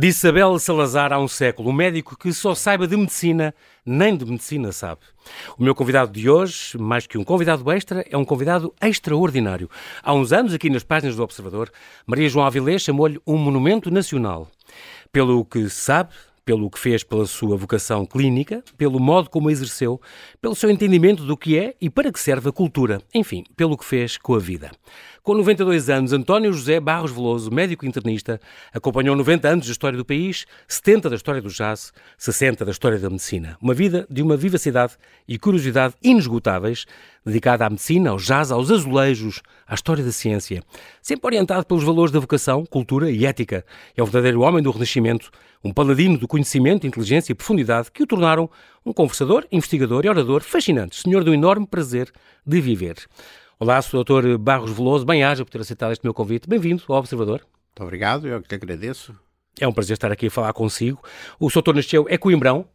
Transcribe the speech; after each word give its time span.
Disse 0.00 0.26
Isabel 0.26 0.58
Salazar 0.58 1.12
há 1.12 1.18
um 1.18 1.28
século, 1.28 1.68
um 1.68 1.74
médico 1.74 2.16
que 2.16 2.32
só 2.32 2.54
saiba 2.54 2.86
de 2.86 2.96
medicina, 2.96 3.54
nem 3.84 4.16
de 4.16 4.24
medicina 4.24 4.72
sabe. 4.72 5.02
O 5.58 5.62
meu 5.62 5.74
convidado 5.74 6.10
de 6.10 6.30
hoje, 6.30 6.78
mais 6.78 7.06
que 7.06 7.18
um 7.18 7.22
convidado 7.22 7.70
extra, 7.70 8.02
é 8.10 8.16
um 8.16 8.24
convidado 8.24 8.72
extraordinário. 8.80 9.68
Há 10.02 10.14
uns 10.14 10.32
anos, 10.32 10.54
aqui 10.54 10.70
nas 10.70 10.82
páginas 10.82 11.16
do 11.16 11.22
Observador, 11.22 11.70
Maria 12.06 12.30
João 12.30 12.46
Avilés 12.46 12.80
chamou-lhe 12.80 13.20
um 13.26 13.36
monumento 13.36 13.90
nacional. 13.90 14.48
Pelo 15.12 15.44
que 15.44 15.68
sabe, 15.68 16.14
pelo 16.46 16.70
que 16.70 16.78
fez 16.78 17.04
pela 17.04 17.26
sua 17.26 17.54
vocação 17.54 18.06
clínica, 18.06 18.64
pelo 18.78 18.98
modo 18.98 19.28
como 19.28 19.50
a 19.50 19.52
exerceu, 19.52 20.00
pelo 20.40 20.54
seu 20.54 20.70
entendimento 20.70 21.24
do 21.24 21.36
que 21.36 21.58
é 21.58 21.74
e 21.78 21.90
para 21.90 22.10
que 22.10 22.18
serve 22.18 22.48
a 22.48 22.52
cultura, 22.52 23.02
enfim, 23.14 23.44
pelo 23.54 23.76
que 23.76 23.84
fez 23.84 24.16
com 24.16 24.34
a 24.34 24.38
vida. 24.38 24.70
Com 25.22 25.34
92 25.34 25.90
anos, 25.90 26.14
António 26.14 26.50
José 26.50 26.80
Barros 26.80 27.12
Veloso, 27.12 27.50
médico 27.50 27.84
internista, 27.84 28.40
acompanhou 28.72 29.14
90 29.14 29.48
anos 29.48 29.66
da 29.66 29.72
história 29.72 29.98
do 29.98 30.04
país, 30.04 30.46
70 30.66 31.10
da 31.10 31.16
história 31.16 31.42
do 31.42 31.50
jazz, 31.50 31.92
60 32.16 32.64
da 32.64 32.70
história 32.70 32.98
da 32.98 33.10
medicina. 33.10 33.58
Uma 33.60 33.74
vida 33.74 34.06
de 34.08 34.22
uma 34.22 34.34
vivacidade 34.34 34.94
e 35.28 35.38
curiosidade 35.38 35.94
inesgotáveis, 36.02 36.86
dedicada 37.24 37.66
à 37.66 37.70
medicina, 37.70 38.08
ao 38.08 38.16
jazz, 38.16 38.50
aos 38.50 38.70
azulejos, 38.70 39.42
à 39.66 39.74
história 39.74 40.02
da 40.02 40.10
ciência. 40.10 40.62
Sempre 41.02 41.26
orientado 41.26 41.66
pelos 41.66 41.84
valores 41.84 42.10
da 42.10 42.18
vocação, 42.18 42.64
cultura 42.64 43.10
e 43.10 43.26
ética. 43.26 43.62
É 43.94 44.02
o 44.02 44.06
verdadeiro 44.06 44.40
homem 44.40 44.62
do 44.62 44.70
Renascimento, 44.70 45.30
um 45.62 45.70
paladino 45.70 46.16
do 46.16 46.26
conhecimento, 46.26 46.86
inteligência 46.86 47.32
e 47.32 47.34
profundidade 47.34 47.90
que 47.90 48.02
o 48.02 48.06
tornaram 48.06 48.48
um 48.86 48.92
conversador, 48.94 49.46
investigador 49.52 50.06
e 50.06 50.08
orador 50.08 50.42
fascinante, 50.42 50.96
senhor 50.96 51.22
do 51.22 51.34
enorme 51.34 51.66
prazer 51.66 52.10
de 52.46 52.58
viver. 52.58 52.96
Olá, 53.62 53.82
Sr. 53.82 54.04
Dr. 54.04 54.38
Barros 54.38 54.70
Veloso, 54.70 55.04
bem-aja 55.04 55.44
por 55.44 55.50
ter 55.50 55.60
aceitado 55.60 55.92
este 55.92 56.02
meu 56.02 56.14
convite. 56.14 56.48
Bem-vindo 56.48 56.82
ao 56.88 56.96
Observador. 56.96 57.42
Muito 57.42 57.82
obrigado, 57.82 58.26
eu 58.26 58.40
que 58.40 58.48
te 58.48 58.54
agradeço. 58.54 59.14
É 59.60 59.68
um 59.68 59.72
prazer 59.72 59.92
estar 59.92 60.10
aqui 60.10 60.28
a 60.28 60.30
falar 60.30 60.54
consigo. 60.54 60.98
O 61.38 61.50
Sr. 61.50 61.74
nasceu 61.74 62.06
é 62.08 62.16
Coimbrão. 62.16 62.66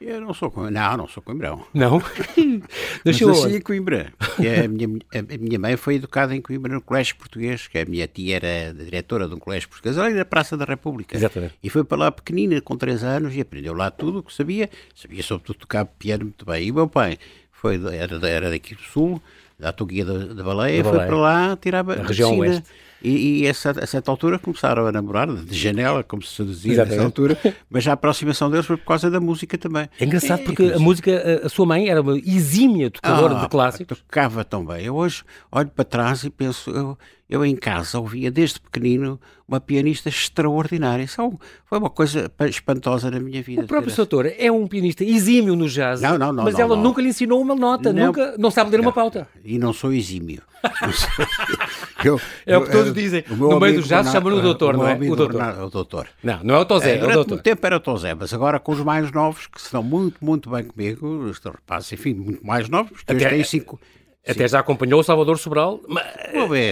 Eu 0.00 0.20
não 0.20 0.34
sou 0.34 0.52
não, 0.72 0.96
não 0.96 1.06
sou 1.06 1.22
Coimbrão. 1.22 1.64
Não? 1.72 2.02
nasceu 3.06 3.28
nasci 3.28 3.58
em 3.58 3.60
Coimbra. 3.60 4.12
A 4.20 4.66
minha, 4.66 4.88
a 5.14 5.38
minha 5.38 5.56
mãe 5.56 5.76
foi 5.76 5.94
educada 5.94 6.34
em 6.34 6.40
Coimbra 6.40 6.74
no 6.74 6.82
Colégio 6.82 7.14
Português, 7.14 7.68
que 7.68 7.78
a 7.78 7.84
minha 7.84 8.08
tia 8.08 8.34
era 8.34 8.74
diretora 8.74 9.28
de 9.28 9.36
um 9.36 9.38
colégio 9.38 9.68
português 9.68 9.96
ali 9.96 10.14
na 10.14 10.24
Praça 10.24 10.56
da 10.56 10.64
República. 10.64 11.16
Exatamente. 11.16 11.54
E 11.62 11.70
foi 11.70 11.84
para 11.84 11.96
lá 11.96 12.10
pequenina, 12.10 12.60
com 12.60 12.76
3 12.76 13.04
anos, 13.04 13.36
e 13.36 13.40
aprendeu 13.40 13.72
lá 13.72 13.88
tudo 13.88 14.18
o 14.18 14.22
que 14.24 14.34
sabia. 14.34 14.68
Sabia 14.96 15.22
sobretudo 15.22 15.60
tocar 15.60 15.84
piano 15.84 16.24
muito 16.24 16.44
bem. 16.44 16.66
E 16.66 16.72
o 16.72 16.74
meu 16.74 16.88
pai 16.88 17.18
foi, 17.52 17.80
era, 17.96 18.28
era 18.28 18.50
daqui 18.50 18.74
do 18.74 18.82
Sul, 18.82 19.22
da 19.58 19.72
Tuguia 19.72 20.04
da, 20.04 20.34
da 20.34 20.42
Baleia, 20.42 20.82
da 20.82 20.90
foi 20.90 20.98
para 20.98 21.16
lá 21.16 21.56
tirar 21.60 21.88
a 21.88 22.02
região 22.02 22.38
oeste. 22.38 22.64
E, 23.04 23.42
e 23.42 23.46
essa, 23.46 23.70
a 23.72 23.86
certa 23.86 24.10
altura 24.10 24.38
começaram 24.38 24.86
a 24.86 24.90
namorar, 24.90 25.28
de 25.28 25.54
janela, 25.54 26.02
como 26.02 26.22
se 26.22 26.42
dizia 26.42 26.86
nessa 26.86 27.04
altura, 27.04 27.36
mas 27.68 27.86
a 27.86 27.92
aproximação 27.92 28.50
deles 28.50 28.64
foi 28.64 28.78
por 28.78 28.86
causa 28.86 29.10
da 29.10 29.20
música 29.20 29.58
também. 29.58 29.90
É 30.00 30.06
engraçado 30.06 30.40
é, 30.40 30.44
porque 30.44 30.62
é, 30.62 30.74
a 30.74 30.78
música, 30.78 31.40
a, 31.42 31.46
a, 31.46 31.48
sua 31.50 31.66
mãe 31.66 31.90
era 31.90 32.00
uma 32.00 32.16
exímia 32.16 32.90
tocadora 32.90 33.36
ah, 33.36 33.40
de 33.42 33.48
clássicos. 33.50 33.98
Tocava 33.98 34.42
tão 34.42 34.64
bem. 34.64 34.86
Eu 34.86 34.94
hoje 34.94 35.22
olho 35.52 35.68
para 35.68 35.84
trás 35.84 36.24
e 36.24 36.30
penso, 36.30 36.70
eu, 36.70 36.98
eu 37.28 37.44
em 37.44 37.54
casa 37.54 37.98
ouvia 37.98 38.30
desde 38.30 38.58
pequenino 38.58 39.20
uma 39.46 39.60
pianista 39.60 40.08
extraordinária. 40.08 41.02
Isso 41.02 41.20
é 41.20 41.30
foi 41.66 41.78
uma 41.78 41.90
coisa 41.90 42.32
espantosa 42.48 43.10
na 43.10 43.20
minha 43.20 43.42
vida. 43.42 43.64
O 43.64 43.66
próprio 43.66 43.92
Soutor 43.92 44.32
é 44.38 44.50
um 44.50 44.66
pianista 44.66 45.04
exímio 45.04 45.54
no 45.54 45.68
jazz, 45.68 46.00
não, 46.00 46.16
não, 46.16 46.32
não, 46.32 46.44
mas 46.44 46.56
não. 46.56 46.74
nunca 46.74 47.02
lhe 47.02 47.08
ensinou 47.08 47.38
uma 47.42 47.54
nota, 47.54 47.92
nunca, 47.92 48.34
não 48.38 48.50
sabe 48.50 48.70
ler 48.70 48.80
uma 48.80 48.92
pauta. 48.92 49.28
E 49.44 49.58
não 49.58 49.74
sou 49.74 49.92
exímio. 49.92 50.40
eu, 52.08 52.20
é 52.46 52.56
o 52.56 52.64
que 52.64 52.72
todos 52.72 52.92
dizem. 52.92 53.24
No 53.28 53.58
meio 53.60 53.80
do 53.80 53.86
jazz 53.86 54.10
chamam-no 54.10 54.40
doutor, 54.40 54.76
não 54.76 54.86
é? 54.86 54.94
O 54.94 55.16
doutor. 55.16 55.42
o 55.62 55.70
doutor. 55.70 56.08
Não, 56.22 56.40
não 56.42 56.54
é 56.54 56.58
o 56.58 56.64
Tozé, 56.64 56.96
é, 56.96 56.98
é 56.98 57.04
o 57.04 57.12
doutor. 57.12 57.36
No 57.36 57.42
tempo 57.42 57.66
era 57.66 57.76
o 57.76 57.80
Tozé, 57.80 58.14
mas 58.14 58.32
agora 58.32 58.58
com 58.58 58.72
os 58.72 58.80
mais 58.80 59.10
novos, 59.10 59.46
que 59.46 59.60
estão 59.60 59.82
muito, 59.82 60.24
muito 60.24 60.50
bem 60.50 60.64
comigo, 60.64 61.06
os 61.06 61.38
rapazes, 61.38 61.92
enfim, 61.92 62.14
muito 62.14 62.46
mais 62.46 62.68
novos, 62.68 63.02
porque 63.04 63.24
Até... 63.24 63.34
têm 63.34 63.44
cinco... 63.44 63.80
Até 64.26 64.48
já 64.48 64.60
acompanhou 64.60 65.00
o 65.00 65.04
Salvador 65.04 65.38
Sobral, 65.38 65.80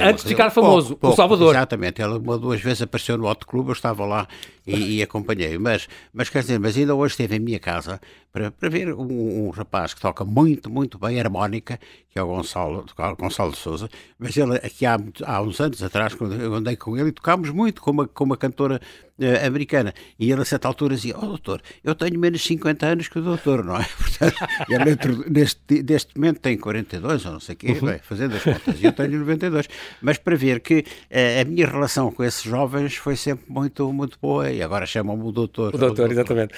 antes 0.02 0.24
de 0.24 0.30
ficar 0.30 0.48
famoso, 0.50 0.88
pouco, 0.88 1.00
pouco, 1.00 1.14
o 1.14 1.16
Salvador. 1.16 1.54
Exatamente, 1.54 2.00
ele 2.00 2.14
uma 2.14 2.38
duas 2.38 2.62
vezes 2.62 2.80
apareceu 2.80 3.18
no 3.18 3.28
Hot 3.28 3.44
Clube, 3.44 3.68
eu 3.68 3.74
estava 3.74 4.06
lá 4.06 4.26
e, 4.66 4.98
e, 4.98 5.02
acompanhei. 5.02 5.58
Mas, 5.58 5.88
mas 6.14 6.30
quer 6.30 6.40
dizer, 6.40 6.58
mas 6.58 6.76
ainda 6.76 6.94
hoje 6.94 7.12
esteve 7.12 7.36
em 7.36 7.40
minha 7.40 7.60
casa 7.60 8.00
para, 8.32 8.50
para 8.50 8.68
ver 8.70 8.94
um, 8.94 9.48
um, 9.48 9.50
rapaz 9.50 9.92
que 9.92 10.00
toca 10.00 10.24
muito, 10.24 10.70
muito 10.70 10.98
bem 10.98 11.20
harmónica, 11.20 11.78
que 12.08 12.18
é 12.18 12.22
o 12.22 12.26
Gonçalo, 12.26 12.86
Gonçalo 13.18 13.52
de 13.52 13.58
Souza, 13.58 13.88
mas 14.18 14.36
ele 14.36 14.56
aqui 14.56 14.86
há, 14.86 14.96
há 15.24 15.42
uns 15.42 15.60
anos 15.60 15.82
atrás, 15.82 16.14
quando 16.14 16.34
eu 16.34 16.54
andei 16.54 16.76
com 16.76 16.96
ele, 16.96 17.10
e 17.10 17.12
tocámos 17.12 17.50
muito 17.50 17.82
com 17.82 17.90
uma, 17.90 18.08
com 18.08 18.24
uma 18.24 18.36
cantora 18.36 18.80
uh, 19.18 19.46
americana. 19.46 19.92
E 20.18 20.30
ele 20.30 20.40
a 20.40 20.44
certa 20.44 20.68
altura 20.68 20.94
dizia, 20.94 21.16
oh 21.18 21.26
doutor, 21.26 21.60
eu 21.84 21.94
tenho 21.94 22.18
menos 22.18 22.42
50 22.42 22.86
anos 22.86 23.08
que 23.08 23.18
o 23.18 23.22
doutor, 23.22 23.62
não 23.64 23.76
é? 23.76 23.84
Portanto, 23.98 24.36
ele 24.68 25.30
neste, 25.30 25.82
neste 25.82 26.16
momento 26.16 26.40
tem 26.40 26.56
42 26.56 27.26
ou 27.26 27.32
não 27.32 27.40
sei 27.42 27.54
o 27.54 27.58
quê, 27.58 27.72
uhum. 27.72 27.88
bem, 27.88 28.00
fazendo 28.02 28.36
as 28.36 28.42
contas, 28.42 28.80
e 28.80 28.84
eu 28.84 28.92
tenho 28.92 29.18
92. 29.18 29.68
Mas 30.00 30.18
para 30.18 30.36
ver 30.36 30.60
que 30.60 30.80
uh, 30.80 31.40
a 31.40 31.44
minha 31.44 31.66
relação 31.66 32.10
com 32.10 32.24
esses 32.24 32.42
jovens 32.42 32.96
foi 32.96 33.16
sempre 33.16 33.44
muito, 33.48 33.92
muito 33.92 34.18
boa 34.20 34.50
e 34.50 34.62
agora 34.62 34.86
chamam-me 34.86 35.24
o 35.24 35.32
doutor. 35.32 35.74
O 35.74 35.78
doutor, 35.78 36.08
o 36.08 36.12
exatamente. 36.12 36.54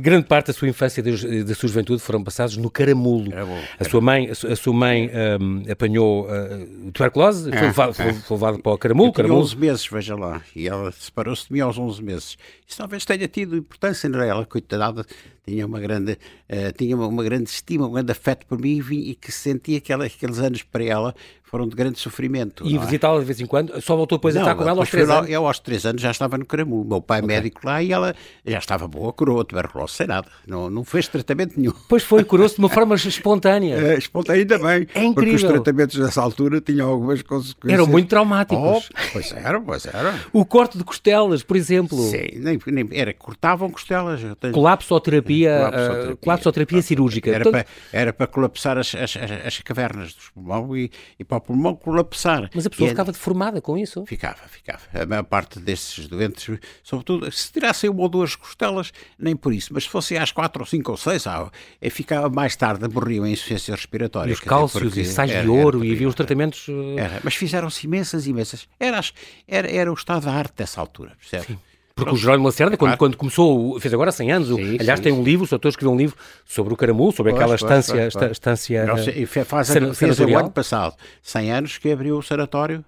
Grande 0.00 0.26
parte 0.26 0.48
da 0.48 0.52
sua 0.52 0.68
infância 0.68 1.00
e 1.00 1.44
da 1.44 1.54
sua 1.54 1.68
juventude 1.68 2.02
foram 2.02 2.22
passados 2.22 2.56
no 2.56 2.70
caramulo. 2.70 3.30
Caramulo. 3.30 3.62
A 3.78 3.84
sua 3.84 4.00
mãe, 4.00 4.30
a 4.30 4.56
sua 4.56 4.74
mãe 4.74 5.10
um, 5.40 5.62
apanhou 5.70 6.26
uh, 6.26 6.92
tuberculose, 6.92 7.50
foi, 7.50 7.68
ah, 7.68 7.92
foi, 7.92 8.12
foi 8.12 8.36
levado 8.36 8.58
para 8.60 8.72
o 8.72 8.78
caramulo. 8.78 9.08
Eu 9.08 9.12
caramulo. 9.12 9.40
11 9.40 9.56
meses, 9.56 9.86
veja 9.86 10.16
lá, 10.16 10.42
e 10.54 10.68
ela 10.68 10.92
separou-se 10.92 11.46
de 11.46 11.52
mim 11.52 11.60
aos 11.60 11.78
11 11.78 12.02
meses. 12.02 12.38
Isso 12.66 12.78
talvez 12.78 13.04
tenha 13.04 13.26
tido 13.28 13.56
importância, 13.56 14.08
não 14.08 14.20
é? 14.20 14.28
Ela, 14.28 14.44
coitada, 14.44 15.04
tinha 15.48 15.66
uma 15.66 15.80
grande, 15.80 16.12
uh, 16.12 16.72
tinha 16.76 16.94
uma, 16.94 17.06
uma, 17.06 17.24
grande 17.24 17.48
estima, 17.48 17.86
um 17.86 17.92
grande 17.92 18.12
afeto 18.12 18.46
por 18.46 18.58
mim 18.58 18.82
e, 18.90 19.10
e 19.10 19.14
que 19.14 19.32
sentia 19.32 19.80
que 19.80 19.92
aqueles 19.92 20.38
anos 20.38 20.62
para 20.62 20.84
ela 20.84 21.14
foram 21.48 21.66
de 21.66 21.74
grande 21.74 21.98
sofrimento. 21.98 22.66
E 22.66 22.76
é? 22.76 22.78
visitá-la 22.78 23.18
de 23.20 23.24
vez 23.24 23.40
em 23.40 23.46
quando? 23.46 23.80
Só 23.80 23.96
voltou 23.96 24.18
depois 24.18 24.34
não, 24.34 24.42
a 24.42 24.44
estar 24.44 24.54
com 24.54 24.68
ela 24.68 24.80
aos 24.80 24.90
três 24.90 25.08
anos? 25.08 25.30
Eu 25.30 25.46
aos 25.46 25.58
três 25.58 25.86
anos 25.86 26.02
já 26.02 26.10
estava 26.10 26.36
no 26.36 26.44
Caramulo. 26.44 26.84
Meu 26.84 27.00
pai 27.00 27.20
okay. 27.20 27.34
médico 27.34 27.60
lá 27.64 27.82
e 27.82 27.90
ela 27.90 28.14
já 28.46 28.58
estava 28.58 28.86
boa, 28.86 29.12
curou 29.12 29.42
tuberculose 29.44 29.94
sem 29.94 30.06
nada. 30.06 30.28
Não, 30.46 30.68
não 30.68 30.84
fez 30.84 31.08
tratamento 31.08 31.58
nenhum. 31.58 31.72
Pois 31.88 32.02
foi, 32.02 32.22
curou-se 32.22 32.56
de 32.56 32.60
uma 32.60 32.68
forma 32.68 32.94
espontânea. 32.94 33.78
É, 33.88 33.96
espontânea 33.96 34.42
ainda 34.42 34.58
bem. 34.58 34.86
É 34.94 35.04
incrível. 35.04 35.14
Porque 35.14 35.34
os 35.34 35.42
tratamentos 35.42 35.96
nessa 35.98 36.20
altura 36.20 36.60
tinham 36.60 36.90
algumas 36.90 37.22
consequências. 37.22 37.80
Eram 37.80 37.86
muito 37.86 38.08
traumáticos. 38.08 38.58
Oh, 38.58 39.10
pois 39.12 39.32
eram, 39.32 39.62
pois 39.62 39.86
eram. 39.86 40.14
O 40.32 40.44
corte 40.44 40.76
de 40.76 40.84
costelas, 40.84 41.42
por 41.42 41.56
exemplo. 41.56 41.96
Sim, 42.10 42.28
nem, 42.34 42.58
nem 42.66 42.88
era, 42.92 43.14
cortavam 43.14 43.70
costelas. 43.70 44.20
Tenho... 44.40 44.52
Colapsoterapia, 44.52 45.70
uh, 46.12 46.16
colapsoterapia 46.18 46.82
cirúrgica. 46.82 47.30
Era, 47.30 47.50
para, 47.50 47.66
era 47.92 48.12
para 48.12 48.26
colapsar 48.26 48.76
as, 48.76 48.94
as, 48.94 49.16
as, 49.16 49.46
as 49.46 49.58
cavernas 49.60 50.12
dos 50.12 50.28
pulmão 50.30 50.76
e, 50.76 50.90
e 51.18 51.24
para 51.24 51.37
o 51.38 51.40
pulmão 51.40 51.74
colapsar 51.74 52.50
mas 52.54 52.66
a 52.66 52.70
pessoa 52.70 52.86
e 52.86 52.90
ficava 52.90 53.12
deformada 53.12 53.60
com 53.60 53.76
isso? 53.76 54.04
Ficava, 54.06 54.36
ficava. 54.48 54.80
A 54.94 55.06
maior 55.06 55.24
parte 55.24 55.58
desses 55.58 56.06
doentes, 56.06 56.58
sobretudo, 56.82 57.30
se 57.32 57.52
tirassem 57.52 57.88
uma 57.90 58.02
ou 58.02 58.08
duas 58.08 58.36
costelas, 58.36 58.92
nem 59.18 59.34
por 59.34 59.52
isso, 59.52 59.72
mas 59.72 59.84
se 59.84 59.90
fossem 59.90 60.18
às 60.18 60.30
quatro 60.30 60.62
ou 60.62 60.66
cinco 60.66 60.90
ou 60.90 60.96
seis, 60.96 61.26
ah, 61.26 61.50
eh, 61.80 61.90
ficava 61.90 62.28
mais 62.28 62.56
tarde, 62.56 62.88
morriam 62.92 63.26
em 63.26 63.32
insuficiência 63.32 63.74
respiratória. 63.74 64.30
E 64.30 64.32
os 64.32 64.40
cálcios 64.40 64.96
e 64.96 65.04
sais 65.04 65.30
de 65.30 65.48
ouro 65.48 65.84
e 65.84 65.92
havia 65.92 66.08
os 66.08 66.14
tratamentos... 66.14 66.66
Era, 66.96 67.20
mas 67.22 67.34
fizeram-se 67.34 67.86
imensas, 67.86 68.26
imensas. 68.26 68.68
Era, 68.78 69.00
era, 69.46 69.70
era 69.70 69.90
o 69.90 69.94
estado 69.94 70.24
da 70.24 70.32
arte 70.32 70.54
dessa 70.56 70.80
altura, 70.80 71.16
percebe? 71.18 71.46
Sim. 71.46 71.58
Porque 71.98 72.10
Pronto. 72.10 72.16
o 72.16 72.20
Jerónimo 72.20 72.46
Lacerda, 72.46 72.76
quando, 72.76 72.96
quando 72.96 73.16
começou, 73.16 73.80
fez 73.80 73.92
agora 73.92 74.12
100 74.12 74.30
anos, 74.30 74.48
sim, 74.48 74.76
aliás, 74.78 75.00
sim, 75.00 75.02
tem 75.02 75.12
um 75.12 75.24
livro, 75.24 75.44
o 75.50 75.52
autor 75.52 75.68
escreveu 75.68 75.92
um 75.92 75.96
livro 75.96 76.16
sobre 76.46 76.72
o 76.72 76.76
caramulo, 76.76 77.10
sobre 77.10 77.32
pois, 77.32 77.42
aquela 77.42 77.58
pois, 77.58 77.62
estância. 77.62 78.08
Pois, 78.12 78.30
estância 78.30 78.86
Não, 78.86 78.98
sei, 78.98 79.26
faz, 79.26 79.68
fez 79.96 80.20
o 80.20 80.38
ano 80.38 80.50
passado 80.52 80.94
100 81.22 81.52
anos 81.52 81.78
que 81.78 81.90
abriu 81.90 82.16
o 82.16 82.22
sanatório 82.22 82.84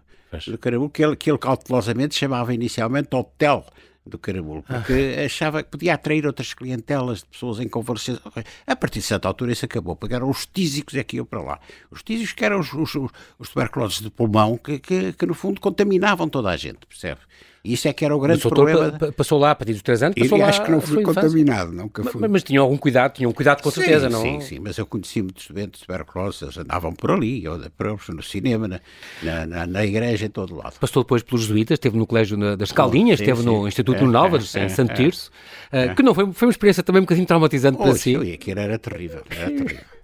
do 0.46 0.56
caramulo, 0.56 0.88
que 0.88 1.02
ele, 1.02 1.16
que 1.16 1.28
ele 1.28 1.38
cautelosamente 1.38 2.14
chamava 2.14 2.54
inicialmente 2.54 3.08
Hotel 3.12 3.66
do 4.06 4.18
Caramulo, 4.18 4.62
porque 4.62 5.16
ah. 5.18 5.26
achava 5.26 5.62
que 5.62 5.70
podia 5.70 5.94
atrair 5.94 6.26
outras 6.26 6.54
clientelas 6.54 7.18
de 7.18 7.26
pessoas 7.26 7.60
em 7.60 7.68
convalescência. 7.68 8.22
A 8.66 8.76
partir 8.76 9.00
de 9.00 9.06
certa 9.06 9.28
altura 9.28 9.52
isso 9.52 9.64
acabou, 9.64 9.94
porque 9.94 10.14
eram 10.14 10.30
os 10.30 10.46
tísicos 10.46 10.94
que 11.06 11.16
iam 11.16 11.24
para 11.24 11.42
lá. 11.42 11.60
Os 11.90 12.02
tísicos 12.02 12.32
que 12.32 12.44
eram 12.44 12.60
os, 12.60 12.72
os, 12.72 12.94
os 13.38 13.48
tuberculosos 13.48 14.00
de 14.00 14.10
pulmão 14.10 14.56
que, 14.56 14.78
que, 14.78 15.12
que, 15.12 15.26
no 15.26 15.34
fundo 15.34 15.60
contaminavam 15.60 16.28
toda 16.28 16.50
a 16.50 16.56
gente, 16.56 16.78
percebe? 16.86 17.20
Isso 17.62 17.86
é 17.88 17.92
que 17.92 18.04
era 18.04 18.16
o 18.16 18.18
grande 18.18 18.46
o 18.46 18.48
problema. 18.48 18.98
Passou 19.14 19.38
lá 19.38 19.50
a 19.50 19.54
partir 19.54 19.74
dos 19.74 19.82
3 19.82 20.02
anos, 20.04 20.14
passou 20.18 20.38
lá. 20.38 20.48
Acho 20.48 20.64
que 20.64 20.70
não 20.70 20.80
fui 20.80 21.02
contaminado, 21.02 21.72
nunca 21.72 22.02
fui. 22.02 22.20
Mas, 22.20 22.30
mas 22.30 22.42
tinham 22.42 22.64
algum 22.64 22.76
cuidado, 22.76 23.12
tinham 23.12 23.30
cuidado 23.32 23.62
com 23.62 23.70
sim, 23.70 23.82
certeza, 23.82 24.08
não? 24.08 24.22
Sim, 24.22 24.40
sim, 24.40 24.58
mas 24.58 24.78
eu 24.78 24.86
conheci 24.86 25.20
muitos 25.20 25.46
doentes 25.48 25.80
de 25.80 25.86
tuberculose, 25.86 26.44
eles 26.44 26.56
andavam 26.56 26.92
por 26.94 27.10
ali, 27.10 27.46
ou 27.46 27.58
no 27.58 28.22
cinema, 28.22 28.66
na, 28.66 28.80
na, 29.46 29.66
na, 29.66 29.84
igreja, 29.84 30.24
em 30.24 30.30
todo 30.30 30.56
lado. 30.56 30.78
Passou 30.80 31.02
depois 31.02 31.22
pelos 31.22 31.42
jesuítas, 31.42 31.76
esteve 31.76 31.98
no 31.98 32.06
Colégio 32.06 32.56
das 32.56 32.72
Caldinhas, 32.72 33.18
sim, 33.18 33.24
esteve 33.24 33.42
no 33.44 33.68
Instituto 33.68 34.04
é, 34.04 34.06
no 34.06 34.16
Álvares, 34.16 34.54
é, 34.56 34.64
em 34.64 34.68
Santo 34.70 34.92
é, 34.92 34.94
Tirso, 34.94 35.30
é, 35.70 35.94
que 35.94 36.02
não 36.02 36.14
foi, 36.14 36.32
foi 36.32 36.48
uma 36.48 36.52
experiência 36.52 36.82
também 36.82 37.00
um 37.00 37.04
bocadinho 37.04 37.26
traumatizante 37.26 37.76
oh, 37.78 37.84
para 37.84 37.94
si. 37.94 38.16
E 38.16 38.32
aquilo 38.32 38.60
era 38.60 38.78
terrível, 38.78 39.22
era 39.30 39.50
terrível. 39.50 39.99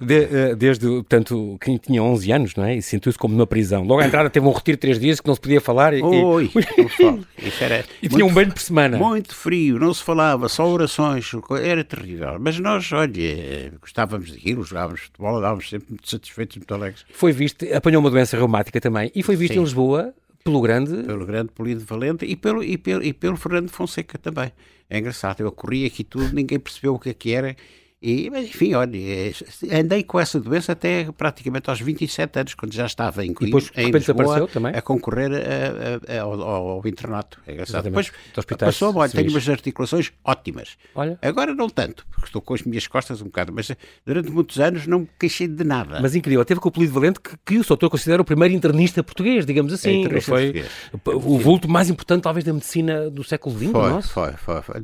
De, 0.00 0.24
uh, 0.24 0.56
desde, 0.56 0.86
portanto, 0.86 1.56
quem 1.60 1.76
tinha 1.76 2.02
11 2.02 2.32
anos, 2.32 2.54
não 2.56 2.64
é? 2.64 2.76
E 2.76 2.82
sentiu-se 2.82 3.16
como 3.16 3.34
numa 3.34 3.46
prisão. 3.46 3.84
Logo 3.84 4.00
à 4.00 4.06
entrada 4.06 4.28
teve 4.28 4.46
um 4.46 4.52
retiro 4.52 4.76
de 4.76 4.80
três 4.80 4.98
dias 4.98 5.20
que 5.20 5.26
não 5.26 5.34
se 5.34 5.40
podia 5.40 5.60
falar. 5.60 5.94
E, 5.94 6.02
Oi, 6.02 6.50
e... 7.38 7.46
Isso 7.48 7.64
era 7.64 7.84
e 8.02 8.08
tinha 8.08 8.24
um 8.24 8.32
banho 8.32 8.52
por 8.52 8.60
semana. 8.60 8.98
Muito 8.98 9.34
frio, 9.34 9.78
não 9.78 9.94
se 9.94 10.02
falava, 10.02 10.48
só 10.48 10.68
orações, 10.68 11.30
era 11.62 11.84
terrível. 11.84 12.36
Mas 12.40 12.58
nós, 12.58 12.90
olha, 12.92 13.72
gostávamos 13.80 14.32
de 14.32 14.50
ir, 14.50 14.60
jogávamos 14.62 15.02
futebol, 15.02 15.36
andávamos 15.38 15.68
sempre 15.68 15.90
muito 15.90 16.08
satisfeitos, 16.08 16.56
muito 16.56 16.74
alegres. 16.74 17.04
Foi 17.12 17.32
visto, 17.32 17.64
apanhou 17.72 18.00
uma 18.00 18.10
doença 18.10 18.36
reumática 18.36 18.80
também, 18.80 19.10
e 19.14 19.22
foi 19.22 19.36
visto 19.36 19.54
Sim. 19.54 19.60
em 19.60 19.62
Lisboa 19.62 20.14
pelo 20.42 20.60
grande... 20.60 21.02
Pelo 21.04 21.24
grande 21.24 21.52
Polido 21.52 21.84
Valente 21.84 22.24
e 22.24 22.34
pelo, 22.34 22.64
e, 22.64 22.76
pelo, 22.76 23.02
e 23.02 23.12
pelo 23.12 23.36
Fernando 23.36 23.70
Fonseca 23.70 24.18
também. 24.18 24.50
É 24.90 24.98
engraçado, 24.98 25.40
eu 25.40 25.52
corri 25.52 25.86
aqui 25.86 26.04
tudo, 26.04 26.34
ninguém 26.34 26.58
percebeu 26.58 26.94
o 26.94 26.98
que 26.98 27.10
é 27.10 27.14
que 27.14 27.32
era 27.32 27.56
e, 28.02 28.28
mas, 28.30 28.46
enfim, 28.46 28.74
olha, 28.74 28.98
é, 28.98 29.32
andei 29.78 30.02
com 30.02 30.18
essa 30.18 30.40
doença 30.40 30.72
até 30.72 31.06
praticamente 31.16 31.70
aos 31.70 31.80
27 31.80 32.38
anos, 32.40 32.54
quando 32.54 32.72
já 32.72 32.84
estava 32.84 33.24
em, 33.24 33.30
e 33.30 33.44
depois, 33.44 33.70
em 33.76 33.90
Lisboa 33.92 34.48
a 34.74 34.82
concorrer 34.82 35.30
a, 35.30 36.12
a, 36.12 36.18
a, 36.18 36.22
ao, 36.22 36.40
ao, 36.42 36.88
internato. 36.88 37.40
É 37.46 37.52
engraçado. 37.52 37.84
Depois 37.84 38.10
passou, 38.58 38.96
olha, 38.96 39.08
tenho 39.08 39.30
umas 39.30 39.48
articulações 39.48 40.12
ótimas. 40.24 40.76
Olha. 40.96 41.16
Agora 41.22 41.54
não 41.54 41.68
tanto, 41.68 42.04
porque 42.10 42.26
estou 42.26 42.42
com 42.42 42.54
as 42.54 42.62
minhas 42.62 42.88
costas 42.88 43.22
um 43.22 43.26
bocado, 43.26 43.52
mas 43.52 43.70
durante 44.04 44.30
muitos 44.30 44.58
anos 44.58 44.84
não 44.86 45.00
me 45.00 45.08
queixei 45.16 45.46
de 45.46 45.62
nada. 45.62 46.00
Mas 46.00 46.16
incrível, 46.16 46.44
teve 46.44 46.58
com 46.58 46.68
o 46.68 46.70
apelido 46.70 46.92
Valente 46.92 47.20
que, 47.20 47.36
que 47.44 47.58
o 47.60 47.64
doutor 47.64 47.88
considera 47.88 48.20
o 48.20 48.24
primeiro 48.24 48.52
internista 48.52 49.04
português, 49.04 49.46
digamos 49.46 49.72
assim. 49.72 50.04
É, 50.06 50.20
foi 50.20 50.64
o 51.06 51.38
vulto 51.38 51.68
mais 51.68 51.88
importante, 51.88 52.22
talvez, 52.22 52.44
da 52.44 52.52
medicina 52.52 53.08
do 53.08 53.22
século 53.22 53.56
XX, 53.56 53.70
foi, 53.70 53.90
nosso? 53.90 54.12
Foi, 54.12 54.32
foi, 54.32 54.62
foi. 54.62 54.80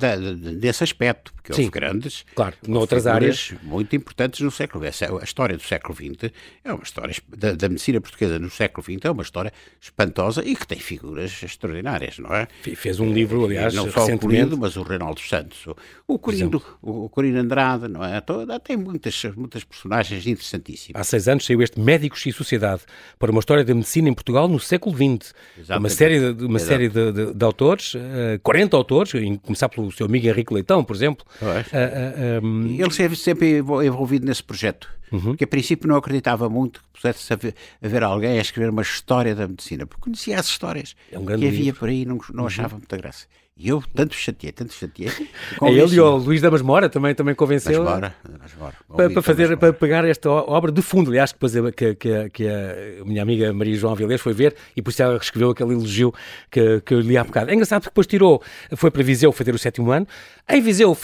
desse 0.56 0.84
aspecto, 0.84 1.34
porque 1.34 1.52
Sim, 1.52 1.62
houve 1.62 1.72
grandes. 1.72 2.24
Claro, 2.36 2.54
noutras 2.66 3.07
áreas 3.08 3.54
muito 3.62 3.94
importantes 3.96 4.40
no 4.40 4.50
século 4.50 4.84
XX. 4.84 5.02
A 5.02 5.24
história 5.24 5.56
do 5.56 5.62
século 5.62 5.94
XX 5.94 6.32
é 6.64 6.72
uma 6.72 6.82
história 6.82 7.14
da, 7.36 7.52
da, 7.52 7.68
medicina 7.68 8.00
portuguesa 8.00 8.38
no 8.38 8.50
século 8.50 8.84
XX 8.84 9.04
é 9.04 9.10
uma 9.10 9.22
história 9.22 9.52
espantosa 9.80 10.42
e 10.44 10.54
que 10.54 10.66
tem 10.66 10.78
figuras 10.78 11.42
extraordinárias, 11.42 12.18
não 12.18 12.34
é? 12.34 12.48
Fez 12.74 13.00
um 13.00 13.12
livro, 13.12 13.44
aliás, 13.44 13.74
não 13.74 13.90
só 13.90 14.06
o 14.06 14.18
Colindo, 14.18 14.56
mas 14.56 14.76
o 14.76 14.82
Reinaldo 14.82 15.20
Santos, 15.20 15.66
o 16.06 16.18
Corino, 16.18 16.62
o 16.82 17.08
Corino 17.08 17.38
Andrade, 17.38 17.88
não 17.88 18.04
é? 18.04 18.22
Tem 18.62 18.76
muitas, 18.76 19.24
muitas 19.36 19.64
personagens 19.64 20.26
interessantíssimas. 20.26 21.00
Há 21.00 21.04
seis 21.04 21.28
anos 21.28 21.44
saiu 21.44 21.62
este 21.62 21.80
Médicos 21.80 22.24
e 22.26 22.32
Sociedade 22.32 22.82
para 23.18 23.30
uma 23.30 23.40
história 23.40 23.64
da 23.64 23.74
medicina 23.74 24.08
em 24.08 24.14
Portugal 24.14 24.48
no 24.48 24.58
século 24.58 24.94
XX. 24.94 25.34
Exatamente. 25.58 25.78
Uma 25.78 25.90
série 25.90 26.32
de, 26.34 26.44
uma 26.44 26.58
série 26.58 26.88
de, 26.88 27.12
de, 27.12 27.34
de 27.34 27.44
autores, 27.44 27.94
uh, 27.94 27.98
eh, 27.98 28.40
40 28.42 28.76
autores, 28.76 29.12
começar 29.42 29.68
pelo 29.68 29.90
seu 29.92 30.06
amigo 30.06 30.26
Henrique 30.26 30.52
Leitão, 30.52 30.84
por 30.84 30.94
exemplo. 30.94 31.24
Uh, 31.40 31.46
uh, 31.46 32.46
um... 32.46 32.66
Ele 32.66 32.90
sempre, 32.98 33.16
sempre 33.16 33.58
envolvido 33.58 34.26
nesse 34.26 34.42
projeto. 34.42 34.88
Uhum. 35.12 35.20
Porque 35.20 35.44
a 35.44 35.46
princípio 35.46 35.88
não 35.88 35.96
acreditava 35.96 36.48
muito 36.48 36.80
que 36.80 37.00
pudesse 37.00 37.32
haver, 37.32 37.54
haver, 37.82 38.02
alguém 38.02 38.38
a 38.38 38.42
escrever 38.42 38.70
uma 38.70 38.82
história 38.82 39.34
da 39.34 39.48
medicina, 39.48 39.86
porque 39.86 40.02
conhecia 40.02 40.38
as 40.38 40.46
histórias 40.46 40.94
é 41.10 41.18
um 41.18 41.24
que 41.24 41.32
havia 41.32 41.48
livro. 41.48 41.80
por 41.80 41.88
aí 41.88 42.02
e 42.02 42.04
não, 42.04 42.18
não 42.32 42.40
uhum. 42.40 42.46
achava 42.46 42.76
muita 42.76 42.96
graça. 42.96 43.26
E 43.58 43.70
eu 43.70 43.82
tanto 43.92 44.14
chateei, 44.14 44.52
tanto 44.52 44.72
chateei. 44.72 45.10
É 45.60 45.70
ele 45.70 45.96
e 45.96 46.00
o 46.00 46.16
Luís 46.16 46.40
da 46.40 46.50
Masmora 46.50 46.88
também, 46.88 47.14
também 47.14 47.34
convenceu. 47.34 47.82
Masmora, 47.82 48.14
Masmora. 48.40 48.74
Para, 48.94 49.10
para, 49.10 49.22
fazer, 49.22 49.56
para 49.56 49.72
pegar 49.72 50.04
esta 50.04 50.30
obra 50.30 50.70
de 50.70 50.80
fundo, 50.80 51.10
aliás, 51.10 51.32
que, 51.32 51.72
que, 51.72 51.94
que, 51.96 52.30
que 52.30 52.48
a 52.48 53.04
minha 53.04 53.22
amiga 53.22 53.52
Maria 53.52 53.74
João 53.74 53.94
Avilés 53.94 54.20
foi 54.20 54.32
ver 54.32 54.54
e 54.76 54.82
por 54.82 54.90
isso 54.90 55.02
ela 55.02 55.16
escreveu 55.16 55.50
aquele 55.50 55.72
elogio 55.72 56.14
que, 56.50 56.80
que 56.82 56.94
eu 56.94 57.00
li 57.00 57.18
há 57.18 57.24
bocado. 57.24 57.50
É 57.50 57.54
engraçado 57.54 57.80
porque 57.80 57.90
depois 57.90 58.06
tirou, 58.06 58.42
foi 58.76 58.90
para 58.90 59.02
Viseu 59.02 59.32
fazer 59.32 59.54
o 59.54 59.58
sétimo 59.58 59.90
ano. 59.90 60.06
Em 60.48 60.60
Viseu 60.60 60.96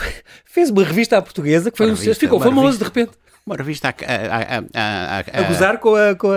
fez 0.45 0.71
uma 0.71 0.85
revista 0.85 1.19
à 1.19 1.23
portuguesa 1.23 1.71
que 1.73 1.77
foi 1.77 1.91
um 1.91 1.97
sucesso, 1.97 2.21
ficou 2.21 2.39
famoso 2.39 2.79
de 2.79 2.85
repente 2.85 3.13
uma 3.47 3.57
revista 3.57 3.89
a, 3.89 3.93
a, 3.93 4.59
a, 4.73 5.19
a, 5.19 5.41
a 5.41 5.43
gozar 5.43 5.77
com, 5.79 5.95
a, 5.95 6.15
com 6.15 6.31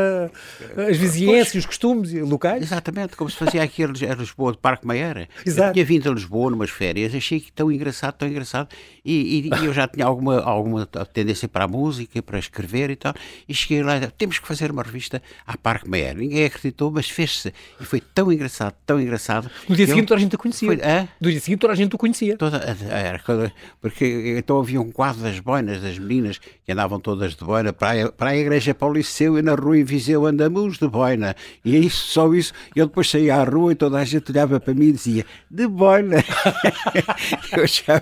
as 0.89 0.97
vizinhanças 0.97 1.55
e 1.55 1.57
os 1.59 1.65
costumes 1.65 2.11
locais. 2.11 2.61
Exatamente, 2.61 3.15
como 3.15 3.29
se 3.29 3.37
fazia 3.37 3.63
aqui 3.63 3.81
a 3.81 3.87
Lisboa 3.87 4.51
de 4.51 4.57
Parque 4.57 4.85
Meieira. 4.85 5.29
Eu 5.45 5.71
tinha 5.71 5.85
vindo 5.85 6.11
a 6.11 6.13
Lisboa 6.13 6.51
numas 6.51 6.69
férias, 6.69 7.15
achei 7.15 7.39
que 7.39 7.49
tão 7.49 7.71
engraçado, 7.71 8.15
tão 8.15 8.27
engraçado, 8.27 8.67
e, 9.05 9.47
e, 9.47 9.61
e, 9.61 9.65
eu 9.65 9.73
já 9.73 9.87
tinha 9.87 10.05
alguma, 10.05 10.41
alguma 10.41 10.85
tendência 10.85 11.47
para 11.47 11.63
a 11.63 11.67
música, 11.67 12.21
para 12.21 12.39
escrever 12.39 12.89
e 12.89 12.97
tal, 12.97 13.13
e 13.47 13.53
cheguei 13.53 13.81
lá, 13.83 14.01
temos 14.17 14.37
que 14.37 14.45
fazer 14.45 14.69
uma 14.69 14.83
revista 14.83 15.23
à 15.45 15.57
Parque 15.57 15.89
Meieira. 15.89 16.19
Ninguém 16.19 16.43
acreditou, 16.43 16.91
mas 16.91 17.09
fez-se, 17.09 17.53
e 17.79 17.85
foi 17.85 18.01
tão 18.01 18.33
engraçado, 18.33 18.75
tão 18.85 18.99
engraçado. 18.99 19.49
No 19.69 19.77
dia 19.77 19.87
seguinte 19.87 20.07
toda 20.07 20.19
a 20.19 20.21
gente 20.21 20.35
o 20.35 20.37
conhecia. 20.37 20.67
Foi, 20.67 20.77
No 21.21 21.31
dia 21.31 21.39
seguinte 21.39 21.59
toda 21.61 21.71
a 21.71 21.75
gente 21.77 21.95
o 21.95 21.97
conhecia. 21.97 22.35
Toda, 22.35 22.57
era, 22.89 23.21
porque 23.79 24.35
então 24.37 24.59
havia 24.59 24.81
um 24.81 24.91
quadro 24.91 25.21
das 25.21 25.39
boinas, 25.39 25.81
das 25.81 25.97
meninas, 25.97 26.37
que 26.37 26.73
andavam 26.73 26.96
andavam 26.97 26.99
todas 26.99 27.35
de 27.35 27.43
boina 27.43 27.71
para 27.71 28.05
a, 28.05 28.11
para 28.11 28.29
a 28.31 28.37
igreja 28.37 28.73
para 28.73 28.87
o 28.87 28.93
liceu 28.93 29.37
e 29.37 29.41
na 29.41 29.55
rua 29.55 29.77
em 29.77 29.83
Viseu 29.83 30.25
andamos 30.25 30.77
de 30.77 30.87
boina. 30.87 31.35
E 31.63 31.75
é 31.75 31.79
isso, 31.79 32.07
só 32.07 32.33
isso. 32.33 32.53
Eu 32.75 32.87
depois 32.87 33.09
saía 33.09 33.35
à 33.35 33.43
rua 33.43 33.71
e 33.71 33.75
toda 33.75 33.97
a 33.97 34.03
gente 34.03 34.31
olhava 34.31 34.59
para 34.59 34.73
mim 34.73 34.87
e 34.87 34.91
dizia 34.91 35.25
de 35.49 35.67
boina. 35.67 36.17
já... 37.65 38.01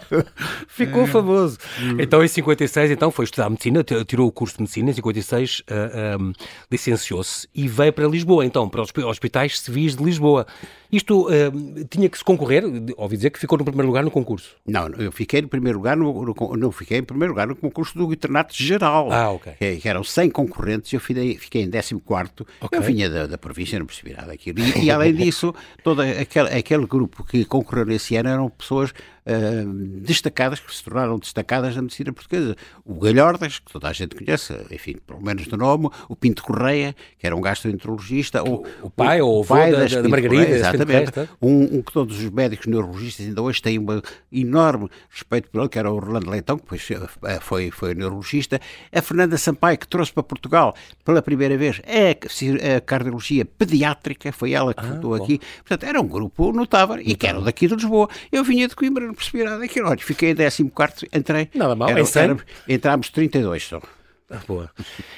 Ficou 0.68 1.06
famoso. 1.08 1.58
Hum. 1.82 1.98
Então 2.00 2.24
em 2.24 2.28
56 2.28 2.92
então, 2.92 3.12
foi 3.12 3.26
estudar 3.26 3.50
medicina, 3.50 3.84
tirou 3.84 4.28
o 4.28 4.32
curso 4.32 4.56
de 4.56 4.64
medicina, 4.64 4.90
em 4.90 4.94
56 4.94 5.60
uh, 5.60 6.22
um, 6.22 6.34
licenciou-se 6.72 7.48
e 7.54 7.68
veio 7.68 7.94
para 7.94 8.08
Lisboa, 8.08 8.46
então, 8.46 8.68
para 8.70 8.82
os 8.82 8.92
hospitais 9.06 9.60
civis 9.60 9.96
de 9.96 10.04
Lisboa. 10.04 10.46
Isto 10.92 11.28
uh, 11.28 11.86
tinha 11.90 12.10
que 12.10 12.18
se 12.18 12.24
concorrer, 12.24 12.64
ouvi 12.98 13.16
dizer 13.16 13.30
que 13.30 13.40
ficou 13.40 13.58
no 13.58 13.66
primeiro 13.66 13.88
lugar 13.88 14.04
no 14.04 14.12
concurso. 14.12 14.56
Não, 14.66 14.88
eu 14.88 15.12
fiquei 15.12 15.42
no 15.42 15.48
primeiro 15.48 15.78
lugar, 15.78 15.98
no, 15.98 16.26
no, 16.26 16.58
não 16.58 16.72
fiquei 16.72 17.00
em 17.00 17.04
primeiro 17.04 17.34
lugar 17.34 17.48
no 17.48 17.56
concurso 17.56 17.98
do 17.98 18.12
internato 18.12 18.54
geral. 18.56 19.12
Ah, 19.12 19.32
ok. 19.32 19.54
Que, 19.58 19.78
que 19.78 19.90
eram 19.90 20.04
100 20.04 20.30
concorrentes 20.30 20.92
e 20.94 20.96
eu 20.96 21.00
fiquei, 21.00 21.38
fiquei 21.38 21.62
em 21.64 21.70
14 21.70 21.96
quarto. 22.02 22.46
Okay. 22.62 22.80
Eu 22.80 22.84
vinha 22.84 23.10
da, 23.10 23.28
da 23.28 23.38
província, 23.38 23.80
não 23.80 23.86
percebi 23.86 24.14
nada 24.14 24.28
daquilo. 24.28 24.60
E, 24.60 24.86
e 24.86 24.92
além 24.92 25.14
disso, 25.14 25.54
todo 25.84 26.02
aquele, 26.02 26.50
aquele 26.50 26.86
grupo 26.86 27.24
que 27.24 27.44
concorreu 27.46 27.86
nesse 27.86 28.16
ano 28.16 28.30
eram 28.30 28.50
pessoas 28.50 28.94
uh, 29.26 29.74
destacadas, 30.02 30.60
que 30.60 30.74
se 30.74 30.84
tornaram 30.84 31.18
destacadas 31.18 31.76
na 31.76 31.82
medicina 31.82 32.14
portuguesa. 32.14 32.56
O 32.84 32.96
Galhordas, 33.00 33.60
que 33.60 33.72
toda 33.72 33.90
a 33.90 33.94
gente 33.94 34.16
conhece, 34.16 34.54
enfim, 34.72 34.96
pelo 35.06 35.22
menos 35.22 35.48
do 35.48 35.58
nome, 35.58 35.90
o 36.08 36.16
Pinto 36.16 36.44
Correia, 36.44 36.96
que 37.18 37.26
era 37.26 37.36
um 37.36 37.42
gastroenterologista, 37.42 38.44
o, 38.44 38.66
o 38.82 38.90
pai 38.90 39.22
ou 39.22 39.42
o 39.42 39.46
pai 39.46 39.72
da, 39.72 39.86
da 39.86 40.10
Margarida, 40.10 40.46
Correia, 40.46 40.56
exatamente, 40.56 41.12
um, 41.42 41.78
um, 41.78 41.82
que 41.82 41.92
todos 41.92 42.18
os 42.18 42.30
médicos 42.30 42.68
neurologistas 42.68 43.26
ainda 43.26 43.42
hoje 43.42 43.62
têm 43.62 43.80
um 43.80 44.02
enorme 44.32 44.90
respeito 45.10 45.50
por 45.50 45.60
ele, 45.60 45.70
que 45.70 45.80
era 45.80 45.92
o 45.92 45.96
Orlando 45.96 46.30
Leitão, 46.30 46.58
que 46.58 46.64
depois 46.64 46.90
eh, 47.26 47.40
foi, 47.40 47.72
foi 47.72 47.94
neurologista, 47.94 48.60
a 48.92 49.02
Fernanda 49.02 49.38
Sampaio, 49.38 49.78
que 49.78 49.88
trouxe 49.88 50.14
para 50.14 50.24
Portugal 50.24 50.76
pela 51.04 51.22
primeira 51.22 51.58
vez 51.58 51.82
a, 51.86 52.78
a 52.78 52.82
cardiologia 52.82 53.46
pediátrica, 53.46 54.32
foi 54.32 54.52
ela 54.52 54.74
que 54.74 54.86
ah, 54.86 55.16
aqui, 55.16 55.40
portanto 55.58 55.84
era 55.84 56.02
um 56.02 56.08
grupo 56.08 56.52
notável, 56.52 57.00
e 57.00 57.16
que 57.16 57.28
eram 57.28 57.42
daqui 57.44 57.68
de 57.68 57.76
Lisboa. 57.76 58.10
Eu 58.32 58.44
vinha 58.44 58.68
de 58.68 58.76
Coimbra, 58.76 59.14
percebi 59.16 59.44
nada 59.44 59.60
daquilo. 59.60 59.90
Olha, 59.90 59.98
fiquei 59.98 60.32
em 60.32 60.36
14, 60.36 61.08
entrei. 61.14 61.50
Nada 61.54 61.76
mal, 61.76 61.90
era, 61.90 62.00
era, 62.00 62.38
Entrámos 62.68 63.10
32 63.10 63.64
só. 63.64 63.82
Ah, 64.30 64.40
boa. 64.48 64.72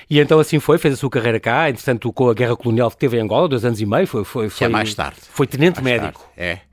E 0.09 0.19
então 0.19 0.39
assim 0.39 0.59
foi, 0.59 0.77
fez 0.77 0.93
a 0.93 0.97
sua 0.97 1.09
carreira 1.09 1.39
cá, 1.39 1.69
entretanto 1.69 2.11
com 2.11 2.29
a 2.29 2.33
guerra 2.33 2.55
colonial 2.57 2.91
que 2.91 2.97
teve 2.97 3.17
em 3.17 3.21
Angola, 3.21 3.47
dois 3.47 3.63
anos 3.63 3.79
e 3.79 3.85
meio, 3.85 4.05
foi... 4.05 4.23
foi, 4.23 4.49
foi 4.49 4.67
é 4.67 4.69
mais 4.69 4.93
tarde. 4.93 5.17
Foi 5.29 5.47
tenente 5.47 5.81
mais 5.81 6.01
médico. 6.01 6.19
Tarde. 6.19 6.33
É. 6.37 6.67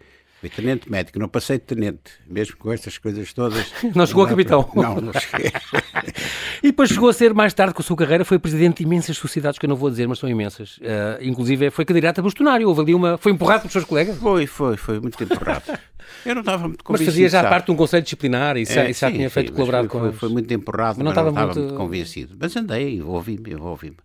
Fui 0.45 0.51
tenente 0.51 0.91
médico, 0.91 1.19
não 1.19 1.27
passei 1.27 1.57
de 1.57 1.65
tenente, 1.65 2.13
mesmo 2.29 2.55
com 2.59 2.71
estas 2.71 2.99
coisas 2.99 3.33
todas. 3.33 3.73
Não 3.97 4.05
chegou 4.07 4.25
a 4.25 4.29
capitão. 4.29 4.69
Não, 4.75 5.01
não 5.01 5.13
cheguei. 5.15 5.51
e 6.63 6.67
depois 6.67 6.91
chegou 6.91 7.09
a 7.09 7.15
ser, 7.15 7.33
mais 7.33 7.55
tarde 7.55 7.73
com 7.73 7.81
a 7.81 7.83
sua 7.83 7.97
carreira, 7.97 8.27
foi 8.27 8.39
presidente 8.39 8.77
de 8.77 8.83
imensas 8.83 9.17
sociedades, 9.17 9.59
que 9.59 9.65
eu 9.65 9.71
não 9.71 9.77
vou 9.77 9.89
dizer, 9.89 10.07
mas 10.07 10.19
são 10.19 10.29
imensas. 10.29 10.77
Uh, 10.77 11.23
inclusive 11.23 11.71
foi 11.71 11.87
candidato 11.87 12.19
a 12.19 12.23
bastonário, 12.23 12.69
houve 12.69 12.83
ali 12.83 12.95
uma... 12.95 13.17
Foi 13.17 13.33
empurrado 13.33 13.61
pelos 13.61 13.73
seus 13.73 13.87
colegas? 13.87 14.19
Foi, 14.19 14.47
foi, 14.47 14.77
foi 14.77 15.01
muito 15.01 15.25
empurrado. 15.25 15.63
Eu 16.25 16.35
não 16.35 16.41
estava 16.41 16.69
muito 16.69 16.85
convencido. 16.85 17.07
Mas 17.07 17.15
fazia 17.15 17.29
já 17.29 17.39
sabe? 17.41 17.51
parte 17.51 17.67
de 17.67 17.73
um 17.73 17.77
conselho 17.77 18.03
disciplinar 18.03 18.57
e, 18.57 18.63
é, 18.63 18.93
já 18.93 19.09
sim, 19.09 19.17
tinha 19.17 19.31
feito 19.31 19.49
sim, 19.49 19.55
colaborado 19.55 19.89
foi, 19.89 20.01
com 20.01 20.07
foi, 20.07 20.19
foi 20.19 20.29
muito 20.29 20.53
empurrado, 20.53 20.99
mas 20.99 20.99
não, 20.99 21.05
mas 21.05 21.13
estava, 21.13 21.31
não 21.31 21.33
estava 21.33 21.47
muito... 21.55 21.61
muito... 21.61 21.77
convencido. 21.77 22.37
Mas 22.39 22.57
andei, 22.57 22.97
envolvi-me, 22.97 23.53
envolvi-me. 23.53 23.97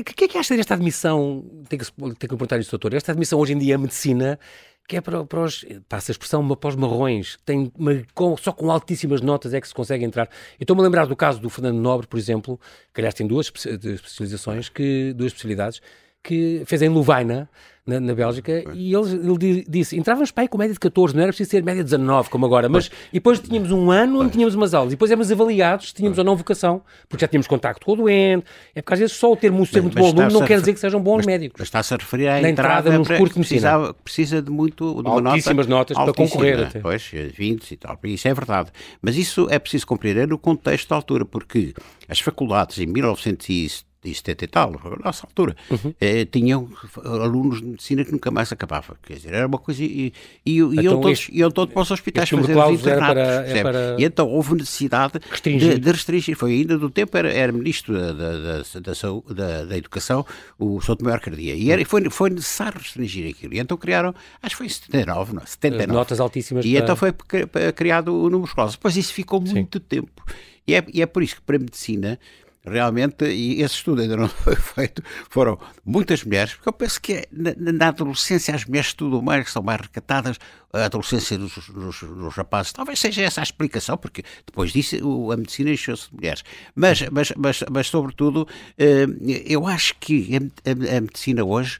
O 0.00 0.04
que 0.04 0.24
é 0.24 0.28
que 0.28 0.38
acha 0.38 0.56
desta 0.56 0.74
admissão? 0.74 1.44
Tenho 1.68 1.82
que, 1.82 1.92
tenho 1.92 2.14
que 2.14 2.28
perguntar 2.28 2.58
isto, 2.58 2.70
doutor. 2.70 2.94
Esta 2.94 3.12
admissão 3.12 3.38
hoje 3.38 3.52
em 3.52 3.58
dia 3.58 3.74
à 3.76 3.78
medicina 3.78 4.38
que 4.86 4.96
é 4.96 5.00
para, 5.00 5.24
para 5.24 5.40
os, 5.40 5.64
passa 5.88 6.10
a 6.10 6.12
expressão, 6.12 6.46
para 6.56 6.68
os 6.68 6.76
marrões, 6.76 7.38
tem 7.44 7.72
uma, 7.76 8.02
com, 8.14 8.36
só 8.36 8.52
com 8.52 8.70
altíssimas 8.70 9.20
notas 9.20 9.54
é 9.54 9.60
que 9.60 9.66
se 9.66 9.74
consegue 9.74 10.04
entrar. 10.04 10.28
Eu 10.58 10.64
estou-me 10.64 10.82
a 10.82 10.84
lembrar 10.84 11.06
do 11.06 11.16
caso 11.16 11.40
do 11.40 11.48
Fernando 11.48 11.78
Nobre, 11.78 12.06
por 12.06 12.18
exemplo, 12.18 12.60
que 12.92 13.00
aliás 13.00 13.14
tem 13.14 13.26
duas 13.26 13.46
especializações, 13.46 14.68
que, 14.68 15.14
duas 15.14 15.28
especialidades, 15.32 15.80
que 16.24 16.62
fez 16.64 16.80
em 16.82 16.88
Louvaina, 16.88 17.48
na, 17.86 18.00
na 18.00 18.14
Bélgica, 18.14 18.64
e 18.72 18.94
ele, 18.94 19.12
ele 19.12 19.64
disse, 19.68 19.94
entrávamos 19.96 20.30
para 20.30 20.44
aí 20.44 20.48
com 20.48 20.56
média 20.56 20.72
de 20.72 20.80
14, 20.80 21.14
não 21.14 21.22
era 21.22 21.30
preciso 21.30 21.50
ser 21.50 21.62
média 21.62 21.84
de 21.84 21.90
19, 21.90 22.30
como 22.30 22.46
agora, 22.46 22.66
mas 22.66 22.90
e 23.12 23.14
depois 23.14 23.38
tínhamos 23.38 23.70
um 23.70 23.90
ano 23.90 24.22
onde 24.22 24.32
tínhamos 24.32 24.54
umas 24.54 24.72
aulas, 24.72 24.92
e 24.92 24.96
depois 24.96 25.10
éramos 25.10 25.30
avaliados 25.30 25.88
se 25.88 25.94
tínhamos 25.94 26.16
ou 26.16 26.24
não 26.24 26.34
vocação, 26.34 26.80
porque 27.08 27.20
já 27.20 27.28
tínhamos 27.28 27.46
contacto 27.46 27.84
com 27.84 27.92
o 27.92 27.96
doente, 27.96 28.46
é 28.74 28.80
porque 28.80 28.94
às 28.94 29.00
vezes 29.00 29.16
só 29.16 29.30
o 29.30 29.36
termo 29.36 29.66
ser 29.66 29.82
muito 29.82 29.98
bom 29.98 30.06
aluno 30.06 30.30
não 30.30 30.46
quer 30.46 30.58
dizer 30.60 30.72
que 30.72 30.80
sejam 30.80 30.98
bons 30.98 31.18
mas, 31.18 31.26
médicos. 31.26 31.56
Mas 31.58 31.68
está-se 31.68 31.92
a 31.92 31.96
referir 31.98 32.28
à 32.28 32.40
na 32.40 32.48
entrada, 32.48 32.88
entrada 32.88 32.98
nos 32.98 33.08
cursos 33.08 33.34
de 33.34 33.38
medicina. 33.40 33.94
Precisa 34.02 34.40
de 34.40 34.50
muito, 34.50 35.02
de 35.02 35.08
uma 35.08 35.30
Altíssimas 35.30 35.66
nota, 35.66 35.92
notas 35.92 36.14
para 36.14 36.24
concorrer. 36.24 36.60
Até. 36.60 36.80
Pois, 36.80 37.02
20 37.04 37.70
e 37.70 37.76
tal, 37.76 37.98
isso 38.04 38.26
é 38.26 38.32
verdade. 38.32 38.70
Mas 39.02 39.16
isso 39.16 39.46
é 39.50 39.58
preciso 39.58 39.86
compreender 39.86 40.26
no 40.26 40.38
contexto 40.38 40.88
da 40.88 40.96
altura, 40.96 41.26
porque 41.26 41.74
as 42.08 42.18
faculdades 42.18 42.78
em 42.78 42.86
1970 42.86 43.93
e 44.04 44.14
70 44.14 44.44
e 44.44 44.48
tal, 44.48 44.80
nossa 45.02 45.26
altura, 45.26 45.56
uhum. 45.70 45.94
eh, 46.00 46.24
tinham 46.24 46.68
alunos 47.04 47.60
de 47.60 47.66
medicina 47.66 48.04
que 48.04 48.12
nunca 48.12 48.30
mais 48.30 48.52
acabavam. 48.52 48.96
Quer 49.02 49.14
dizer, 49.14 49.34
era 49.34 49.46
uma 49.46 49.58
coisa. 49.58 49.82
E, 49.82 50.12
e, 50.44 50.58
então, 50.58 50.82
iam, 50.82 51.00
todos, 51.00 51.10
este, 51.10 51.36
iam 51.36 51.50
todos 51.50 51.72
para 51.72 51.82
os 51.82 51.90
hospitais 51.90 52.28
fazer 52.28 52.56
os 52.56 52.80
internatos. 52.80 53.14
Para, 53.14 53.48
é 53.48 53.62
para... 53.62 53.96
E 53.98 54.04
então 54.04 54.28
houve 54.28 54.54
necessidade 54.54 55.20
de, 55.42 55.78
de, 55.78 55.90
restringir. 55.90 56.36
Foi 56.36 56.52
ainda 56.52 56.78
do 56.78 56.90
tempo, 56.90 57.16
era, 57.16 57.32
era 57.32 57.52
ministro 57.52 57.94
da, 57.94 58.12
da, 58.12 58.38
da, 58.38 59.34
da, 59.34 59.64
da 59.64 59.76
Educação, 59.76 60.24
o 60.58 60.80
Souto 60.80 61.04
Maior 61.04 61.20
Cardia. 61.20 61.54
E 61.54 61.70
era, 61.70 61.84
foi, 61.84 62.08
foi 62.10 62.30
necessário 62.30 62.78
restringir 62.78 63.30
aquilo. 63.30 63.54
E 63.54 63.58
então 63.58 63.76
criaram, 63.76 64.14
acho 64.42 64.54
que 64.54 64.58
foi 64.58 64.66
em 64.66 64.70
79, 64.70 65.34
não, 65.34 65.46
79. 65.46 65.92
Notas 65.92 66.20
altíssimas. 66.20 66.64
E 66.64 66.72
para... 66.72 66.82
então 66.82 66.96
foi 66.96 67.12
criado 67.74 68.14
o 68.14 68.30
número 68.30 68.48
escolar. 68.48 68.70
Depois 68.70 68.96
isso 68.96 69.12
ficou 69.12 69.40
muito 69.40 69.78
Sim. 69.78 69.84
tempo. 69.88 70.24
E 70.66 70.74
é, 70.74 70.84
e 70.92 71.02
é 71.02 71.06
por 71.06 71.22
isso 71.22 71.36
que 71.36 71.42
para 71.42 71.56
a 71.56 71.58
medicina 71.58 72.18
realmente, 72.64 73.26
e 73.26 73.60
esse 73.60 73.74
estudo 73.76 74.00
ainda 74.00 74.16
não 74.16 74.28
foi 74.28 74.56
feito, 74.56 75.02
foram 75.28 75.58
muitas 75.84 76.24
mulheres, 76.24 76.54
porque 76.54 76.68
eu 76.68 76.72
penso 76.72 77.00
que 77.00 77.12
é, 77.12 77.26
na, 77.30 77.72
na, 77.72 77.88
adolescência 77.88 78.54
as 78.54 78.64
mulheres 78.64 78.88
estudam 78.88 79.20
mais, 79.20 79.50
são 79.50 79.62
mais 79.62 79.80
recatadas, 79.80 80.38
a 80.72 80.86
adolescência 80.86 81.38
dos, 81.38 81.54
dos, 81.68 82.00
dos, 82.00 82.34
rapazes, 82.34 82.72
talvez 82.72 82.98
seja 82.98 83.22
essa 83.22 83.40
a 83.40 83.44
explicação, 83.44 83.96
porque 83.96 84.24
depois 84.44 84.72
disso 84.72 84.96
a 85.30 85.36
medicina 85.36 85.70
encheu-se 85.70 86.08
de 86.08 86.16
mulheres. 86.16 86.42
Mas, 86.74 87.02
mas, 87.10 87.32
mas, 87.36 87.64
mas 87.70 87.86
sobretudo, 87.86 88.48
eh, 88.76 89.06
eu 89.46 89.66
acho 89.66 89.94
que 90.00 90.36
a, 90.36 90.96
a 90.96 91.00
medicina 91.00 91.44
hoje 91.44 91.78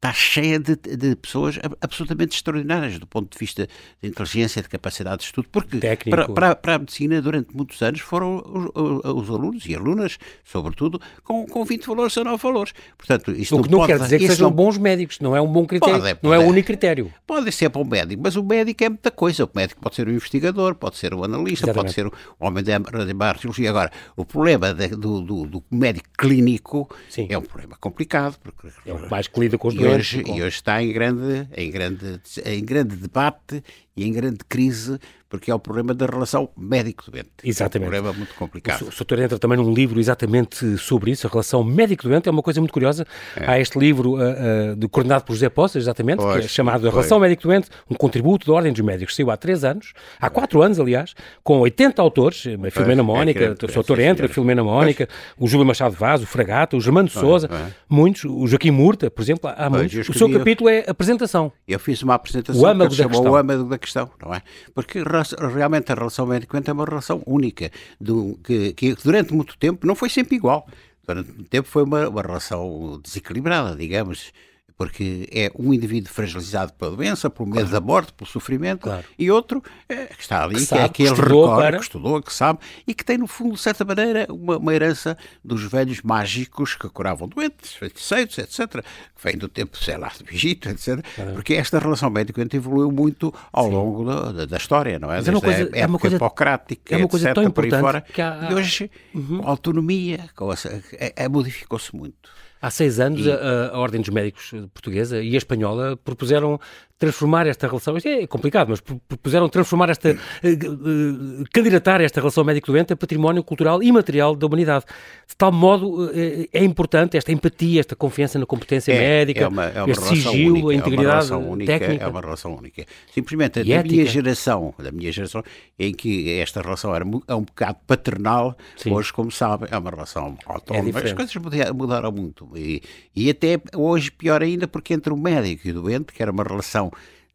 está 0.00 0.14
cheia 0.14 0.58
de, 0.58 0.76
de, 0.76 1.14
pessoas 1.14 1.58
absolutamente 1.78 2.34
extraordinárias 2.34 2.98
do 2.98 3.06
ponto 3.06 3.30
de 3.30 3.38
vista 3.38 3.68
de 4.02 4.08
inteligência, 4.08 4.62
de 4.62 4.68
capacidade 4.68 5.18
de 5.18 5.24
estudo, 5.24 5.46
porque 5.52 5.78
para, 6.08 6.26
para, 6.26 6.56
para, 6.56 6.74
a 6.76 6.78
medicina 6.78 7.20
durante 7.20 7.54
muitos 7.54 7.82
anos 7.82 8.00
foram 8.00 8.42
os, 8.74 9.04
os, 9.04 9.28
alunos 9.28 9.66
e 9.66 9.74
alunas, 9.74 10.18
sobretudo, 10.42 10.98
com, 11.22 11.44
com 11.44 11.64
20 11.66 11.86
valores 11.86 12.16
ou 12.16 12.24
9 12.24 12.42
valores. 12.42 12.72
Portanto, 12.96 13.30
isto 13.32 13.58
o 13.58 13.62
que 13.62 13.70
não, 13.70 13.80
não 13.80 13.86
quer 13.86 13.98
dizer 13.98 14.18
que 14.18 14.28
sejam 14.28 14.48
não... 14.48 14.56
bons 14.56 14.78
médicos, 14.78 15.20
não 15.20 15.36
é 15.36 15.40
um 15.40 15.46
bom 15.46 15.66
critério, 15.66 16.00
pode, 16.00 16.14
pode, 16.14 16.20
não 16.22 16.32
é 16.32 16.38
o 16.38 16.48
único 16.48 16.66
critério. 16.66 17.12
Pode 17.26 17.52
ser 17.52 17.68
bom 17.68 17.84
médico, 17.84 18.22
mas 18.24 18.36
o 18.36 18.42
médico 18.42 18.82
é 18.82 18.88
muita 18.88 19.10
coisa. 19.10 19.44
O 19.44 19.50
médico 19.54 19.82
pode 19.82 19.96
ser 19.96 20.08
um 20.08 20.12
investigador, 20.12 20.76
pode 20.76 20.96
ser 20.96 21.12
um 21.12 21.22
analista, 21.22 21.66
Exatamente. 21.66 21.94
pode 21.94 21.94
ser 21.94 22.06
um 22.06 22.46
homem 22.46 22.64
de, 22.64 22.72
de 22.72 23.40
cirurgia. 23.40 23.68
Agora, 23.68 23.92
o 24.16 24.24
problema 24.24 24.72
de, 24.72 24.88
do, 24.88 25.20
do, 25.20 25.46
do, 25.46 25.64
médico 25.70 26.08
clínico 26.16 26.88
Sim. 27.10 27.26
é 27.28 27.36
um 27.36 27.42
problema 27.42 27.76
complicado. 27.78 28.38
Porque, 28.42 28.68
é 28.86 28.94
o 28.94 29.10
mais 29.10 29.28
que 29.28 29.38
lida 29.38 29.58
com 29.58 29.68
os 29.68 29.74
hoje, 29.96 30.22
e 30.26 30.32
hoje 30.32 30.48
está 30.48 30.82
em 30.82 30.92
grande, 30.92 31.48
em, 31.56 31.70
grande, 31.70 32.20
em 32.44 32.64
grande 32.64 32.96
debate 32.96 33.62
e 33.96 34.06
em 34.06 34.12
grande 34.12 34.38
crise 34.48 34.98
porque 35.30 35.48
é 35.48 35.54
o 35.54 35.60
problema 35.60 35.94
da 35.94 36.06
relação 36.06 36.50
médico-doente. 36.58 37.30
Exatamente. 37.44 37.86
É 37.86 37.88
um 37.88 38.02
problema 38.02 38.18
muito 38.18 38.34
complicado. 38.34 38.82
O, 38.82 38.88
o 38.88 38.92
Soutor 38.92 39.20
entra 39.20 39.38
também 39.38 39.56
num 39.56 39.72
livro 39.72 40.00
exatamente 40.00 40.76
sobre 40.76 41.12
isso, 41.12 41.24
a 41.24 41.30
relação 41.30 41.62
médico-doente, 41.62 42.28
é 42.28 42.32
uma 42.32 42.42
coisa 42.42 42.60
muito 42.60 42.72
curiosa. 42.72 43.06
É. 43.36 43.48
Há 43.48 43.60
este 43.60 43.78
livro 43.78 44.14
uh, 44.14 44.72
uh, 44.72 44.76
de, 44.76 44.88
coordenado 44.88 45.22
por 45.24 45.34
José 45.34 45.48
Poça, 45.48 45.78
exatamente, 45.78 46.18
pois, 46.18 46.40
que 46.40 46.44
é 46.46 46.48
chamado 46.48 46.88
A 46.88 46.90
Relação 46.90 47.20
Médico-Doente, 47.20 47.68
um 47.88 47.94
contributo 47.94 48.44
da 48.44 48.52
Ordem 48.52 48.72
dos 48.72 48.80
Médicos. 48.80 49.14
Saiu 49.14 49.30
há 49.30 49.36
três 49.36 49.62
anos, 49.62 49.92
há 50.20 50.28
quatro 50.28 50.62
anos, 50.62 50.80
aliás, 50.80 51.14
com 51.44 51.60
80 51.60 52.02
autores, 52.02 52.44
a 52.66 52.70
Filomena 52.72 53.04
Mónica, 53.04 53.44
é, 53.44 53.66
o 53.66 53.72
Soutor 53.72 54.00
entra, 54.00 54.26
a 54.26 54.28
Filomena 54.28 54.64
Mónica, 54.64 55.08
o 55.38 55.46
Júlio 55.46 55.64
Machado 55.64 55.94
Vaz, 55.94 56.22
o 56.22 56.26
Fragata, 56.26 56.76
o 56.76 56.80
Germano 56.80 57.08
Souza, 57.08 57.48
muitos, 57.88 58.24
o 58.24 58.48
Joaquim 58.48 58.72
Murta, 58.72 59.08
por 59.08 59.22
exemplo, 59.22 59.48
há 59.56 59.70
muitos. 59.70 60.08
O 60.08 60.12
seu 60.12 60.28
capítulo 60.28 60.68
é 60.68 60.84
apresentação. 60.88 61.52
Eu 61.68 61.78
fiz 61.78 62.02
uma 62.02 62.14
apresentação 62.14 62.60
o 62.60 62.66
âmago 62.66 62.90
que 62.90 62.98
da 63.00 63.08
questão. 63.08 63.30
o 63.30 63.36
âmago 63.36 63.64
da 63.64 63.78
questão, 63.80 64.10
não 64.22 64.32
é? 64.32 64.42
Porque 64.74 65.02
realmente 65.02 65.90
a 65.90 65.94
relação 65.94 66.26
médico-doente 66.26 66.70
é 66.70 66.72
uma 66.72 66.84
relação 66.84 67.22
única, 67.26 67.70
do, 68.00 68.38
que, 68.44 68.72
que, 68.74 68.94
durante 68.94 69.34
muito 69.34 69.56
tempo 69.58 69.86
não 69.86 69.94
foi 69.96 70.08
sempre 70.08 70.36
igual. 70.36 70.68
Durante 71.06 71.32
muito 71.32 71.50
tempo 71.50 71.66
foi 71.66 71.82
uma, 71.82 72.08
uma 72.08 72.22
relação 72.22 73.00
desequilibrada, 73.02 73.74
digamos 73.74 74.32
porque 74.80 75.28
é 75.30 75.52
um 75.58 75.74
indivíduo 75.74 76.10
fragilizado 76.10 76.72
pela 76.72 76.96
doença, 76.96 77.28
pelo 77.28 77.46
medo 77.46 77.68
claro. 77.68 77.72
da 77.72 77.80
morte, 77.82 78.14
pelo 78.14 78.30
sofrimento, 78.30 78.84
claro. 78.84 79.04
e 79.18 79.30
outro 79.30 79.62
é, 79.86 80.06
que 80.06 80.22
está 80.22 80.42
ali, 80.42 80.54
que, 80.54 80.66
que 80.68 80.74
é 80.74 80.84
aquele 80.84 81.14
que 81.14 81.20
recorre, 81.20 81.62
para... 81.62 81.76
que 81.76 81.82
estudou, 81.82 82.22
que 82.22 82.32
sabe, 82.32 82.60
e 82.86 82.94
que 82.94 83.04
tem, 83.04 83.18
no 83.18 83.26
fundo, 83.26 83.56
de 83.56 83.60
certa 83.60 83.84
maneira, 83.84 84.26
uma, 84.30 84.56
uma 84.56 84.74
herança 84.74 85.18
dos 85.44 85.62
velhos 85.64 86.00
mágicos 86.00 86.76
que 86.76 86.88
curavam 86.88 87.28
doentes, 87.28 87.74
feiticeiros, 87.74 88.38
etc., 88.38 88.82
que 88.82 89.22
vem 89.22 89.36
do 89.36 89.48
tempo, 89.48 89.76
sei 89.76 89.98
lá, 89.98 90.10
do 90.18 90.34
Egito, 90.34 90.70
etc., 90.70 91.04
claro. 91.14 91.32
porque 91.34 91.52
esta 91.52 91.78
relação 91.78 92.08
médica 92.08 92.40
evoluiu 92.50 92.90
muito 92.90 93.34
ao 93.52 93.66
Sim. 93.66 93.72
longo 93.72 94.04
da, 94.32 94.46
da, 94.46 94.56
história, 94.56 94.98
não 94.98 95.12
é? 95.12 95.16
Mas 95.16 95.28
é 95.28 95.30
uma 95.30 95.40
coisa, 95.42 95.70
é 95.74 95.86
uma 95.86 95.98
coisa 95.98 96.16
hipocrática, 96.16 96.94
é 96.94 96.96
uma 96.96 97.08
coisa 97.08 97.26
etc., 97.26 97.34
tão 97.34 97.44
importante 97.44 97.80
fora, 97.82 98.00
que 98.00 98.22
há... 98.22 98.48
e 98.50 98.54
hoje, 98.54 98.90
uhum. 99.14 99.40
com 99.42 99.46
a 99.46 99.50
autonomia, 99.50 100.30
com 100.34 100.50
a, 100.50 100.54
é, 100.94 101.12
é, 101.16 101.28
modificou-se 101.28 101.94
muito. 101.94 102.30
Há 102.60 102.70
seis 102.70 103.00
anos, 103.00 103.26
e... 103.26 103.30
a, 103.30 103.70
a, 103.72 103.78
Ordem 103.78 104.00
dos 104.00 104.10
Médicos 104.10 104.52
Portuguesa 104.74 105.22
e 105.22 105.34
a 105.34 105.38
Espanhola 105.38 105.96
propuseram 105.96 106.60
transformar 107.00 107.46
esta 107.46 107.66
relação, 107.66 107.96
isto 107.96 108.08
é 108.10 108.26
complicado, 108.26 108.68
mas 108.68 108.80
propuseram 108.80 109.48
transformar 109.48 109.88
esta, 109.88 110.10
uh, 110.10 110.14
uh, 110.14 111.44
candidatar 111.50 111.98
esta 112.02 112.20
relação 112.20 112.44
médico-doente 112.44 112.92
a 112.92 112.96
património 112.96 113.42
cultural 113.42 113.82
e 113.82 113.90
material 113.90 114.36
da 114.36 114.46
humanidade. 114.46 114.84
De 115.26 115.34
tal 115.34 115.50
modo, 115.50 116.04
uh, 116.04 116.10
é 116.52 116.62
importante 116.62 117.16
esta 117.16 117.32
empatia, 117.32 117.80
esta 117.80 117.96
confiança 117.96 118.38
na 118.38 118.44
competência 118.44 118.92
é, 118.92 118.98
médica, 118.98 119.44
é 119.44 119.48
uma, 119.48 119.64
é 119.64 119.82
uma 119.82 119.90
este 119.90 120.04
sigilo, 120.08 120.56
única, 120.56 120.68
a 120.68 120.74
integridade 120.74 121.32
é 121.32 121.36
única, 121.36 121.72
técnica. 121.72 122.04
É 122.04 122.06
uma 122.06 122.20
relação 122.20 122.54
única. 122.54 122.84
Simplesmente, 123.14 123.64
da 123.64 123.82
minha 123.82 124.04
geração, 124.04 124.74
da 124.78 124.92
minha 124.92 125.10
geração, 125.10 125.42
em 125.78 125.94
que 125.94 126.38
esta 126.38 126.60
relação 126.60 126.94
era 126.94 127.06
é 127.26 127.34
um 127.34 127.44
bocado 127.44 127.78
paternal, 127.86 128.54
Sim. 128.76 128.92
hoje, 128.92 129.10
como 129.10 129.30
sabem, 129.30 129.70
é 129.72 129.78
uma 129.78 129.88
relação 129.88 130.36
autónoma. 130.44 131.00
É 131.00 131.04
As 131.04 131.12
coisas 131.14 131.34
mudaram 131.74 132.12
muito. 132.12 132.46
E, 132.54 132.82
e 133.16 133.30
até 133.30 133.58
hoje, 133.74 134.10
pior 134.10 134.42
ainda, 134.42 134.68
porque 134.68 134.92
entre 134.92 135.10
o 135.10 135.16
médico 135.16 135.66
e 135.66 135.70
o 135.70 135.80
doente, 135.80 136.12
que 136.12 136.22
era 136.22 136.30
uma 136.30 136.44
relação 136.44 136.89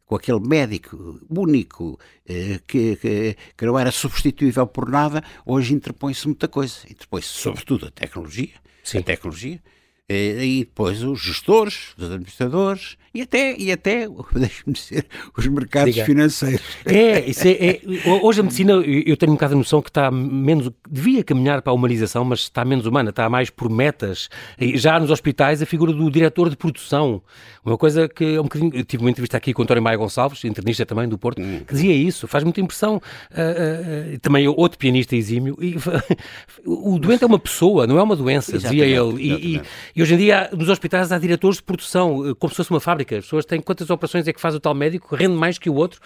com 0.06 0.14
aquele 0.14 0.40
médico 0.40 1.20
único 1.28 1.98
eh, 2.26 2.60
que, 2.66 2.96
que, 2.96 3.36
que, 3.56 3.66
não 3.66 3.78
era 3.78 3.90
substituível 3.90 4.66
por 4.66 4.88
nada, 4.88 5.22
hoje 5.44 5.74
interpõe-se 5.74 6.26
muita 6.26 6.46
coisa. 6.46 6.76
Interpõe-se 6.88 7.28
sobretudo 7.28 7.86
a 7.86 7.90
tecnologia, 7.90 8.54
Sim. 8.84 8.98
a 8.98 9.02
tecnologia, 9.02 9.60
e 10.08 10.60
depois 10.60 11.02
os 11.02 11.20
gestores, 11.20 11.94
os 11.98 12.04
administradores 12.04 12.96
e 13.12 13.22
até, 13.22 13.56
e 13.58 13.72
até 13.72 14.06
deixe-me 14.34 14.72
dizer, 14.72 15.06
os 15.36 15.46
mercados 15.46 15.94
Diga. 15.94 16.06
financeiros. 16.06 16.60
É, 16.84 17.28
isso 17.28 17.48
é, 17.48 17.50
é, 17.50 17.80
hoje 18.22 18.40
a 18.40 18.42
medicina, 18.42 18.72
eu 18.74 19.16
tenho 19.16 19.32
um 19.32 19.34
bocado 19.34 19.54
a 19.54 19.56
noção 19.56 19.80
que 19.80 19.88
está 19.88 20.10
menos, 20.10 20.70
devia 20.88 21.24
caminhar 21.24 21.62
para 21.62 21.72
a 21.72 21.74
humanização, 21.74 22.24
mas 22.24 22.40
está 22.40 22.64
menos 22.64 22.86
humana, 22.86 23.10
está 23.10 23.28
mais 23.28 23.48
por 23.48 23.70
metas. 23.70 24.28
E 24.60 24.76
já 24.76 25.00
nos 25.00 25.10
hospitais, 25.10 25.62
a 25.62 25.66
figura 25.66 25.92
do 25.92 26.10
diretor 26.10 26.50
de 26.50 26.56
produção, 26.56 27.22
uma 27.64 27.78
coisa 27.78 28.08
que 28.08 28.36
é 28.36 28.40
um 28.40 28.44
bocadinho, 28.44 28.72
eu 28.74 28.84
tive 28.84 29.02
uma 29.02 29.10
entrevista 29.10 29.36
aqui 29.36 29.52
com 29.52 29.62
o 29.62 29.64
António 29.64 29.82
Maia 29.82 29.96
Gonçalves, 29.96 30.44
internista 30.44 30.86
também 30.86 31.08
do 31.08 31.18
Porto, 31.18 31.40
hum. 31.40 31.62
que 31.66 31.74
dizia 31.74 31.94
isso, 31.94 32.28
faz 32.28 32.44
muita 32.44 32.60
impressão. 32.60 32.96
Uh, 33.30 34.14
uh, 34.14 34.18
também 34.20 34.46
outro 34.46 34.78
pianista 34.78 35.16
exímio. 35.16 35.56
E, 35.60 35.74
o 36.64 36.98
doente 36.98 37.24
é 37.24 37.26
uma 37.26 37.38
pessoa, 37.38 37.86
não 37.86 37.98
é 37.98 38.02
uma 38.02 38.14
doença, 38.14 38.54
exatamente, 38.54 38.84
dizia 38.84 39.02
ele. 39.02 39.22
E, 39.22 39.95
e, 39.96 40.02
hoje 40.02 40.14
em 40.14 40.18
dia, 40.18 40.50
nos 40.52 40.68
hospitais, 40.68 41.10
há 41.10 41.18
diretores 41.18 41.56
de 41.56 41.62
produção, 41.62 42.34
como 42.38 42.50
se 42.50 42.56
fosse 42.58 42.68
uma 42.68 42.80
fábrica. 42.80 43.16
As 43.16 43.24
pessoas 43.24 43.46
têm 43.46 43.62
quantas 43.62 43.88
operações 43.88 44.28
é 44.28 44.32
que 44.34 44.38
faz 44.38 44.54
o 44.54 44.60
tal 44.60 44.74
médico, 44.74 45.16
rende 45.16 45.34
mais 45.34 45.58
que 45.58 45.70
o 45.70 45.74
outro. 45.74 46.02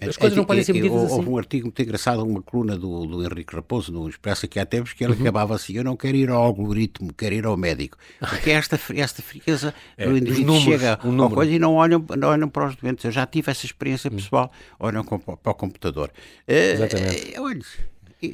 As 0.00 0.16
coisas 0.16 0.34
não 0.38 0.44
podem 0.46 0.64
ser 0.64 0.72
medidas 0.72 0.98
eu, 0.98 1.04
assim. 1.04 1.14
Houve 1.16 1.28
um 1.28 1.36
artigo 1.36 1.66
muito 1.66 1.82
engraçado, 1.82 2.24
uma 2.24 2.40
coluna 2.40 2.78
do, 2.78 3.04
do 3.04 3.22
Henrique 3.22 3.54
Raposo, 3.54 3.92
no 3.92 4.08
Expresso 4.08 4.46
aqui 4.46 4.58
há 4.58 4.64
tempos, 4.64 4.94
que 4.94 5.04
ele 5.04 5.12
uhum. 5.12 5.20
acabava 5.20 5.54
assim: 5.54 5.74
Eu 5.74 5.84
não 5.84 5.98
quero 5.98 6.16
ir 6.16 6.30
ao 6.30 6.42
algoritmo, 6.42 7.12
quero 7.12 7.34
ir 7.34 7.44
ao 7.44 7.58
médico. 7.58 7.98
Porque 8.18 8.52
esta, 8.52 8.80
esta 8.94 9.20
frieza 9.20 9.74
é, 9.98 10.06
do 10.06 10.16
indivíduo 10.16 10.54
números, 10.54 10.80
chega 10.80 10.98
um 11.04 11.22
ao 11.22 11.30
coisa 11.30 11.52
e 11.52 11.58
não 11.58 11.74
olham, 11.74 12.02
não 12.16 12.28
olham 12.28 12.48
para 12.48 12.68
os 12.68 12.76
doentes. 12.76 13.04
Eu 13.04 13.10
já 13.10 13.26
tive 13.26 13.50
essa 13.50 13.66
experiência 13.66 14.10
uhum. 14.10 14.16
pessoal, 14.16 14.50
olham 14.78 15.04
para 15.04 15.52
o 15.52 15.54
computador. 15.54 16.10
Exatamente. 16.48 17.38
Uh, 17.38 17.42
olha, 17.42 17.60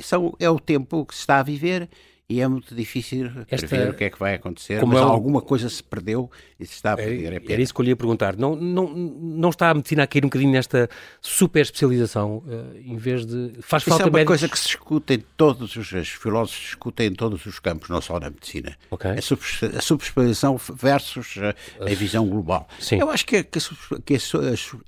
são, 0.00 0.32
é 0.38 0.48
o 0.48 0.60
tempo 0.60 1.04
que 1.04 1.14
se 1.14 1.22
está 1.22 1.40
a 1.40 1.42
viver 1.42 1.88
e 2.28 2.40
é 2.40 2.48
muito 2.48 2.74
difícil 2.74 3.30
Esta- 3.48 3.68
prever 3.68 3.90
o 3.90 3.94
que 3.94 4.02
é 4.04 4.10
que 4.10 4.18
vai 4.18 4.34
acontecer, 4.34 4.80
Como 4.80 4.92
mas 4.94 5.02
é 5.02 5.06
um- 5.06 5.08
alguma 5.10 5.40
coisa 5.40 5.68
se 5.68 5.82
perdeu 5.82 6.28
e 6.58 6.66
se 6.66 6.74
está 6.74 6.92
a 6.94 6.96
perder. 6.96 7.32
É 7.34 7.52
Era 7.52 7.62
isso 7.62 7.72
que 7.72 7.80
eu 7.80 7.84
lhe 7.84 7.90
ia 7.90 7.96
perguntar. 7.96 8.36
Não, 8.36 8.56
não, 8.56 8.88
não 8.92 9.50
está 9.50 9.70
a 9.70 9.74
medicina 9.74 10.02
a 10.02 10.06
cair 10.08 10.24
um 10.24 10.28
bocadinho 10.28 10.50
nesta 10.50 10.88
super 11.20 11.60
especialização, 11.62 12.42
eh, 12.48 12.80
em 12.84 12.96
vez 12.96 13.24
de. 13.24 13.52
Faz 13.60 13.82
Isso 13.84 13.90
falta 13.90 14.04
é 14.04 14.06
uma 14.06 14.12
médicos. 14.18 14.40
coisa 14.40 14.48
que 14.48 14.58
se 14.58 14.64
discute 14.66 15.14
em 15.14 15.24
todos 15.36 15.76
os, 15.76 15.92
os 15.92 16.08
filósofos 16.08 16.60
discutem 16.64 17.06
em 17.08 17.14
todos 17.14 17.46
os 17.46 17.58
campos, 17.60 17.88
não 17.88 18.00
só 18.00 18.18
na 18.18 18.28
medicina. 18.28 18.76
Ok. 18.90 19.08
A, 19.10 19.80
subespecialização 19.80 20.56
versus 20.74 21.34
a, 21.38 21.84
a 21.84 21.94
visão 21.94 22.26
global. 22.28 22.68
Sim. 22.80 22.98
Eu 23.00 23.10
acho 23.10 23.24
que, 23.24 23.42
que 23.44 23.58
a 23.58 24.00
que 24.04 24.14
a 24.14 24.18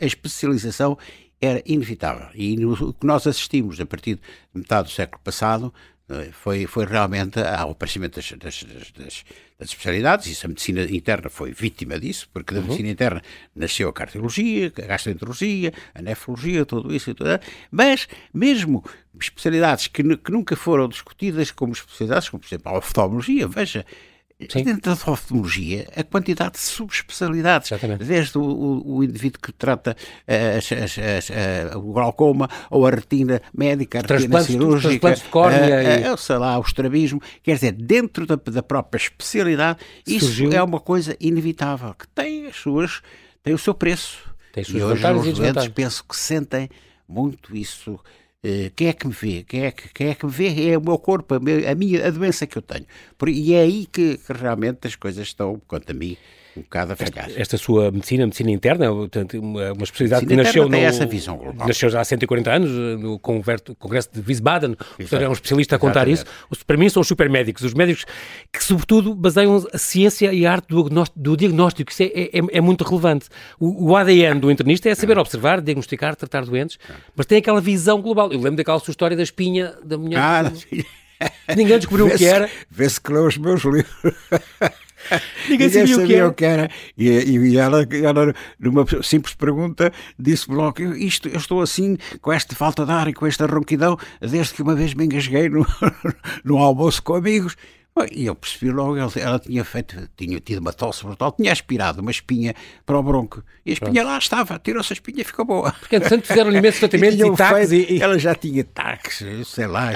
a 0.00 0.06
especialização 0.06 0.98
era 1.40 1.62
inevitável. 1.64 2.26
E 2.34 2.56
no, 2.56 2.72
o 2.72 2.92
que 2.92 3.06
nós 3.06 3.26
assistimos 3.26 3.80
a 3.80 3.86
partir 3.86 4.16
de 4.16 4.20
metade 4.52 4.88
do 4.88 4.92
século 4.92 5.20
passado 5.22 5.72
eh, 5.72 5.97
foi, 6.32 6.66
foi 6.66 6.86
realmente 6.86 7.38
ao 7.40 7.70
aparecimento 7.72 8.16
das, 8.16 8.32
das, 8.32 8.62
das- 8.62 8.92
das- 8.92 9.24
especialidades. 9.60 10.26
Isso 10.26 10.46
a 10.46 10.48
medicina 10.48 10.82
interna 10.84 11.28
foi 11.28 11.52
vítima 11.52 11.98
disso, 11.98 12.28
porque 12.32 12.54
da 12.54 12.60
medicina 12.60 12.88
interna 12.90 13.20
nasceu 13.54 13.88
a 13.88 13.92
cardiologia, 13.92 14.72
a 14.78 14.86
gastroenterologia, 14.86 15.72
a 15.94 16.00
nefrologia, 16.00 16.64
tudo 16.64 16.94
isso 16.94 17.10
e 17.10 17.14
tudo. 17.14 17.30
Mas 17.70 18.08
mesmo 18.32 18.84
especialidades 19.20 19.88
que, 19.88 20.02
que 20.16 20.30
nunca 20.32 20.54
foram 20.56 20.88
discutidas 20.88 21.50
como 21.50 21.72
especialidades, 21.72 22.28
como 22.28 22.40
por 22.40 22.46
exemplo 22.46 22.72
a 22.72 22.78
oftalmologia, 22.78 23.48
veja, 23.48 23.84
Sim. 24.48 24.62
dentro 24.62 24.94
da 24.94 25.12
oftalmologia, 25.12 25.88
a 25.96 26.04
quantidade 26.04 26.52
de 26.52 26.60
subespecialidades, 26.60 27.72
Exatamente. 27.72 28.04
desde 28.04 28.38
o, 28.38 28.42
o- 28.42 28.96
o 28.98 29.04
indivíduo 29.04 29.40
que 29.42 29.50
trata 29.52 29.96
eh, 30.28 30.56
as- 30.58 30.70
as- 30.72 30.98
as- 30.98 31.30
eh, 31.30 31.70
o 31.74 31.92
glaucoma 31.92 32.48
ou 32.70 32.86
a 32.86 32.90
retina 32.90 33.42
médica, 33.52 33.98
a 33.98 34.02
retina 34.02 34.40
cirúrgica, 34.42 35.12
de 35.14 35.22
córnea 35.24 35.82
e- 35.82 36.02
eh, 36.04 36.16
sei 36.16 36.36
lá, 36.36 36.56
o 36.56 36.62
estrabismo, 36.62 37.20
quer 37.42 37.54
dizer, 37.54 37.72
dentro 37.72 38.26
da, 38.26 38.36
da 38.36 38.62
própria 38.62 38.98
especialidade, 38.98 39.80
isso 40.06 40.26
Surgiu- 40.26 40.52
é 40.52 40.62
uma 40.62 40.78
coisa 40.78 41.16
inevitável, 41.20 41.92
que 41.94 42.06
tem 42.08 42.46
as 42.46 42.54
suas, 42.56 43.02
tem 43.42 43.52
o 43.54 43.58
seu 43.58 43.74
preço. 43.74 44.18
Tem 44.52 44.62
e 44.68 44.82
hoje 44.82 45.04
os 45.30 45.38
doentes 45.38 45.68
penso 45.68 46.04
que 46.04 46.16
sentem 46.16 46.68
muito 47.08 47.56
isso. 47.56 47.98
Eh, 48.42 48.70
quem 48.76 48.88
é 48.88 48.92
que 48.92 49.06
me 49.06 49.12
vê? 49.12 49.42
Quem 49.44 49.64
é 49.64 49.72
que, 49.72 49.88
quem 49.92 50.08
é 50.10 50.14
que 50.14 50.24
me 50.26 50.30
vê? 50.32 50.70
É 50.70 50.78
o 50.78 50.80
meu 50.80 50.98
corpo, 50.98 51.34
a, 51.34 51.40
meu- 51.40 51.68
a 51.68 51.74
minha 51.74 52.06
a 52.06 52.10
doença 52.10 52.46
que 52.46 52.56
eu 52.58 52.62
tenho. 52.62 52.86
E 53.28 53.52
é 53.54 53.62
aí 53.62 53.86
que, 53.86 54.16
que 54.18 54.32
realmente 54.32 54.86
as 54.86 54.94
coisas 54.96 55.26
estão, 55.26 55.60
quanto 55.66 55.90
a 55.90 55.94
mim, 55.94 56.16
bocado 56.60 56.92
a 56.92 56.96
falhar. 56.96 57.30
Esta 57.36 57.56
sua 57.58 57.90
medicina, 57.90 58.24
medicina 58.24 58.50
interna, 58.50 58.90
portanto, 58.92 59.38
uma, 59.38 59.72
uma 59.72 59.82
especialidade 59.84 60.26
que 60.26 60.36
nasceu 60.36 60.68
no, 60.68 60.76
essa 60.76 61.06
visão 61.06 61.36
global. 61.36 61.66
nasceu 61.66 61.88
já 61.90 62.00
há 62.00 62.04
140 62.04 62.50
anos, 62.50 62.70
no 63.00 63.18
Congresso 63.18 64.08
de 64.12 64.20
Wiesbaden, 64.26 64.74
portanto, 64.74 65.22
é 65.22 65.28
um 65.28 65.32
especialista 65.32 65.76
a 65.76 65.78
contar 65.78 66.08
Exatamente. 66.08 66.52
isso. 66.52 66.66
Para 66.66 66.76
mim 66.76 66.88
são 66.88 67.00
os 67.00 67.08
supermédicos, 67.08 67.62
os 67.64 67.74
médicos 67.74 68.04
que 68.52 68.62
sobretudo 68.62 69.14
baseiam 69.14 69.64
a 69.72 69.78
ciência 69.78 70.32
e 70.32 70.46
a 70.46 70.52
arte 70.52 70.68
do, 70.68 70.88
do 71.16 71.36
diagnóstico, 71.36 71.90
isso 71.90 72.02
é, 72.02 72.06
é- 72.06 72.30
é 72.32 72.60
muito 72.60 72.84
relevante. 72.84 73.26
O, 73.58 73.90
o 73.90 73.96
ADN 73.96 74.40
do 74.40 74.50
internista 74.50 74.88
é 74.88 74.94
saber 74.94 75.18
observar, 75.18 75.60
diagnosticar, 75.60 76.14
tratar 76.16 76.44
doentes, 76.44 76.78
mas 77.16 77.26
tem 77.26 77.38
aquela 77.38 77.60
visão 77.60 78.00
global. 78.00 78.32
Eu 78.32 78.38
lembro 78.38 78.56
daquela 78.56 78.78
sua 78.78 78.92
história 78.92 79.16
da 79.16 79.22
espinha 79.22 79.74
da 79.84 79.96
mulher, 79.98 80.18
Ah, 80.20 80.52
ninguém 81.56 81.78
descobriu 81.78 82.06
o 82.06 82.16
que 82.16 82.24
era. 82.24 82.48
Vê-se 82.70 83.00
que 83.00 83.12
leu 83.12 83.26
os 83.26 83.36
meus 83.36 83.62
livros. 83.64 84.14
Ninguém 85.48 85.66
sabia 85.86 86.28
o 86.28 86.34
que 86.34 86.44
era. 86.44 86.70
E, 86.96 87.08
e 87.08 87.56
ela, 87.56 87.86
ela, 87.90 88.34
numa 88.58 88.84
simples 89.02 89.34
pergunta, 89.34 89.92
disse-me 90.18 90.56
logo: 90.56 90.80
"Eu- 90.82 90.96
isto, 90.96 91.28
Eu 91.28 91.36
estou 91.36 91.60
assim, 91.62 91.96
com 92.20 92.32
esta 92.32 92.54
falta 92.54 92.84
de 92.84 92.92
ar 92.92 93.08
e 93.08 93.14
com 93.14 93.26
esta 93.26 93.46
ronquidão, 93.46 93.96
desde 94.20 94.54
que 94.54 94.62
uma 94.62 94.74
vez 94.74 94.94
me 94.94 95.04
engasguei 95.04 95.48
no, 95.48 95.66
no 96.44 96.58
almoço 96.58 97.02
com 97.02 97.14
amigos. 97.14 97.56
E 98.12 98.26
eu 98.26 98.34
percebi 98.34 98.70
logo, 98.70 98.96
ela, 98.96 99.38
tinha 99.38 99.64
feito, 99.64 100.08
tinha 100.16 100.38
tido 100.40 100.58
uma 100.58 100.72
tosse 100.72 101.04
brutal, 101.04 101.32
tinha 101.32 101.50
aspirado 101.52 102.00
uma 102.00 102.10
espinha 102.10 102.54
para 102.86 102.98
o 102.98 103.02
bronco. 103.02 103.42
E 103.64 103.70
a 103.70 103.72
espinha 103.74 104.04
lá 104.04 104.18
estava, 104.18 104.58
tirou-se 104.58 104.92
a 104.92 104.94
espinha 104.94 105.20
e 105.20 105.24
ficou 105.24 105.44
boa. 105.44 105.72
Porque, 105.72 105.96
entretanto, 105.96 106.26
fizeram 106.26 106.50
imensos 106.54 106.80
tratamentos 106.80 107.16
tinham 107.16 107.34
e 107.34 107.36
taques 107.36 107.72
e- 107.72 107.86
e- 107.94 108.02
Ela 108.02 108.18
já 108.18 108.34
tinha 108.34 108.64
taques, 108.64 109.24
sei 109.46 109.66
lá, 109.66 109.90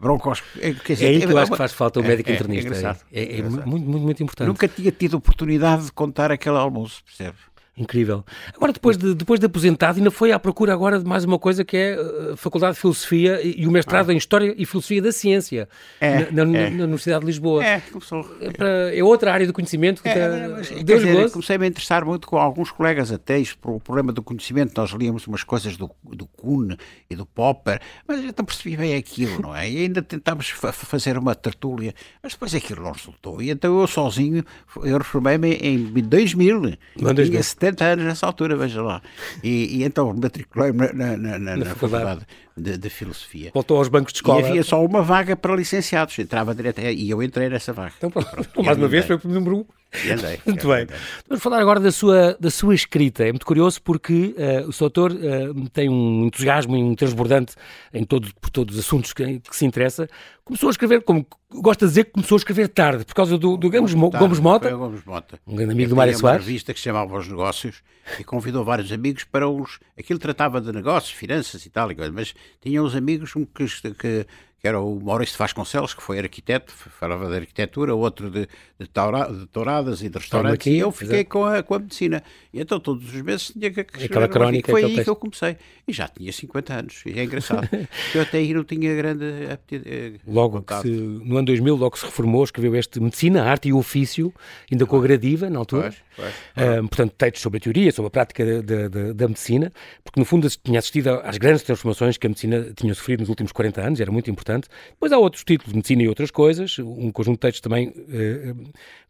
broncos. 0.00 0.42
Quer 0.84 0.92
dizer, 0.94 1.04
É 1.04 1.08
aí 1.08 1.18
que 1.20 1.32
eu 1.32 1.38
acho 1.38 1.50
uma- 1.50 1.56
que 1.56 1.58
faz 1.58 1.72
falta 1.72 2.00
o 2.00 2.04
é- 2.04 2.08
médico 2.08 2.30
é- 2.30 2.34
internista. 2.34 2.98
É. 3.12 3.20
É, 3.20 3.22
é 3.22 3.38
engraçado. 3.38 3.66
muito, 3.66 3.86
muito, 3.88 4.02
muito 4.02 4.22
importante. 4.22 4.48
Nunca 4.48 4.68
tinha 4.68 4.90
tido 4.90 5.14
oportunidade 5.16 5.86
de 5.86 5.92
contar 5.92 6.30
aquele 6.32 6.56
almoço, 6.56 7.02
percebe? 7.04 7.36
Incrível. 7.78 8.24
Agora, 8.54 8.72
depois 8.72 8.96
de, 8.96 9.14
depois 9.14 9.38
de 9.38 9.44
aposentado, 9.44 9.98
ainda 9.98 10.10
foi 10.10 10.32
à 10.32 10.38
procura 10.38 10.72
agora 10.72 10.98
de 10.98 11.04
mais 11.04 11.24
uma 11.24 11.38
coisa 11.38 11.62
que 11.62 11.76
é 11.76 11.98
a 12.32 12.36
Faculdade 12.36 12.74
de 12.76 12.80
Filosofia 12.80 13.38
e, 13.42 13.60
e 13.60 13.66
o 13.66 13.70
mestrado 13.70 14.10
em 14.10 14.16
História 14.16 14.54
e 14.56 14.64
Filosofia 14.64 15.02
da 15.02 15.12
Ciência 15.12 15.68
É, 16.00 16.30
na, 16.32 16.44
na- 16.46 16.58
é. 16.58 16.70
na 16.70 16.84
Universidade 16.84 17.20
de 17.20 17.26
Lisboa. 17.26 17.62
É, 17.62 17.80
começou. 17.80 18.26
É, 18.40 18.98
é 18.98 19.04
outra 19.04 19.30
área 19.30 19.46
do 19.46 19.52
conhecimento 19.52 20.02
que 20.02 20.08
É, 20.08 20.12
está- 20.12 20.48
mas, 20.56 20.84
Deus 20.84 21.00
dizer, 21.02 21.12
gozo. 21.20 21.32
comecei-me 21.34 21.66
a 21.66 21.68
interessar 21.68 22.02
muito 22.02 22.26
com 22.26 22.38
alguns 22.38 22.70
colegas 22.70 23.12
ateis 23.12 23.52
por 23.52 23.72
o 23.72 23.80
problema 23.80 24.10
do 24.10 24.22
conhecimento. 24.22 24.72
Nós 24.74 24.90
líamos 24.92 25.26
umas 25.26 25.44
coisas 25.44 25.76
do, 25.76 25.90
do 26.02 26.26
Kuhn 26.28 26.70
e 27.10 27.14
do 27.14 27.26
Popper, 27.26 27.78
mas 28.08 28.20
eu 28.24 28.32
não 28.38 28.44
percebi 28.46 28.74
bem 28.74 28.94
aquilo, 28.96 29.42
não 29.42 29.54
é? 29.54 29.70
E 29.70 29.78
ainda 29.82 30.00
tentámos 30.00 30.48
fa- 30.48 30.72
fazer 30.72 31.18
uma 31.18 31.34
tertúlia, 31.34 31.94
mas 32.22 32.32
depois 32.32 32.54
aquilo 32.54 32.82
não 32.84 32.92
resultou. 32.92 33.42
E 33.42 33.50
então 33.50 33.78
eu 33.78 33.86
sozinho, 33.86 34.42
eu 34.82 34.96
reformei-me 34.96 35.52
em 35.56 35.76
2000. 35.92 36.78
Não, 36.98 37.12
2000. 37.12 37.38
70 37.66 37.84
anos 37.84 38.04
nessa 38.04 38.26
altura, 38.26 38.56
veja 38.56 38.82
lá. 38.82 39.02
E, 39.42 39.78
e 39.78 39.84
então 39.84 40.14
matriculei-me 40.14 40.92
na, 40.92 41.16
na, 41.16 41.38
na, 41.38 41.56
na, 41.56 41.64
faculdade, 41.66 42.04
faculdade 42.04 42.26
de, 42.56 42.78
de, 42.78 42.90
Filosofia. 42.90 43.50
Voltou 43.52 43.78
aos 43.78 43.88
bancos 43.88 44.12
de 44.12 44.18
escola. 44.18 44.40
E 44.42 44.44
havia 44.46 44.62
só 44.62 44.84
uma 44.84 45.02
vaga 45.02 45.36
para 45.36 45.54
licenciados, 45.54 46.18
entrava 46.18 46.54
direto, 46.54 46.80
e 46.80 47.10
eu 47.10 47.22
entrei 47.22 47.48
nessa 47.48 47.72
vaga. 47.72 47.92
Então, 47.96 48.10
pronto, 48.10 48.28
pronto. 48.30 48.62
mais 48.62 48.78
uma 48.78 48.88
vez, 48.88 49.04
foi 49.04 49.16
o 49.16 49.28
número 49.28 49.58
1 49.58 49.66
andei. 50.10 50.40
Muito 50.46 50.68
bem. 50.68 50.86
Vamos 51.28 51.42
falar 51.42 51.60
agora 51.60 51.80
da 51.80 51.92
sua, 51.92 52.36
da 52.38 52.50
sua 52.50 52.74
escrita. 52.74 53.24
É 53.24 53.32
muito 53.32 53.46
curioso 53.46 53.80
porque 53.82 54.34
eh, 54.36 54.64
o 54.66 54.72
seu 54.72 54.86
autor 54.86 55.12
eh, 55.12 55.48
tem 55.72 55.88
um 55.88 56.26
entusiasmo 56.26 56.76
e 56.76 56.82
um 56.82 56.94
transbordante 56.94 57.54
em 57.92 58.04
todo, 58.04 58.28
por 58.40 58.50
todos 58.50 58.74
os 58.76 58.84
assuntos 58.84 59.12
que, 59.12 59.40
que 59.40 59.56
se 59.56 59.64
interessa. 59.64 60.08
Começou 60.44 60.68
a 60.68 60.70
escrever, 60.70 61.02
como 61.02 61.26
gosta 61.50 61.86
de 61.86 61.90
dizer, 61.90 62.04
que 62.04 62.12
começou 62.12 62.36
a 62.36 62.38
escrever 62.38 62.68
tarde, 62.68 63.04
por 63.04 63.14
causa 63.14 63.36
do, 63.36 63.56
do 63.56 63.70
Gomes, 63.70 63.94
Tá, 64.12 64.18
Gomes 64.18 64.38
Mota. 64.38 64.70
Gomes 64.70 65.04
Mota. 65.04 65.40
Um 65.46 65.56
grande 65.56 65.72
amigo 65.72 65.90
do 65.90 65.96
Mário 65.96 66.16
Soares. 66.16 66.42
uma 66.42 66.46
revista 66.46 66.72
que 66.72 66.78
se 66.78 66.84
chamava 66.84 67.16
Os 67.18 67.26
Negócios 67.26 67.82
e 68.18 68.24
convidou 68.24 68.64
vários 68.64 68.92
amigos 68.92 69.24
para 69.24 69.48
os... 69.48 69.80
Aquilo 69.98 70.18
tratava 70.18 70.60
de 70.60 70.70
negócios, 70.72 71.12
finanças 71.12 71.66
e 71.66 71.70
tal, 71.70 71.88
mas 72.12 72.34
tinha 72.60 72.82
uns 72.82 72.94
amigos 72.94 73.32
que, 73.32 73.92
que, 73.94 74.26
que 74.60 74.66
era 74.66 74.80
o 74.80 74.98
Maurício 75.00 75.34
de 75.34 75.38
Vasconcelos, 75.38 75.92
que 75.92 76.02
foi 76.02 76.18
arquiteto, 76.18 76.72
falava 76.72 77.28
de 77.28 77.36
arquitetura, 77.36 77.94
outro 77.94 78.30
de, 78.30 78.48
de, 78.80 78.86
taura, 78.88 79.30
de 79.32 79.46
touradas 79.48 80.00
e 80.02 80.08
de 80.08 80.18
restaurantes, 80.18 80.54
aqui, 80.66 80.70
e 80.70 80.78
eu 80.78 80.90
fiquei 80.90 81.24
com 81.24 81.44
a, 81.44 81.62
com 81.62 81.74
a 81.74 81.78
medicina. 81.78 82.22
E 82.54 82.60
então 82.60 82.80
todos 82.80 83.04
os 83.14 83.20
meses 83.22 83.52
tinha 83.52 83.70
que 83.70 83.80
escrever 83.80 84.06
Aquela 84.06 84.26
um 84.26 84.28
crónica. 84.30 84.70
Foi 84.72 84.82
aí 84.82 84.90
texto. 84.94 85.04
que 85.04 85.10
eu 85.10 85.16
comecei. 85.16 85.56
E 85.86 85.92
já 85.92 86.08
tinha 86.08 86.32
50 86.32 86.74
anos, 86.74 87.02
e 87.04 87.20
é 87.20 87.24
engraçado. 87.24 87.68
eu 88.14 88.22
até 88.22 88.38
aí 88.38 88.54
não 88.54 88.64
tinha 88.64 88.94
grande 88.96 89.24
apetite. 89.52 89.88
eh, 89.88 90.12
Logo 90.26 90.64
se, 90.82 90.88
no 90.88 91.36
ano 91.36 91.46
2000, 91.46 91.76
logo 91.76 91.96
se 91.98 92.06
reformou, 92.06 92.42
escreveu 92.42 92.74
este 92.76 92.98
Medicina, 92.98 93.44
Arte 93.44 93.68
e 93.68 93.72
Ofício, 93.74 94.32
ainda 94.72 94.86
com 94.86 94.96
a 94.96 95.02
gradiva, 95.02 95.50
na 95.50 95.58
altura. 95.58 95.82
Pois, 95.82 95.96
pois. 96.16 96.34
Ah, 96.56 96.80
portanto, 96.80 97.12
textos 97.16 97.42
sobre 97.42 97.58
a 97.58 97.60
teoria, 97.60 97.92
sobre 97.92 98.06
a 98.08 98.10
prática 98.10 98.62
da- 98.62 99.12
da 99.12 99.28
medicina, 99.28 99.70
porque 100.02 100.18
no 100.18 100.24
fundo 100.24 100.48
tinha 100.64 100.78
assistido 100.78 101.08
às 101.22 101.36
grandes 101.36 101.62
transformações 101.62 102.16
que 102.16 102.26
a 102.26 102.30
medicina 102.30 102.72
tinha 102.74 102.94
sofrido 102.94 103.20
nos 103.20 103.28
últimos 103.28 103.52
40 103.52 103.80
anos, 103.82 104.00
era 104.00 104.10
muito 104.10 104.30
importante. 104.30 104.45
Depois 104.90 105.12
há 105.12 105.18
outros 105.18 105.44
títulos, 105.44 105.72
Medicina 105.74 106.02
e 106.02 106.08
outras 106.08 106.30
coisas, 106.30 106.78
um 106.78 107.10
conjunto 107.10 107.36
de 107.36 107.40
textos 107.40 107.60
também 107.60 107.92
eh, 108.08 108.54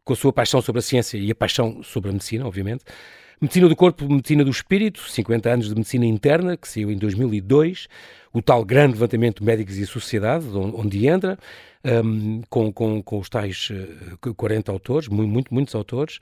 com 0.05 0.12
a 0.12 0.16
sua 0.16 0.33
paixão 0.33 0.61
sobre 0.62 0.79
a 0.81 0.83
ciência 0.83 1.16
e 1.18 1.31
a 1.31 1.35
paixão 1.35 1.83
sobre 1.83 2.11
a 2.11 2.12
medicina, 2.12 2.46
obviamente. 2.46 2.85
Medicina 3.40 3.68
do 3.68 3.77
Corpo, 3.77 4.09
Medicina 4.09 4.42
do 4.44 4.51
Espírito, 4.51 5.01
50 5.11 5.51
anos 5.51 5.68
de 5.68 5.75
Medicina 5.75 6.07
Interna, 6.07 6.57
que 6.57 6.66
saiu 6.66 6.90
em 6.90 6.96
2002, 6.96 7.87
o 8.33 8.40
tal 8.40 8.64
grande 8.64 8.94
levantamento 8.94 9.44
médicos 9.44 9.77
e 9.77 9.85
sociedade, 9.87 10.46
onde, 10.57 11.07
entra, 11.07 11.38
um, 11.85 12.40
com, 12.49 12.72
com, 12.72 13.03
com 13.03 13.18
os 13.18 13.29
tais 13.29 13.68
eh, 13.70 14.33
40 14.35 14.72
autores, 14.72 15.09
mu- 15.09 15.27
muito, 15.27 15.53
muitos 15.53 15.75
autores, 15.75 16.18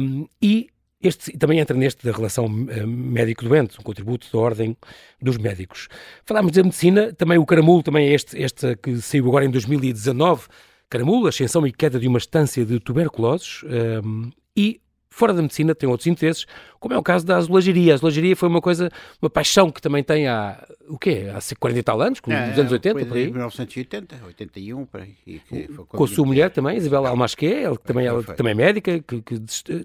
um, 0.00 0.26
e 0.40 0.68
este 1.06 1.36
também 1.38 1.58
entra 1.58 1.76
neste 1.76 2.04
da 2.04 2.12
relação 2.12 2.46
eh, 2.68 2.84
médico-doente, 2.86 3.78
um 3.80 3.82
contributo 3.82 4.28
da 4.32 4.38
ordem 4.38 4.76
dos 5.20 5.38
médicos. 5.38 5.88
Falámos 6.24 6.52
da 6.52 6.62
medicina, 6.62 7.12
também 7.12 7.38
o 7.38 7.46
caramulo, 7.46 7.82
também 7.82 8.08
é 8.08 8.12
este, 8.12 8.40
este 8.40 8.76
que 8.76 9.00
saiu 9.00 9.26
agora 9.28 9.44
em 9.44 9.50
2019, 9.50 10.46
caramulo, 10.88 11.26
ascensão 11.26 11.66
e 11.66 11.72
queda 11.72 11.98
de 11.98 12.06
uma 12.06 12.18
estância 12.18 12.64
de 12.64 12.78
tuberculoses, 12.80 13.62
um, 14.04 14.30
e 14.56 14.80
fora 15.16 15.32
da 15.32 15.40
medicina 15.40 15.74
tem 15.74 15.88
outros 15.88 16.06
interesses, 16.06 16.44
como 16.78 16.92
é 16.94 16.98
o 16.98 17.02
caso 17.02 17.24
da 17.24 17.38
azulejaria. 17.38 17.92
A 17.92 17.94
azulejaria 17.94 18.36
foi 18.36 18.48
uma 18.50 18.60
coisa, 18.60 18.90
uma 19.20 19.30
paixão 19.30 19.70
que 19.70 19.80
também 19.80 20.04
tem 20.04 20.28
há, 20.28 20.62
o 20.88 20.98
quê? 20.98 21.26
Há 21.34 21.40
40 21.58 21.78
e 21.78 21.82
tal 21.82 22.00
anos, 22.02 22.20
nos 22.26 22.36
É, 22.36 22.60
anos 22.60 22.70
80, 22.70 22.98
foi 22.98 23.08
por 23.08 23.16
aí. 23.16 23.24
de 23.24 23.30
1980, 23.30 24.16
81, 24.26 24.84
por 24.84 25.00
aí. 25.00 25.14
que 25.24 25.68
foi 25.72 25.84
Com 25.86 26.04
a 26.04 26.06
sua 26.08 26.26
mulher 26.26 26.50
também, 26.50 26.76
Isabela 26.76 27.08
Almasqué, 27.08 27.62
ela, 27.62 27.76
que 27.78 27.84
também, 27.84 28.04
Foi, 28.04 28.14
ela 28.14 28.22
foi. 28.22 28.34
também 28.34 28.50
é 28.52 28.54
médica, 28.54 29.00
que, 29.00 29.22
que 29.22 29.40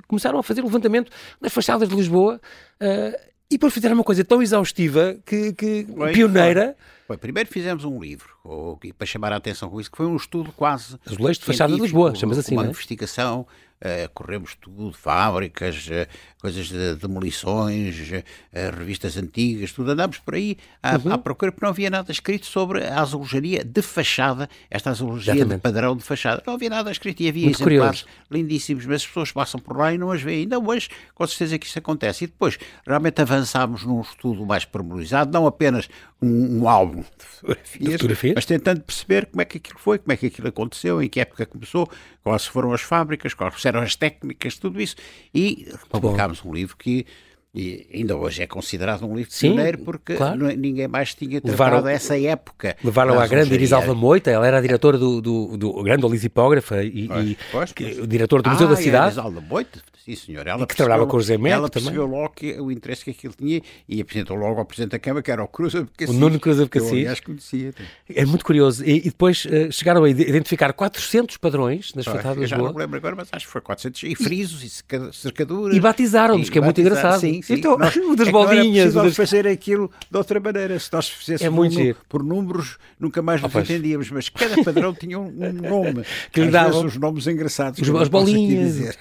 começaram 0.06 0.38
a 0.38 0.44
fazer 0.44 0.62
levantamento 0.64 1.10
nas 1.40 1.54
fachadas 1.54 1.88
de 1.88 1.96
Lisboa 1.96 2.42
eh, 2.80 3.28
e 3.50 3.56
depois 3.56 3.74
fizeram 3.74 3.96
uma 3.96 4.04
coisa 4.04 4.26
tão 4.26 4.42
exaustiva 4.42 5.16
que, 5.26 5.54
que 5.54 5.88
Foi, 5.96 6.12
pioneira. 6.12 6.76
primeiro 7.22 7.50
fizemos 7.50 7.86
um 7.86 8.00
livro, 8.02 8.30
ou, 8.44 8.78
para 8.98 9.08
chamar 9.08 9.32
a 9.32 9.38
atenção 9.38 9.70
com 9.70 9.80
isso, 9.80 9.90
que 9.90 9.96
foi 9.98 10.06
um 10.08 10.16
estudo 10.18 10.52
quase. 10.52 10.98
Azulejos 11.06 11.40
de 11.40 11.46
fachada 11.46 11.74
de 11.74 11.82
Lisboa, 11.82 12.14
chamas 12.16 12.38
assim, 12.38 12.54
Uma 12.56 12.66
é? 12.66 12.70
investigação 12.70 13.42
Uh, 13.42 13.71
corremos 14.14 14.56
tudo, 14.56 14.94
fábricas, 14.94 15.88
uh, 15.88 16.08
coisas 16.40 16.68
de 16.68 16.96
demolições, 16.96 17.96
uh, 18.00 18.78
revistas 18.78 19.18
antigas, 19.18 19.72
tudo. 19.72 19.92
Andámos 19.92 20.20
por 20.20 20.36
aí 20.36 20.58
à, 20.82 20.98
uhum. 20.98 21.14
à, 21.14 21.18
procura, 21.18 21.52
porque 21.52 21.66
não 21.66 21.72
havia 21.72 21.90
nada 21.90 22.12
escrito 22.12 22.46
sobre 22.46 22.86
a 22.86 23.00
azulejaria 23.02 23.64
de 23.64 23.82
fachada, 23.82 24.50
esta 24.70 24.90
azulejaria 24.90 25.42
Exatamente. 25.42 25.60
de 25.60 25.62
padrão 25.62 25.96
de 25.96 26.04
fachada. 26.04 26.44
Não 26.46 26.54
havia 26.54 26.70
nada 26.70 26.92
escrito 26.92 27.22
e 27.22 27.30
havia 27.30 27.46
Muito 27.46 27.62
exemplares 27.62 28.04
curioso. 28.04 28.26
lindíssimos, 28.30 28.86
mas 28.86 28.98
as 28.98 29.08
pessoas 29.08 29.32
passam 29.32 29.60
por 29.60 29.78
lá 29.78 29.94
e 29.94 29.98
não 29.98 30.12
as 30.12 30.22
veem. 30.22 30.42
Ainda 30.42 30.60
hoje, 30.60 30.90
com 31.14 31.26
certeza 31.28 31.58
que 31.58 31.66
isso 31.66 31.80
acontece. 31.80 32.24
E 32.26 32.28
depois, 32.28 32.58
realmente 32.86 33.22
avançámos 33.22 33.84
num 33.84 34.02
estudo 34.02 34.46
mais 34.46 34.66
pormenorizado, 34.66 35.32
não 35.32 35.46
apenas 35.48 35.90
um, 36.22 36.62
um 36.62 36.70
álbum 36.70 37.02
de 37.02 37.26
fotografias, 37.26 37.86
de 37.86 37.92
fotografias, 37.94 38.34
mas 38.36 38.46
tentando 38.46 38.82
perceber 38.82 39.26
como 39.26 39.42
é 39.42 39.46
que 39.46 39.58
aquilo 39.58 39.80
foi, 39.80 39.98
como 39.98 40.12
é 40.12 40.18
que 40.18 40.28
aquilo 40.28 40.48
aconteceu, 40.48 41.02
em 41.02 41.10
que 41.10 41.20
época 41.20 41.46
começou, 41.46 41.90
quais 42.24 42.46
foram 42.46 42.74
as 42.74 42.82
fábricas, 42.82 43.34
quais 43.34 43.54
eram 43.72 43.82
as 43.82 43.96
técnicas, 43.96 44.58
tudo 44.58 44.82
isso. 44.82 44.96
E 45.34 45.68
publicámos 45.90 46.44
um 46.44 46.54
livro 46.54 46.78
que 46.78 47.06
e 47.54 47.86
ainda 47.94 48.16
hoje 48.16 48.42
é 48.42 48.48
considerado 48.48 49.06
um 49.06 49.14
livro 49.14 49.30
de 49.30 49.38
pioneiro 49.38 49.80
porque 49.80 50.16
claro. 50.16 50.50
É, 50.50 50.56
ninguém 50.56 50.88
mais 50.88 51.14
tinha 51.14 51.42
tratado 51.42 51.52
levaram, 51.52 51.88
essa 51.90 52.18
época. 52.18 52.78
Levaram 52.82 53.20
à 53.20 53.28
grande 53.28 53.54
Irisalva 53.54 53.94
Moita, 53.94 54.32
ela 54.32 54.48
era 54.48 54.58
a 54.58 54.62
diretora 54.62 54.98
do, 54.98 55.20
do, 55.20 55.58
do 55.58 55.84
grande 55.84 56.06
olisipógrafa 56.06 56.82
e, 56.82 57.10
pois, 57.10 57.30
e 57.30 57.38
pois, 57.52 58.08
diretor 58.08 58.42
do 58.42 58.50
ah, 58.50 58.54
Museu 58.54 58.70
da 58.70 58.78
Cidade. 58.78 59.08
Irisalva 59.08 59.42
Moita, 59.42 59.82
sim 60.06 60.16
senhor. 60.16 60.48
Ela 60.48 60.66
que 60.66 60.76
trabalhava 60.78 61.06
com 61.06 61.18
o 61.18 61.20
José 61.20 61.36
Ela 61.36 61.70
percebeu 61.70 62.06
logo 62.06 62.30
que, 62.30 62.54
o 62.54 62.72
interesse 62.72 63.04
que 63.04 63.12
aquilo 63.12 63.34
tinha 63.38 63.62
e 63.88 64.00
apresentou 64.00 64.38
logo 64.38 64.58
ao 64.58 64.66
Presidente 64.66 64.92
da 64.92 65.00
Câmara, 65.00 65.22
que 65.22 65.32
era 65.32 65.44
o 65.44 65.48
Cruz 65.50 65.76
Abcacis. 65.76 66.16
O 66.16 66.18
Nuno 66.18 66.40
Cruz 66.40 66.58
Abcacis. 66.58 67.20
Que 67.20 67.26
conhecia. 67.26 67.74
É 68.16 68.26
muito 68.26 68.46
curioso. 68.46 68.86
E, 68.86 69.00
e 69.00 69.02
depois 69.02 69.44
uh, 69.44 69.70
chegaram 69.72 70.06
a 70.06 70.10
identificar 70.10 70.72
400 70.72 71.36
padrões 71.36 71.94
nas 71.96 72.06
fatadas 72.06 72.40
de 72.40 72.48
Já 72.48 72.58
não 72.58 72.72
me 72.72 72.80
lembro 72.80 72.96
agora, 72.96 73.14
mas 73.14 73.28
acho 73.30 73.46
que 73.46 73.52
foi 73.52 73.60
400. 73.60 74.04
E 74.04 74.16
frisos 74.16 74.64
e 74.64 75.12
cercaduras. 75.12 75.76
E 75.76 75.80
batizaram-nos, 75.82 76.50
que 76.50 76.58
é 76.58 76.62
muito 76.62 76.80
engraçado. 76.80 77.20
Sim, 77.20 77.41
sim. 77.42 77.54
Então, 77.56 77.78
nós, 77.78 77.94
das 78.18 78.28
é 78.28 78.32
bolinhas. 78.32 78.96
Não 78.96 79.06
das... 79.06 79.16
fazer 79.16 79.48
aquilo 79.48 79.92
de 80.10 80.18
outra 80.18 80.40
maneira. 80.40 80.80
Se 80.80 80.92
nós 80.92 81.10
fizéssemos 81.10 81.78
é 81.78 81.94
por, 81.94 82.06
por, 82.10 82.24
números, 82.24 82.78
nunca 83.00 83.22
mais 83.22 83.42
nos 83.42 83.54
oh, 83.54 83.60
entendíamos. 83.60 84.10
Mas 84.12 84.30
cada 84.30 84.64
padrão 84.64 84.94
tinha 84.94 85.20
um, 85.20 85.28
um 85.28 85.54
nome. 85.70 86.04
Que 86.32 86.42
lhe 86.42 86.52
davam 86.52 86.86
os 86.86 86.98
nomes 86.98 87.28
engraçados. 87.28 87.80
Os, 87.80 87.90
as 88.02 88.08
bolinhas. 88.08 88.98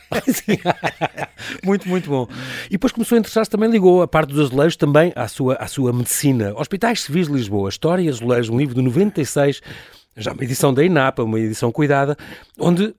muito, 1.64 1.88
muito 1.88 2.08
bom. 2.08 2.28
E 2.66 2.72
depois 2.72 2.92
começou 2.92 3.16
a 3.16 3.18
interessar-se 3.18 3.50
também, 3.50 3.70
ligou 3.70 4.02
a 4.02 4.08
parte 4.08 4.30
dos 4.30 4.46
azulejos 4.46 4.76
também 4.76 5.12
à 5.16 5.28
sua, 5.28 5.54
à 5.54 5.66
sua 5.66 5.92
medicina. 5.92 6.54
Hospitais 6.56 7.02
Civis 7.02 7.26
de 7.26 7.34
Lisboa, 7.34 7.68
História 7.68 8.02
e 8.02 8.08
Azulejos, 8.08 8.48
um 8.48 8.58
livro 8.58 8.74
de 8.74 8.82
96 8.82 9.60
já 10.16 10.32
uma 10.32 10.44
edição 10.44 10.74
da 10.74 10.84
INAPA, 10.84 11.22
uma 11.22 11.38
edição 11.38 11.72
cuidada, 11.72 12.16
onde 12.58 12.94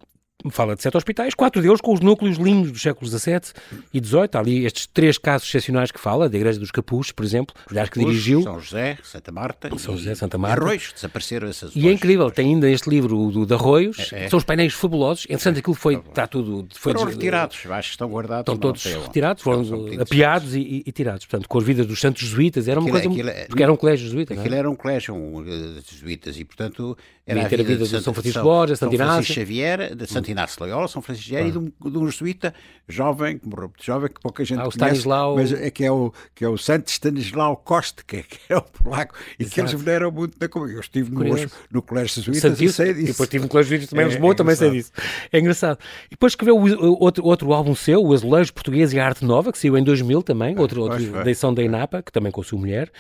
fala 0.50 0.76
de 0.76 0.82
sete 0.82 0.98
hospitais, 0.98 1.34
quatro 1.34 1.62
deles 1.62 1.82
com 1.82 1.94
os 1.94 2.00
núcleos 2.00 2.38
lindos 2.38 2.72
dos 2.72 2.82
séculos 2.82 3.12
XVII 3.12 3.54
e 3.94 4.00
XVIII. 4.00 4.30
Há 4.34 4.40
ali 4.40 4.66
estes 4.66 4.88
três 4.88 5.18
casos 5.18 5.48
excepcionais 5.48 5.92
que 5.92 6.00
fala, 6.00 6.30
da 6.30 6.38
Igreja 6.38 6.60
dos 6.60 6.72
Capuchos, 6.72 7.12
por 7.12 7.26
exemplo, 7.26 7.56
aliás, 7.70 7.90
que 7.90 8.00
dirigiu. 8.00 8.42
São 8.42 8.60
José, 8.60 8.98
Santa 9.04 9.32
Marta. 9.32 9.70
São 9.78 9.98
José, 9.98 10.16
Santa 10.16 10.38
Marta. 10.38 10.64
Arroios, 10.64 10.92
desapareceram 10.94 11.48
essas 11.48 11.76
E 11.76 11.88
é 11.88 11.92
incrível, 11.92 12.32
tem 12.32 12.54
ainda 12.54 12.70
este 12.70 12.90
livro 12.90 13.30
do, 13.32 13.46
de 13.46 13.54
Arroios, 13.54 14.12
é, 14.12 14.26
é. 14.26 14.30
são 14.30 14.38
os 14.38 14.44
painéis 14.44 14.74
fabulosos. 14.74 15.26
Entretanto, 15.26 15.60
aquilo 15.60 15.76
foi, 15.76 15.96
está 15.96 16.28
tudo. 16.28 16.68
Foi 16.74 16.94
foram 16.94 17.06
retirados, 17.06 17.58
acho 17.70 17.90
que 17.90 17.94
estão 17.96 18.10
guardados. 18.10 18.42
Estão 18.42 18.58
todos 18.58 18.84
retirados, 18.84 19.44
foram 19.44 19.62
apiados 20.02 20.56
e, 20.56 20.84
e, 20.86 20.92
tirados. 20.92 21.26
Portanto, 21.26 21.48
com 21.48 21.58
as 21.58 21.64
vidas 21.64 21.86
dos 21.86 22.00
santos 22.00 22.22
jesuítas, 22.24 22.68
era 22.68 22.80
uma 22.80 22.90
aquilo, 22.90 23.14
coisa. 23.14 23.22
Aquilo, 23.22 23.30
é- 23.30 23.46
porque 23.46 23.64
era 23.64 23.72
um 23.72 23.76
colégio 23.76 24.06
jesuíta. 24.06 24.34
Aquilo 24.34 24.56
é? 24.56 24.58
era 24.58 24.70
um 24.70 24.76
colégio 24.76 25.16
de 25.46 25.96
jesuítas 25.96 26.38
e, 26.38 26.46
portanto, 26.46 26.98
era 27.26 27.42
a 27.42 27.48
vida, 27.48 27.62
a 27.62 27.66
vida 27.66 27.86
de, 27.86 28.02
São 28.02 28.14
Francisco 28.14 28.44
Borges, 28.44 28.82
Inácio. 28.82 28.98
Francisco 28.98 29.34
Xavier, 29.34 29.96
de 29.96 30.08
Santo 30.08 30.31
Inácio 30.32 30.58
Loyola, 30.60 30.88
São 30.88 31.02
Francisco 31.02 31.30
Xavier 31.30 31.48
e 31.48 31.52
de 31.52 31.98
um, 31.98 32.10
jesuíta 32.10 32.54
jovem, 32.88 33.38
que 33.38 33.48
morreu 33.48 33.68
muito 33.68 33.84
jovem, 33.84 34.10
que 34.10 34.20
pouca 34.20 34.44
gente 34.44 34.60
ah, 34.60 34.68
o 34.68 34.72
conhece, 34.72 34.78
Stanislau... 34.78 35.36
mas 35.36 35.54
é 35.54 35.72
que 35.72 35.84
é 35.84 35.92
o, 35.92 36.14
que 36.36 36.44
é 36.44 36.50
o 36.50 36.58
Santo 36.58 36.90
Stanislau 36.90 37.58
Costa, 37.58 38.04
que 38.06 38.18
é, 38.18 38.24
que 38.24 38.40
é 38.50 38.58
o 38.58 38.62
polaco, 38.62 39.16
e 39.40 39.44
Exato. 39.44 39.54
que 39.54 39.62
eles 39.62 39.74
veneram 39.74 40.12
muito 40.12 40.38
na 40.40 40.48
comunidade. 40.48 40.78
Eu 40.78 40.82
estive 40.82 41.12
no, 41.12 41.24
no 41.72 41.82
Colégio 41.82 42.16
Jesuíta 42.16 42.48
e 42.48 42.52
sei 42.52 42.54
disso. 42.54 42.84
E 42.84 43.06
depois 43.06 43.22
estive 43.22 43.44
no 43.44 43.50
Colégio 43.50 43.70
Jesuíta 43.70 43.92
também 43.92 44.06
em 44.06 44.10
é, 44.10 44.12
Lisboa, 44.12 44.32
é 44.32 44.36
também 44.36 44.56
sei 44.56 44.72
disso. 44.72 44.92
É 45.32 45.40
engraçado. 45.40 45.80
E 46.08 46.12
depois 46.12 46.34
escreveu 46.34 46.58
outro, 47.00 47.26
outro 47.26 47.54
álbum 47.54 47.76
seu, 47.76 48.04
O 48.04 48.14
Azulejo 48.14 48.54
Português 48.54 48.94
e 48.94 49.00
a 49.00 49.06
Arte 49.06 49.24
Nova, 49.26 49.52
que 49.52 49.58
saiu 49.58 49.78
em 49.78 49.84
2000 49.84 50.22
também, 50.24 50.58
outro, 50.58 50.82
outro 50.82 51.12
da 51.12 51.22
edição 51.22 51.54
da 51.54 51.64
INAPA, 51.64 52.02
que 52.02 52.12
também 52.12 52.32
com 52.32 52.42
a 52.42 52.44
sua 52.44 52.60
mulher. 52.60 52.92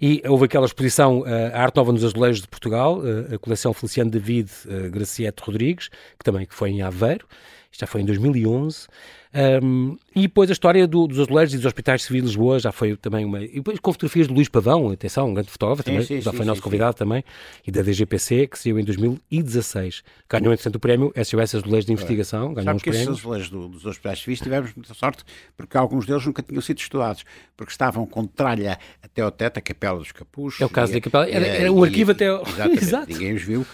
E 0.00 0.22
houve 0.26 0.44
aquela 0.44 0.66
exposição, 0.66 1.20
uh, 1.20 1.26
A 1.52 1.60
Arte 1.60 1.76
Nova 1.76 1.92
nos 1.92 2.04
Azulejos 2.04 2.40
de 2.40 2.48
Portugal, 2.48 2.98
uh, 2.98 3.34
a 3.34 3.38
coleção 3.38 3.72
Feliciano 3.74 4.10
David 4.10 4.48
uh, 4.66 4.90
Graciete 4.90 5.42
Rodrigues, 5.42 5.88
que 5.88 6.24
também 6.24 6.46
que 6.46 6.54
foi 6.54 6.70
em 6.70 6.82
Aveiro, 6.82 7.26
isto 7.70 7.80
já 7.80 7.86
foi 7.86 8.02
em 8.02 8.04
2011. 8.04 8.86
Um, 9.34 9.96
e 10.16 10.22
depois 10.22 10.48
a 10.48 10.52
história 10.52 10.86
do, 10.86 11.06
dos 11.06 11.20
azulejos 11.20 11.54
e 11.54 11.56
dos 11.58 11.66
hospitais 11.66 12.02
civis 12.02 12.22
de 12.22 12.28
Lisboa 12.28 12.58
já 12.58 12.72
foi 12.72 12.96
também 12.96 13.24
uma. 13.24 13.42
E 13.42 13.56
depois 13.56 13.78
com 13.78 13.92
fotografias 13.92 14.26
de 14.26 14.34
Luís 14.34 14.48
Pavão, 14.48 14.90
atenção, 14.90 15.28
um 15.28 15.34
grande 15.34 15.50
fotógrafo 15.50 15.82
sim, 15.82 15.90
também, 15.90 16.06
sim, 16.06 16.20
já 16.20 16.32
foi 16.32 16.40
sim, 16.40 16.46
nosso 16.46 16.62
convidado 16.62 16.96
também, 16.96 17.22
e 17.66 17.70
da 17.70 17.82
DGPC, 17.82 18.46
que 18.46 18.58
saiu 18.58 18.78
em 18.78 18.84
2016. 18.84 20.02
Ganhou, 20.28 20.52
entretanto, 20.52 20.76
o 20.76 20.80
prémio 20.80 21.12
SOS 21.16 21.56
Azulejos 21.56 21.86
de 21.86 21.92
Investigação. 21.92 22.54
Ganhou 22.54 22.64
Sabe 22.64 22.82
que 22.82 22.90
prémios. 22.90 23.10
esses 23.10 23.20
azulejos 23.20 23.50
do, 23.50 23.68
dos 23.68 23.84
hospitais 23.84 24.20
civis 24.20 24.40
tivemos 24.40 24.74
muita 24.74 24.94
sorte, 24.94 25.24
porque 25.56 25.76
alguns 25.76 26.06
deles 26.06 26.24
nunca 26.24 26.42
tinham 26.42 26.62
sido 26.62 26.78
estudados, 26.78 27.24
porque 27.56 27.70
estavam 27.70 28.06
com 28.06 28.26
tralha 28.26 28.78
até 29.02 29.22
ao 29.22 29.30
teto, 29.30 29.58
a 29.58 29.60
Capela 29.60 29.98
dos 29.98 30.12
Capuchos. 30.12 30.60
É 30.60 30.64
o 30.64 30.70
caso 30.70 30.92
da 30.92 31.00
Capela, 31.00 31.28
era, 31.28 31.46
era 31.46 31.72
um 31.72 31.84
arquivo 31.84 32.10
e, 32.10 32.12
até. 32.12 32.28
Exatamente, 32.48 32.82
Exato. 32.82 33.12
ninguém 33.12 33.34
os 33.34 33.42
viu 33.42 33.66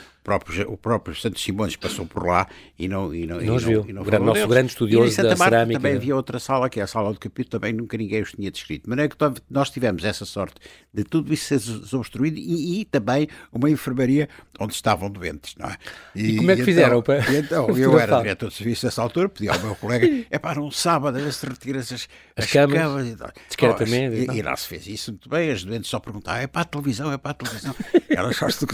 o 0.67 0.77
próprio 0.77 1.15
Santos 1.15 1.43
Simões 1.43 1.77
passou 1.77 2.07
por 2.07 2.27
lá 2.27 2.47
e 2.79 2.89
não 2.89 3.15
e 3.15 3.27
não, 3.27 3.43
e 3.43 3.47
não, 3.47 3.59
viu. 3.59 3.85
E 3.87 3.93
não 3.93 4.03
o 4.03 4.25
nosso 4.25 4.49
grande 4.49 4.69
estudioso 4.69 5.17
da 5.17 5.37
Marta 5.37 5.45
cerâmica. 5.45 5.79
também 5.79 5.97
havia 5.97 6.17
outra 6.17 6.39
sala, 6.39 6.71
que 6.71 6.81
é 6.81 6.83
a 6.83 6.87
sala 6.87 7.13
do 7.13 7.19
capítulo, 7.19 7.61
também 7.61 7.75
nunca 7.75 7.97
ninguém 7.99 8.23
os 8.23 8.33
tinha 8.33 8.51
descrito. 8.51 8.89
Mas 8.89 8.99
é 8.99 9.09
que 9.09 9.17
nós 9.51 9.71
tivemos 9.71 10.03
essa 10.05 10.25
sorte 10.25 10.55
de 10.93 11.05
tudo 11.05 11.33
isso 11.33 11.45
ser 11.45 11.59
desobstruído 11.59 12.39
e, 12.39 12.81
e 12.81 12.85
também 12.87 13.29
uma 13.53 13.69
enfermaria 13.69 14.29
onde 14.59 14.73
estavam 14.73 15.11
doentes, 15.11 15.55
não 15.59 15.69
é? 15.69 15.77
E, 16.15 16.33
e 16.33 16.37
como 16.37 16.51
é 16.51 16.57
que 16.57 16.65
fizeram? 16.65 16.99
Então, 16.99 17.03
para... 17.03 17.35
então 17.35 17.79
eu 17.79 17.99
era 17.99 18.19
diretor 18.19 18.49
de 18.49 18.55
serviço 18.55 18.87
nessa 18.87 19.03
altura, 19.03 19.29
pedi 19.29 19.49
ao 19.49 19.59
meu 19.61 19.75
colega, 19.77 20.25
é 20.31 20.39
para 20.39 20.61
um 20.61 20.71
sábado, 20.71 21.19
a 21.19 21.21
ver 21.21 21.33
se 21.33 21.47
retira 21.47 21.81
as, 21.81 21.93
as, 21.93 22.09
as 22.37 22.51
camas, 22.51 22.79
camas 22.79 23.07
e, 23.07 23.17
discretamente. 23.49 24.33
E, 24.33 24.39
e, 24.39 24.43
lá 24.43 24.57
se 24.57 24.69
fez 24.69 24.87
isso 24.87 25.11
muito 25.13 25.29
bem, 25.29 25.51
as 25.51 25.65
doentes 25.65 25.91
só 25.91 25.99
perguntavam, 25.99 26.41
é 26.41 26.47
para 26.47 26.63
a 26.63 26.65
televisão, 26.65 27.13
é 27.13 27.19
para 27.19 27.33
a 27.33 27.35
televisão. 27.35 27.75
Elas 28.09 28.37
só 28.37 28.49
se 28.49 28.65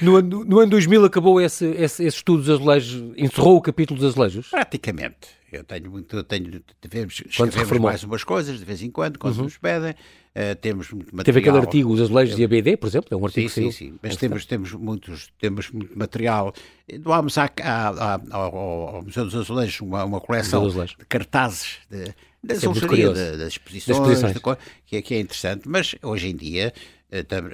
no, 0.00 0.16
ano, 0.16 0.44
no 0.44 0.58
ano 0.58 0.70
2000 0.70 1.04
acabou 1.04 1.40
esse, 1.40 1.64
esse, 1.66 2.04
esse 2.04 2.16
estudo 2.16 2.38
dos 2.38 2.50
azulejos, 2.50 3.12
encerrou 3.16 3.56
o 3.56 3.60
capítulo 3.60 3.98
dos 3.98 4.10
azulejos? 4.10 4.48
Praticamente. 4.48 5.42
Eu 5.52 5.62
tenho 5.62 5.90
muito, 5.90 6.24
tenho, 6.24 6.62
devemos, 6.80 7.22
escrevemos 7.28 7.78
mais 7.78 8.02
umas 8.02 8.24
coisas 8.24 8.58
de 8.58 8.64
vez 8.64 8.82
em 8.82 8.90
quando, 8.90 9.18
quando 9.18 9.36
uhum. 9.36 9.44
nos 9.44 9.58
pedem. 9.58 9.90
Uh, 9.90 10.56
temos 10.58 10.90
muito 10.90 11.14
material. 11.14 11.24
Teve 11.26 11.40
aquele 11.40 11.58
artigo, 11.58 11.92
os 11.92 12.00
azulejos 12.00 12.34
de 12.34 12.42
ABD, 12.42 12.78
por 12.78 12.86
exemplo, 12.86 13.08
é 13.10 13.16
um 13.16 13.26
artigo 13.26 13.50
Sim, 13.50 13.70
sim, 13.70 13.90
sim. 13.90 13.98
Mas 14.02 14.16
temos, 14.16 14.46
temos, 14.46 14.72
muitos, 14.72 15.30
temos 15.38 15.70
muito 15.70 15.96
material. 15.98 16.54
Doámos 17.00 17.36
à, 17.36 17.50
à, 17.62 18.18
ao, 18.30 18.56
ao, 18.56 19.02
Museu 19.02 19.26
dos 19.26 19.34
Azulejos 19.34 19.78
uma, 19.82 20.04
uma 20.04 20.22
coleção 20.22 20.66
de 20.66 20.96
cartazes 21.06 21.80
de, 21.90 22.14
da 22.42 22.54
azulejos, 22.54 23.38
das 23.38 23.48
exposições, 23.48 23.98
das 23.98 24.08
exposições. 24.08 24.32
De, 24.32 24.40
que, 24.86 24.96
é, 24.96 25.02
que 25.02 25.14
é 25.14 25.20
interessante. 25.20 25.68
Mas 25.68 25.94
hoje 26.02 26.28
em 26.28 26.34
dia 26.34 26.72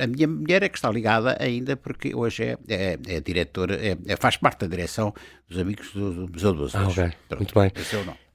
a 0.00 0.06
minha 0.06 0.28
mulher 0.28 0.62
é 0.62 0.68
que 0.68 0.78
está 0.78 0.88
ligada 0.88 1.36
ainda 1.40 1.76
porque 1.76 2.14
hoje 2.14 2.44
é, 2.44 2.58
é, 2.68 2.98
é 3.08 3.20
diretora, 3.20 3.74
é, 3.74 3.96
é, 4.06 4.16
faz 4.16 4.36
parte 4.36 4.60
da 4.60 4.68
direção 4.68 5.12
dos 5.48 5.58
amigos 5.58 5.92
do, 5.92 6.26
do 6.26 6.32
Museu 6.32 6.52
do 6.52 6.68
Ah, 6.72 6.86
ok. 6.86 7.10
Muito 7.36 7.54
bem. 7.58 7.72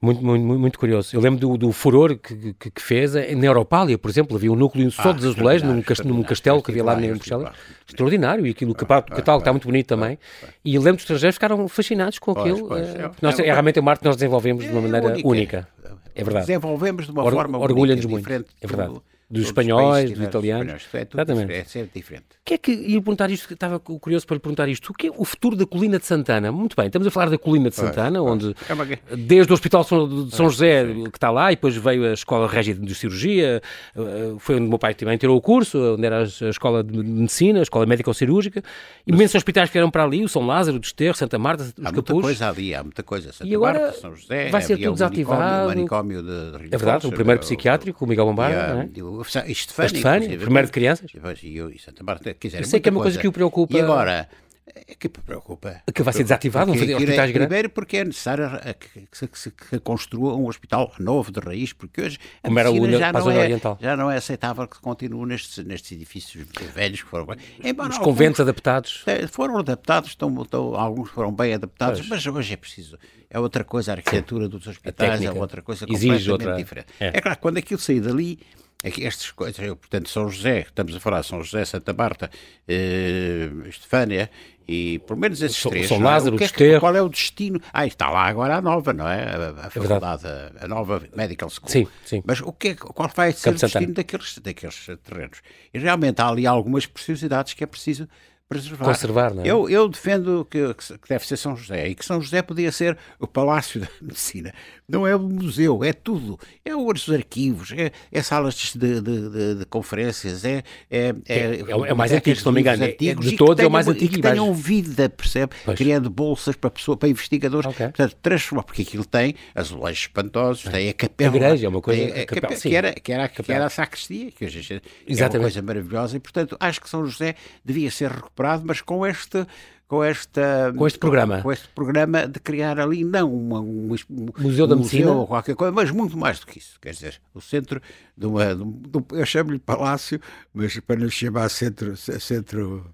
Muito, 0.02 0.22
muito, 0.22 0.44
muito 0.44 0.78
curioso. 0.78 1.16
Eu 1.16 1.22
lembro 1.22 1.40
do, 1.40 1.56
do 1.56 1.72
furor 1.72 2.18
que, 2.18 2.52
que, 2.52 2.70
que, 2.70 2.82
fez 2.82 3.14
na 3.14 3.46
Europália, 3.46 3.96
por 3.96 4.10
exemplo, 4.10 4.36
havia 4.36 4.52
um 4.52 4.56
núcleo 4.56 4.90
só 4.90 5.10
ah, 5.10 5.12
de 5.12 5.26
azulejos 5.26 5.66
num, 5.66 5.80
castelo, 5.80 6.14
num 6.14 6.22
castelo 6.22 6.62
que 6.62 6.70
havia 6.70 6.84
lá 6.84 7.00
em 7.02 7.08
Bruxelas. 7.08 7.54
Extraordinário. 7.88 8.46
E 8.46 8.50
aquilo, 8.50 8.72
o 8.72 8.74
catálogo 8.74 9.38
está 9.38 9.50
muito 9.50 9.66
bonito 9.66 9.86
também. 9.86 10.18
E 10.62 10.74
eu 10.74 10.82
lembro 10.82 10.98
que 10.98 11.04
os 11.04 11.04
estrangeiros 11.04 11.36
ficaram 11.36 11.66
fascinados 11.68 12.18
com 12.18 12.32
aquilo. 12.32 12.68
Pois, 12.68 12.86
pois, 12.86 12.94
é, 12.96 13.10
nós, 13.22 13.38
é, 13.38 13.44
realmente 13.44 13.78
é 13.78 13.80
uma 13.80 13.92
arte 13.92 14.00
que 14.00 14.06
nós 14.06 14.16
desenvolvemos 14.16 14.64
de 14.64 14.70
uma 14.70 14.82
maneira 14.82 15.16
única. 15.24 15.66
É 16.14 16.22
verdade. 16.22 16.46
Desenvolvemos 16.46 17.06
de 17.06 17.12
uma 17.12 17.24
Or, 17.24 17.32
forma 17.32 17.58
Orgulha-nos 17.58 18.04
muito. 18.04 18.30
É 18.30 18.66
verdade 18.66 19.00
dos 19.30 19.46
espanhóis, 19.46 20.10
dos 20.10 20.22
italianos. 20.22 20.82
Espanhóis, 20.82 21.08
é, 21.10 21.14
Exatamente. 21.14 21.52
é 21.52 21.64
sempre 21.64 21.90
diferente. 21.94 22.26
Que 22.44 22.54
é 22.54 22.58
que, 22.58 22.72
ia 22.72 23.00
perguntar 23.00 23.30
isto, 23.30 23.52
estava 23.52 23.78
curioso 23.80 24.26
para 24.26 24.34
lhe 24.34 24.40
perguntar 24.40 24.68
isto, 24.68 24.90
o 24.90 24.94
que 24.94 25.08
é 25.08 25.10
o 25.10 25.24
futuro 25.24 25.56
da 25.56 25.66
colina 25.66 25.98
de 25.98 26.06
Santana? 26.06 26.52
Muito 26.52 26.76
bem, 26.76 26.86
estamos 26.86 27.06
a 27.08 27.10
falar 27.10 27.30
da 27.30 27.38
colina 27.38 27.70
de 27.70 27.76
Santana, 27.76 28.20
pois, 28.20 28.32
onde 28.32 28.56
é 28.68 28.74
uma... 28.74 28.86
desde 29.16 29.52
o 29.52 29.54
Hospital 29.54 29.82
de 29.82 30.34
São 30.34 30.48
José, 30.48 30.84
que 31.10 31.16
está 31.16 31.30
lá, 31.30 31.52
e 31.52 31.56
depois 31.56 31.76
veio 31.76 32.04
a 32.04 32.12
Escola 32.12 32.46
Régia 32.46 32.74
de 32.74 32.94
Cirurgia, 32.94 33.62
eh, 33.96 34.34
foi 34.38 34.56
onde 34.56 34.66
o 34.66 34.68
meu 34.68 34.78
pai 34.78 34.94
também 34.94 35.16
tirou 35.16 35.36
o 35.36 35.40
curso, 35.40 35.94
onde 35.94 36.04
era 36.04 36.20
a 36.20 36.48
Escola 36.48 36.84
de 36.84 36.96
Medicina, 36.96 37.60
a 37.60 37.62
Escola 37.62 37.86
Médico-Cirúrgica, 37.86 38.62
imensos 39.06 39.36
hospitais 39.36 39.70
que 39.70 39.78
eram 39.78 39.90
para 39.90 40.04
ali, 40.04 40.22
o 40.22 40.28
São 40.28 40.46
Lázaro, 40.46 40.76
o 40.76 40.80
Desterro, 40.80 41.16
Santa 41.16 41.38
Marta, 41.38 41.64
os 41.64 41.72
Há 41.84 41.92
muita 41.92 42.12
coisa 42.14 42.48
ali, 42.48 42.74
há 42.74 42.82
muita 42.82 43.02
coisa. 43.02 43.32
Santa 43.32 43.50
e 43.50 43.54
agora 43.54 43.80
Marta, 43.80 44.00
São 44.00 44.14
José, 44.14 44.50
vai 44.50 44.60
ser 44.60 44.76
tudo 44.76 44.92
desativado. 44.92 45.64
O 45.64 45.68
manicômio, 45.68 46.22
de, 46.22 46.66
É 46.70 46.76
verdade, 46.76 47.06
o 47.06 47.12
primeiro 47.12 47.40
psiquiátrico, 47.40 48.04
o 48.04 48.08
Miguel 48.08 48.26
Bombarda, 48.26 48.88
o 49.18 49.22
Estefânia. 49.22 49.86
Estefânia, 49.86 50.38
primeiro 50.38 50.66
de 50.66 50.72
crianças. 50.72 51.10
E 51.42 51.56
eu, 51.56 51.70
e 51.70 51.78
Santa 51.78 52.02
Marta, 52.02 52.34
quiser, 52.34 52.60
eu 52.60 52.64
sei 52.64 52.80
que 52.80 52.88
é 52.88 52.92
uma 52.92 53.00
coisa, 53.00 53.16
coisa 53.16 53.20
que 53.20 53.28
o 53.28 53.32
preocupa. 53.32 53.76
E 53.76 53.80
agora, 53.80 54.28
é 54.66 54.94
que 54.94 55.08
preocupa. 55.08 55.82
Que 55.94 56.02
vai 56.02 56.12
ser 56.12 56.22
desativado, 56.22 56.66
porque, 56.66 56.80
fazer 56.80 56.94
hospitais 56.94 57.30
é, 57.30 57.32
grandes? 57.32 57.46
Primeiro 57.46 57.70
porque 57.70 57.96
é 57.98 58.04
necessário 58.04 58.50
que, 58.78 59.06
que, 59.06 59.18
se, 59.18 59.28
que 59.28 59.38
se 59.38 59.78
construa 59.80 60.34
um 60.34 60.48
hospital 60.48 60.90
novo 60.98 61.30
de 61.30 61.38
raiz, 61.38 61.72
porque 61.72 62.00
hoje 62.00 62.18
a 62.42 62.48
Como 62.48 62.58
era 62.58 62.70
o 62.70 62.90
já, 62.98 63.12
não 63.12 63.30
é, 63.30 63.38
oriental. 63.38 63.78
já 63.80 63.96
não 63.96 64.10
é 64.10 64.16
aceitável 64.16 64.66
que 64.66 64.80
continue 64.80 65.26
nestes, 65.26 65.64
nestes 65.64 65.92
edifícios 65.92 66.46
velhos 66.74 67.02
que 67.02 67.08
foram. 67.08 67.36
Embora 67.62 67.90
Os 67.90 67.98
conventos 67.98 68.40
adaptados? 68.40 69.02
É, 69.06 69.26
foram 69.26 69.58
adaptados, 69.58 70.10
estão, 70.10 70.42
estão, 70.42 70.74
alguns 70.74 71.10
foram 71.10 71.32
bem 71.32 71.52
adaptados, 71.54 72.00
pois. 72.00 72.24
mas 72.24 72.26
hoje 72.26 72.54
é 72.54 72.56
preciso. 72.56 72.98
É 73.28 73.38
outra 73.38 73.64
coisa, 73.64 73.92
a 73.92 73.96
arquitetura 73.96 74.48
dos 74.48 74.66
hospitais 74.66 75.22
é 75.22 75.30
outra 75.30 75.60
coisa 75.60 75.86
completamente 75.86 76.30
outra... 76.30 76.56
diferente. 76.56 76.88
É. 76.98 77.08
é 77.08 77.20
claro, 77.20 77.38
quando 77.38 77.58
aquilo 77.58 77.80
sair 77.80 78.00
dali 78.00 78.38
É 78.84 79.06
estas 79.06 79.30
coisas, 79.30 79.58
eu, 79.64 79.74
portanto, 79.74 80.10
São 80.10 80.28
José, 80.28 80.60
estamos 80.60 80.94
a 80.94 81.00
falar 81.00 81.22
São 81.22 81.42
José, 81.42 81.64
Santa 81.64 81.94
Marta, 81.94 82.30
eh, 82.68 83.48
Estefânia, 83.66 84.30
e 84.68 84.98
pelo 85.00 85.18
menos 85.18 85.40
esses 85.40 85.56
São, 85.56 85.70
três. 85.70 85.88
São 85.88 85.98
Lázaro, 86.00 86.36
é? 86.38 86.64
é 86.64 86.78
qual 86.78 86.94
é 86.94 87.00
o 87.00 87.08
destino? 87.08 87.58
Ah, 87.72 87.86
está 87.86 88.10
lá 88.10 88.26
agora 88.26 88.56
a 88.56 88.60
nova, 88.60 88.92
não 88.92 89.08
é? 89.08 89.24
A, 89.24 89.66
a 89.66 89.70
faculdade, 89.70 90.26
a, 90.26 90.52
a, 90.60 90.68
nova 90.68 91.02
Medical 91.16 91.48
School. 91.48 91.70
Sim, 91.70 91.86
sim. 92.04 92.22
Mas 92.26 92.42
o 92.42 92.52
que 92.52 92.68
é, 92.68 92.74
qual 92.74 93.10
vai 93.14 93.32
ser 93.32 93.52
Campo 93.52 93.56
o 93.56 93.60
destino 93.60 93.94
daqueles, 93.94 94.38
daqueles 94.38 94.86
terrenos? 95.02 95.40
E 95.72 95.78
realmente 95.78 96.20
há 96.20 96.28
ali 96.28 96.46
algumas 96.46 96.84
preciosidades 96.84 97.54
que 97.54 97.64
é 97.64 97.66
preciso 97.66 98.06
preservar. 98.48 98.84
Conservar, 98.84 99.34
não 99.34 99.42
é? 99.42 99.46
Eu, 99.46 99.68
eu 99.68 99.88
defendo 99.88 100.46
que, 100.50 100.74
que, 100.74 101.08
deve 101.08 101.26
ser 101.26 101.36
São 101.36 101.56
José 101.56 101.88
e 101.88 101.94
que 101.94 102.04
São 102.04 102.20
José 102.20 102.42
podia 102.42 102.70
ser 102.70 102.96
o 103.18 103.26
Palácio 103.26 103.80
da 103.80 103.88
Medicina. 104.00 104.52
Não 104.86 105.06
é 105.06 105.16
o 105.16 105.20
museu, 105.20 105.82
é 105.82 105.94
tudo. 105.94 106.38
É 106.62 106.76
os 106.76 107.08
arquivos, 107.08 107.72
é, 107.72 107.90
é 108.12 108.22
salas 108.22 108.54
de, 108.54 109.00
de, 109.00 109.00
de, 109.00 109.54
de, 109.56 109.64
conferências, 109.64 110.44
é. 110.44 110.62
É, 110.90 111.14
é, 111.26 111.38
é, 111.38 111.60
é 111.68 111.92
o 111.92 111.96
mais 111.96 112.12
antigo, 112.12 112.36
se 112.38 112.44
não 112.44 112.52
me 112.52 112.60
engano. 112.60 112.84
Antigos, 112.84 113.30
de 113.30 113.36
todos 113.36 113.64
é 113.64 113.66
o 113.66 113.70
mais 113.70 113.88
antigo. 113.88 114.12
E 114.12 114.16
que 114.16 114.20
tenham 114.20 114.52
vida, 114.52 115.08
percebe? 115.08 115.54
Pois. 115.64 115.78
Criando 115.78 116.10
bolsas 116.10 116.54
para, 116.54 116.70
pessoa, 116.70 116.98
para 116.98 117.08
investigadores. 117.08 117.66
Okay. 117.70 117.86
Portanto, 117.86 118.16
transformar, 118.20 118.64
porque 118.64 118.82
aquilo 118.82 119.06
tem 119.06 119.34
azulejos 119.54 120.02
espantosos, 120.02 120.64
tem 120.70 120.90
a 120.90 120.92
capela. 120.92 121.32
A 121.32 121.36
igreja 121.36 121.66
é 121.66 121.68
uma 121.68 121.80
coisa. 121.80 122.12
Tem, 122.12 122.22
a, 122.22 122.26
capela, 122.26 122.54
que, 122.54 122.76
era, 122.76 122.92
que, 122.92 123.12
era, 123.12 123.28
que 123.28 123.52
era 123.52 123.66
a 123.66 123.70
sacristia, 123.70 124.30
que 124.30 124.44
hoje 124.44 124.82
é 125.08 125.24
uma 125.24 125.30
coisa 125.30 125.62
maravilhosa. 125.62 126.16
E, 126.18 126.20
portanto, 126.20 126.56
acho 126.60 126.80
que 126.82 126.90
São 126.90 127.06
José 127.06 127.36
devia 127.64 127.90
ser 127.90 128.10
recuperado, 128.10 128.62
mas 128.66 128.82
com 128.82 129.06
este 129.06 129.46
com, 129.86 130.02
esta, 130.02 130.72
com 130.76 130.86
este 130.86 130.98
programa. 130.98 131.42
Com, 131.42 131.52
este 131.52 131.68
programa 131.68 132.26
de 132.26 132.40
criar 132.40 132.80
ali, 132.80 133.04
não 133.04 133.32
uma, 133.32 133.60
um, 133.60 133.94
um 134.10 134.28
Museu 134.38 134.66
da 134.66 134.76
Medicina 134.76 135.12
ou 135.12 135.26
qualquer 135.26 135.54
coisa, 135.54 135.72
mas 135.72 135.90
muito 135.90 136.16
mais 136.16 136.40
do 136.40 136.46
que 136.46 136.58
isso. 136.58 136.78
Quer 136.80 136.90
dizer, 136.90 137.20
o 137.34 137.40
centro 137.40 137.80
de 138.16 138.26
uma. 138.26 138.54
De 138.54 138.62
um, 138.62 138.80
eu 139.12 139.26
chamo-lhe 139.26 139.58
Palácio, 139.58 140.20
mas 140.52 140.78
para 140.80 140.96
não 140.96 141.10
chamar 141.10 141.48
centro, 141.48 141.96
centro, 141.96 142.86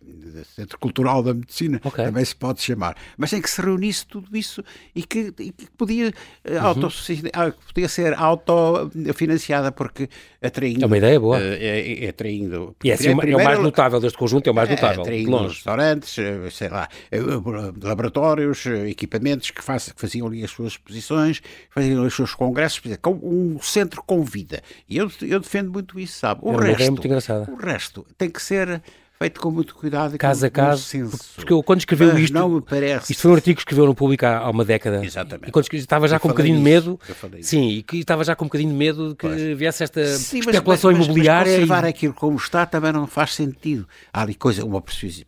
centro 0.57 0.79
Cultural 0.79 1.23
da 1.23 1.35
Medicina, 1.35 1.81
okay. 1.85 2.07
também 2.07 2.25
se 2.25 2.35
pode 2.35 2.61
chamar. 2.61 2.97
Mas 3.17 3.33
em 3.33 3.41
que 3.41 3.51
se 3.51 3.61
reunisse 3.61 4.07
tudo 4.07 4.37
isso 4.37 4.63
e 4.95 5.03
que, 5.03 5.33
e 5.39 5.53
que 5.53 5.71
podia, 5.77 6.13
eh, 6.45 6.59
uhum. 6.59 6.67
auto, 6.67 6.89
ah, 7.33 7.53
podia 7.67 7.89
ser 7.89 8.15
autofinanciada, 8.15 9.71
porque 9.71 10.09
atraindo. 10.43 10.83
É 10.83 10.87
uma 10.87 10.99
ideia 10.99 11.21
boa. 11.21 11.39
É, 11.39 11.55
é, 11.55 12.05
é 12.05 12.09
atraindo. 12.09 12.75
E 12.83 12.91
é, 12.91 12.95
assim, 12.95 13.09
é 13.09 13.37
o 13.37 13.45
mais 13.45 13.59
notável 13.61 14.01
deste 14.01 14.19
conjunto, 14.19 14.49
é 14.49 14.51
o 14.51 14.55
mais 14.55 14.69
é, 14.69 14.73
notável. 14.73 15.03
Atraindo 15.03 15.31
longe. 15.31 15.55
restaurantes, 15.55 16.17
sei 16.53 16.69
lá, 16.69 16.80
laboratórios, 17.83 18.65
equipamentos 18.67 19.51
que, 19.51 19.63
faz, 19.63 19.91
que 19.93 20.01
faziam 20.01 20.27
ali 20.27 20.45
as 20.45 20.51
suas 20.51 20.73
exposições, 20.73 21.43
faziam 21.71 22.05
os 22.05 22.15
seus 22.15 22.35
congressos, 22.35 22.81
um 23.23 23.59
centro 23.61 24.03
com 24.03 24.23
vida. 24.23 24.63
E 24.89 24.97
eu, 24.97 25.11
eu 25.23 25.41
defendo 25.41 25.73
muito 25.73 25.99
isso, 25.99 26.19
sabe? 26.19 26.41
O, 26.45 26.61
é 26.63 26.73
resto, 26.73 27.51
o 27.51 27.57
resto 27.57 28.07
tem 28.17 28.31
que 28.31 28.43
ser 28.43 28.83
feito 29.23 29.39
com 29.39 29.51
muito 29.51 29.75
cuidado 29.75 30.17
caso 30.17 30.47
a 30.47 30.51
caso, 30.51 31.11
porque 31.37 31.53
eu, 31.53 31.63
quando 31.63 31.81
escreveu 31.81 32.15
Mas 32.15 32.23
isto, 32.23 32.33
não 32.33 32.49
me 32.49 32.63
parece... 32.63 33.13
isto 33.13 33.21
foi 33.21 33.31
um 33.31 33.35
artigo 33.35 33.57
que 33.57 33.61
escreveu 33.61 33.85
no 33.85 33.95
público 33.95 34.25
há, 34.25 34.39
há 34.39 34.49
uma 34.49 34.65
década. 34.65 35.05
Exatamente. 35.05 35.51
E 35.51 35.53
quando 35.53 35.67
estava 35.75 36.09
já 36.09 36.17
eu 36.17 36.21
com 36.21 36.29
um 36.29 36.31
bocadinho 36.31 36.57
de 36.57 36.63
medo, 36.63 36.99
sim, 37.43 37.69
e 37.69 37.83
que 37.83 37.99
estava 37.99 38.25
já 38.25 38.35
com 38.35 38.47
um 38.47 38.49
bocadinho 38.49 38.71
de 38.71 38.77
medo 38.77 39.11
de 39.11 39.17
que 39.17 39.29
pois. 39.29 39.59
viesse 39.59 39.85
esta 39.85 40.03
sim, 40.07 40.39
especulação 40.39 40.91
mas, 40.91 41.01
mas, 41.01 41.07
imobiliária. 41.07 41.53
Mas 41.53 41.61
conservar 41.61 41.85
e... 41.85 41.89
aquilo 41.91 42.15
como 42.15 42.39
está 42.39 42.65
também 42.65 42.93
não 42.93 43.07
faz 43.07 43.35
sentido. 43.35 43.87
Há 44.11 44.23
ali 44.23 44.35
coisa, 44.35 44.65
uma, 44.65 44.83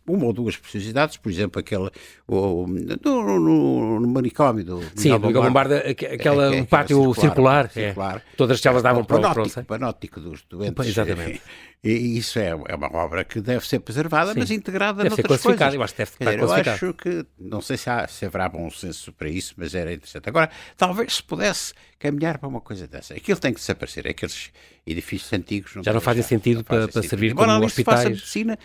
uma 0.07 0.25
ou 0.25 0.33
duas 0.33 0.57
preciosidades, 0.57 1.17
por 1.17 1.31
exemplo, 1.31 1.59
aquele 1.59 1.91
o, 2.27 2.65
no, 2.65 3.39
no, 3.39 3.99
no 3.99 4.07
manicômio 4.07 4.65
do 4.65 4.81
Sim, 4.95 5.09
do 5.09 5.27
Miguel 5.27 5.43
Bombarda, 5.43 5.77
aquela, 5.77 6.55
é, 6.55 6.59
é, 6.59 6.63
pátio 6.63 6.97
circular, 7.13 7.69
circular, 7.69 7.69
circular. 7.69 8.17
É. 8.17 8.21
todas 8.35 8.55
as 8.55 8.61
celas 8.61 8.81
davam 8.81 9.05
para 9.05 9.17
o 9.17 9.21
panótico, 9.21 9.63
panótico 9.65 10.19
dos 10.19 10.43
doentes. 10.49 10.87
Exatamente. 10.87 11.39
E 11.83 12.17
isso 12.17 12.39
é, 12.39 12.47
é 12.47 12.75
uma 12.75 12.89
obra 12.95 13.25
que 13.25 13.41
deve 13.41 13.67
ser 13.67 13.79
preservada, 13.79 14.31
Sim. 14.31 14.39
mas 14.39 14.51
integrada 14.51 15.03
deve 15.03 15.17
noutras 15.17 15.41
coisas. 15.41 15.73
Eu 15.73 15.83
acho 15.83 15.93
que 15.93 15.97
deve 15.97 16.11
dizer, 16.17 16.39
Eu 16.39 16.53
acho 16.53 16.93
que, 16.93 17.25
não 17.37 17.59
sei 17.59 17.75
se, 17.75 17.89
há, 17.89 18.07
se 18.07 18.25
haverá 18.25 18.47
bom 18.47 18.69
senso 18.69 19.11
para 19.11 19.27
isso, 19.27 19.53
mas 19.57 19.75
era 19.75 19.91
interessante. 19.91 20.29
Agora, 20.29 20.49
talvez 20.77 21.15
se 21.15 21.23
pudesse 21.23 21.73
caminhar 21.99 22.37
para 22.37 22.47
uma 22.47 22.61
coisa 22.61 22.87
dessa. 22.87 23.13
Aquilo 23.13 23.37
tem 23.37 23.53
que 23.53 23.59
desaparecer, 23.59 24.07
aqueles 24.07 24.49
edifícios 24.87 25.33
antigos. 25.33 25.75
Não 25.75 25.83
Já 25.83 25.91
não 25.91 25.99
fazem 25.99 26.23
sentido 26.23 26.57
não 26.57 26.63
para, 26.63 26.87
para 26.87 27.03
servir 27.03 27.31
Embora 27.31 27.51
como 27.51 27.65
hospitais. 27.65 27.97
Faça 27.97 28.09
medicina, 28.09 28.57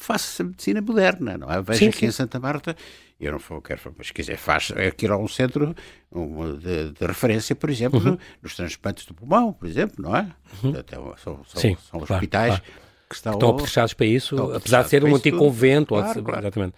faça 0.00 0.42
medicina 0.42 0.80
moderna, 0.80 1.38
não 1.38 1.50
é? 1.50 1.62
Veja 1.62 1.78
sim, 1.78 1.88
aqui 1.88 1.98
sim. 1.98 2.06
em 2.06 2.10
Santa 2.10 2.40
Marta 2.40 2.74
eu 3.20 3.32
não 3.32 3.38
vou, 3.38 3.60
quero, 3.60 3.94
mas 3.98 4.10
quiser, 4.10 4.38
faz 4.38 4.72
aquilo 4.72 5.12
a 5.12 5.18
um 5.18 5.28
centro 5.28 5.74
um, 6.10 6.56
de, 6.56 6.92
de, 6.92 7.06
referência, 7.06 7.54
por 7.54 7.68
exemplo, 7.68 8.00
uhum. 8.00 8.16
nos 8.42 8.56
transplantes 8.56 9.04
do 9.04 9.12
pulmão, 9.12 9.52
por 9.52 9.68
exemplo, 9.68 9.96
não 10.02 10.16
é? 10.16 10.26
Uhum. 10.64 10.72
São, 11.18 11.44
são, 11.44 11.60
Sim, 11.60 11.76
são 11.90 12.00
claro, 12.00 12.14
hospitais 12.14 12.58
claro. 12.58 12.89
Que 13.10 13.16
estão, 13.16 13.32
estão 13.32 13.58
fechados 13.58 13.92
para 13.92 14.06
isso, 14.06 14.36
apesar 14.54 14.84
de 14.84 14.88
ser 14.88 15.04
um 15.04 15.16
antigo 15.16 15.36
convento. 15.36 15.96
Claro, 15.96 16.22
claro. 16.22 16.40
Exatamente. 16.42 16.74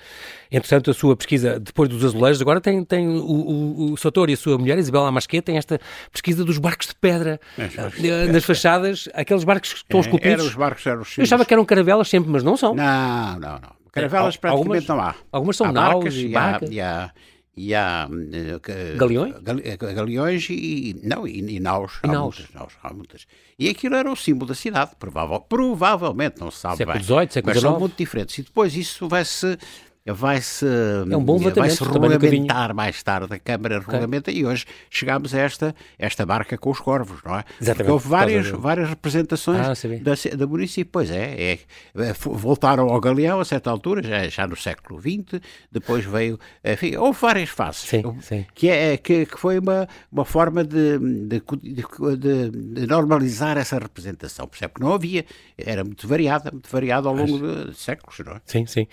Entretanto, 0.51 0.91
a 0.91 0.95
sua 0.95 1.15
pesquisa, 1.15 1.61
depois 1.61 1.91
dos 1.91 2.03
azulejos, 2.03 2.41
agora 2.41 2.59
tem, 2.59 2.83
tem 2.85 3.07
o, 3.07 3.23
o, 3.23 3.93
o 3.93 3.97
Soutor 3.99 4.31
e 4.31 4.33
a 4.33 4.37
sua 4.37 4.57
mulher, 4.57 4.79
Isabela 4.79 5.09
Amasquet, 5.09 5.43
tem 5.43 5.59
esta 5.59 5.79
pesquisa 6.11 6.43
dos 6.43 6.57
barcos 6.57 6.87
de 6.87 6.95
pedra 6.95 7.39
é, 7.59 8.33
nas 8.33 8.45
fachadas, 8.45 9.11
aqueles 9.13 9.45
barcos 9.45 9.75
que 9.75 9.79
estão 9.81 9.99
é, 9.99 10.01
esculpidos. 10.01 10.47
os 10.47 10.55
barcos, 10.55 10.87
eram 10.87 11.03
os 11.03 11.19
Eu 11.19 11.25
achava 11.25 11.45
que 11.45 11.53
eram 11.53 11.65
caravelas 11.67 12.09
sempre, 12.09 12.31
mas 12.31 12.43
não 12.43 12.57
são. 12.57 12.75
Não, 12.75 13.39
não, 13.39 13.59
não. 13.61 13.83
Caravelas 13.93 14.35
é, 14.35 14.39
praticamente 14.39 14.59
algumas, 14.59 14.89
não 14.89 15.01
há. 15.01 15.15
Algumas 15.31 15.57
são 15.57 15.67
há 15.67 15.73
naus 15.73 16.15
e, 16.15 16.29
barcas. 16.29 16.71
E 16.71 16.73
há, 16.73 16.75
e 16.75 16.81
há 16.81 17.11
uh, 17.55 18.97
galeões? 18.97 19.35
galeões 19.95 20.49
e 20.51 20.99
não 21.03 21.27
e, 21.27 21.57
e 21.57 21.61
naus. 21.61 22.01
E 22.03 22.09
há, 22.09 22.13
naus. 22.13 22.39
Muitas, 22.39 22.55
naus. 22.55 22.73
há 22.83 22.93
muitas. 22.93 23.27
E 23.59 23.69
aquilo 23.69 23.95
era 23.95 24.11
o 24.11 24.17
símbolo 24.17 24.49
da 24.49 24.55
cidade, 24.55 24.93
provável, 24.99 25.39
provavelmente, 25.41 26.41
não 26.41 26.51
se 26.51 26.61
sabe 26.61 26.79
século 26.79 26.95
bem. 26.97 27.05
XVIII, 27.05 27.31
século 27.31 27.55
mas 27.55 27.57
XIX. 27.59 27.73
são 27.73 27.81
muito 27.81 27.97
diferentes. 27.97 28.39
E 28.39 28.43
depois 28.43 28.75
isso 28.75 29.09
vai-se 29.09 29.59
vai-se 30.07 30.67
é 30.67 31.17
um 31.17 31.23
bom 31.23 31.39
vai 31.39 31.53
regulamentar 31.69 32.75
mais 32.75 33.01
tarde, 33.03 33.33
a 33.35 33.39
Câmara 33.39 33.79
okay. 33.79 33.87
regulamenta 33.87 34.33
e 34.33 34.45
hoje 34.45 34.65
chegámos 34.91 35.33
a 35.35 35.39
esta, 35.39 35.75
esta 35.97 36.27
barca 36.27 36.59
com 36.59 36.71
os 36.71 36.81
corvos, 36.81 37.23
não 37.25 37.37
é? 37.37 37.45
Exatamente. 37.61 37.77
Porque 37.77 37.91
houve 37.91 38.09
várias, 38.09 38.49
várias 38.49 38.89
representações 38.89 39.61
ah, 39.61 39.75
da, 40.03 40.37
da 40.37 40.47
município, 40.47 40.91
pois 40.91 41.11
é, 41.11 41.53
é, 41.95 42.13
voltaram 42.21 42.89
ao 42.89 43.01
Galeão 43.01 43.39
a 43.39 43.45
certa 43.45 43.71
altura, 43.71 44.03
já, 44.03 44.29
já 44.29 44.47
no 44.47 44.57
século 44.57 45.01
XX, 45.01 45.41
depois 45.71 46.05
veio, 46.05 46.39
enfim, 46.65 46.97
houve 46.97 47.19
várias 47.21 47.51
fases, 47.51 47.83
sim, 47.83 48.03
sim. 48.21 48.45
Que, 48.55 48.69
é, 48.69 48.97
que, 48.97 49.27
que 49.27 49.39
foi 49.39 49.59
uma, 49.59 49.89
uma 50.11 50.25
forma 50.25 50.65
de, 50.65 50.99
de, 50.99 51.43
de, 51.63 52.51
de 52.51 52.87
normalizar 52.87 53.57
essa 53.57 53.79
representação, 53.79 54.49
percebe 54.49 54.75
que 54.75 54.81
não 54.81 54.93
havia, 54.93 55.25
era 55.57 55.85
muito 55.85 56.09
variada, 56.09 56.51
muito 56.51 56.69
variada 56.69 57.09
ao 57.09 57.15
longo 57.15 57.39
de 57.39 57.77
séculos, 57.77 58.19
não 58.27 58.33
é? 58.33 58.41
Sim, 58.47 58.67
sim. 58.67 58.89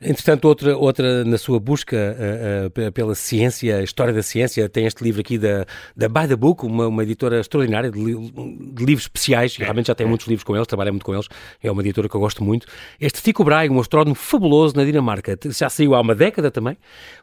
Entretanto, 0.00 0.49
outra, 0.50 0.76
outra 0.76 1.24
na 1.24 1.38
sua 1.38 1.58
busca 1.58 1.96
uh, 1.96 2.66
uh, 2.66 2.92
pela 2.92 3.14
ciência, 3.14 3.78
a 3.78 3.82
história 3.82 4.12
da 4.12 4.22
ciência, 4.22 4.68
tem 4.68 4.86
este 4.86 5.02
livro 5.02 5.20
aqui 5.20 5.38
da, 5.38 5.66
da 5.96 6.08
By 6.08 6.28
the 6.28 6.36
Book, 6.36 6.66
uma, 6.66 6.86
uma 6.88 7.02
editora 7.02 7.40
extraordinária 7.40 7.90
de, 7.90 7.98
li 7.98 8.14
de 8.14 8.84
livros 8.84 9.04
especiais, 9.04 9.56
é, 9.58 9.62
realmente 9.62 9.86
já 9.86 9.94
tem 9.94 10.06
é. 10.06 10.08
muitos 10.08 10.26
livros 10.26 10.44
com 10.44 10.54
eles, 10.54 10.66
trabalha 10.66 10.92
muito 10.92 11.04
com 11.04 11.14
eles, 11.14 11.26
é 11.62 11.70
uma 11.70 11.80
editora 11.80 12.08
que 12.08 12.14
eu 12.14 12.20
gosto 12.20 12.44
muito. 12.44 12.66
Este 13.00 13.22
Tico 13.22 13.44
Brahe, 13.44 13.70
um 13.70 13.80
astrónomo 13.80 14.14
fabuloso 14.14 14.76
na 14.76 14.84
Dinamarca, 14.84 15.38
já 15.46 15.68
saiu 15.68 15.94
há 15.94 16.00
uma 16.00 16.14
década 16.14 16.50
também, 16.50 16.76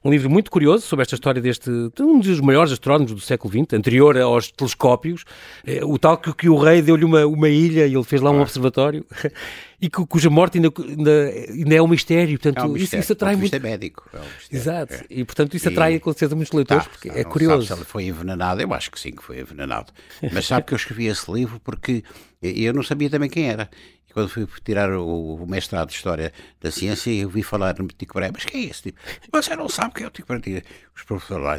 um 0.03 0.09
livro 0.09 0.29
muito 0.29 0.49
curioso 0.49 0.85
sobre 0.85 1.03
esta 1.03 1.15
história 1.15 1.41
deste, 1.41 1.69
de 1.69 2.01
um 2.01 2.19
dos 2.19 2.39
maiores 2.39 2.71
astrónomos 2.71 3.11
do 3.11 3.19
século 3.19 3.53
XX, 3.53 3.73
anterior 3.73 4.17
aos 4.17 4.51
telescópios, 4.51 5.23
eh, 5.65 5.83
o 5.83 5.97
tal 5.97 6.17
que, 6.17 6.33
que 6.33 6.49
o 6.49 6.57
rei 6.57 6.81
deu-lhe 6.81 7.05
uma, 7.05 7.25
uma 7.25 7.49
ilha 7.49 7.85
e 7.85 7.93
ele 7.93 8.03
fez 8.03 8.21
lá 8.21 8.31
um 8.31 8.41
observatório. 8.41 9.05
e 9.79 9.89
cuja 9.89 10.27
morte 10.29 10.57
ainda, 10.57 10.71
ainda, 10.79 11.75
é 11.75 11.81
um 11.81 11.87
mistério. 11.87 12.39
Portanto, 12.39 12.57
é 12.57 12.67
um 12.67 12.73
mistério. 12.73 13.03
Isso, 13.03 13.05
isso 13.05 13.13
atrai 13.13 13.35
muito. 13.35 13.55
É 13.55 13.59
médico. 13.59 14.09
É 14.11 14.17
um 14.17 14.23
Exato. 14.51 14.93
É. 14.93 15.05
E 15.09 15.23
portanto 15.23 15.55
isso 15.55 15.69
atrai 15.69 15.93
e... 15.95 15.99
com 15.99 16.11
certeza 16.11 16.35
muitos 16.35 16.51
leitores, 16.51 16.85
tá, 16.85 16.89
porque 16.89 17.09
é 17.09 17.23
curioso. 17.23 17.67
Sabe 17.67 17.79
se 17.79 17.83
ele 17.83 17.91
foi 17.91 18.05
envenenado, 18.05 18.59
eu 18.59 18.73
acho 18.73 18.89
que 18.89 18.99
sim, 18.99 19.11
que 19.11 19.21
foi 19.23 19.39
envenenado. 19.39 19.93
Mas 20.33 20.47
sabe 20.47 20.65
que 20.65 20.73
eu 20.73 20.77
escrevi 20.77 21.05
esse 21.05 21.31
livro 21.31 21.59
porque 21.59 22.03
eu 22.41 22.73
não 22.73 22.81
sabia 22.81 23.09
também 23.09 23.29
quem 23.29 23.49
era. 23.49 23.69
Quando 24.17 24.29
fui 24.29 24.47
tirar 24.65 24.91
o, 24.91 25.45
mestrado 25.47 25.89
de 25.89 25.93
História 25.93 26.33
da 26.59 26.71
Ciência, 26.71 27.11
eu 27.11 27.29
vi 27.29 27.43
falar 27.43 27.77
no 27.77 27.87
Tico 27.87 28.15
Braga, 28.15 28.33
mas 28.33 28.45
quem 28.45 28.65
é 28.65 28.69
esse 28.71 28.81
tipo? 28.81 28.99
Você 29.31 29.55
não 29.55 29.69
sabe 29.69 29.93
quem 29.93 30.05
é 30.05 30.07
o 30.07 30.09
Tico 30.09 30.27
Braga? 30.27 30.63
Os 30.95 31.03
professores 31.03 31.43
lá, 31.43 31.53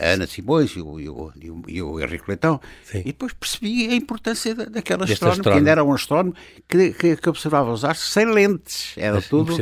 a 0.00 0.12
Ana 0.14 0.26
Simões 0.26 0.72
e 0.72 0.80
o, 0.80 0.98
e 0.98 1.08
o, 1.08 1.32
e 1.68 1.80
o, 1.80 2.00
Henrique 2.00 2.24
Leitão, 2.26 2.60
Sim. 2.82 3.02
e 3.02 3.04
depois 3.04 3.32
percebi 3.34 3.88
a 3.88 3.94
importância 3.94 4.52
da, 4.52 4.64
daquela 4.64 5.04
astrónomo, 5.04 5.38
astrónomo, 5.38 5.42
que 5.42 5.58
ainda 5.58 5.70
era 5.70 5.84
um 5.84 5.92
astrónomo 5.92 6.34
que, 6.68 6.92
que, 6.92 7.16
que 7.16 7.28
observava 7.28 7.70
os 7.70 7.84
astros 7.84 8.12
sem 8.12 8.26
lentes, 8.26 8.94
era 8.98 9.18
é, 9.18 9.20
tudo... 9.20 9.54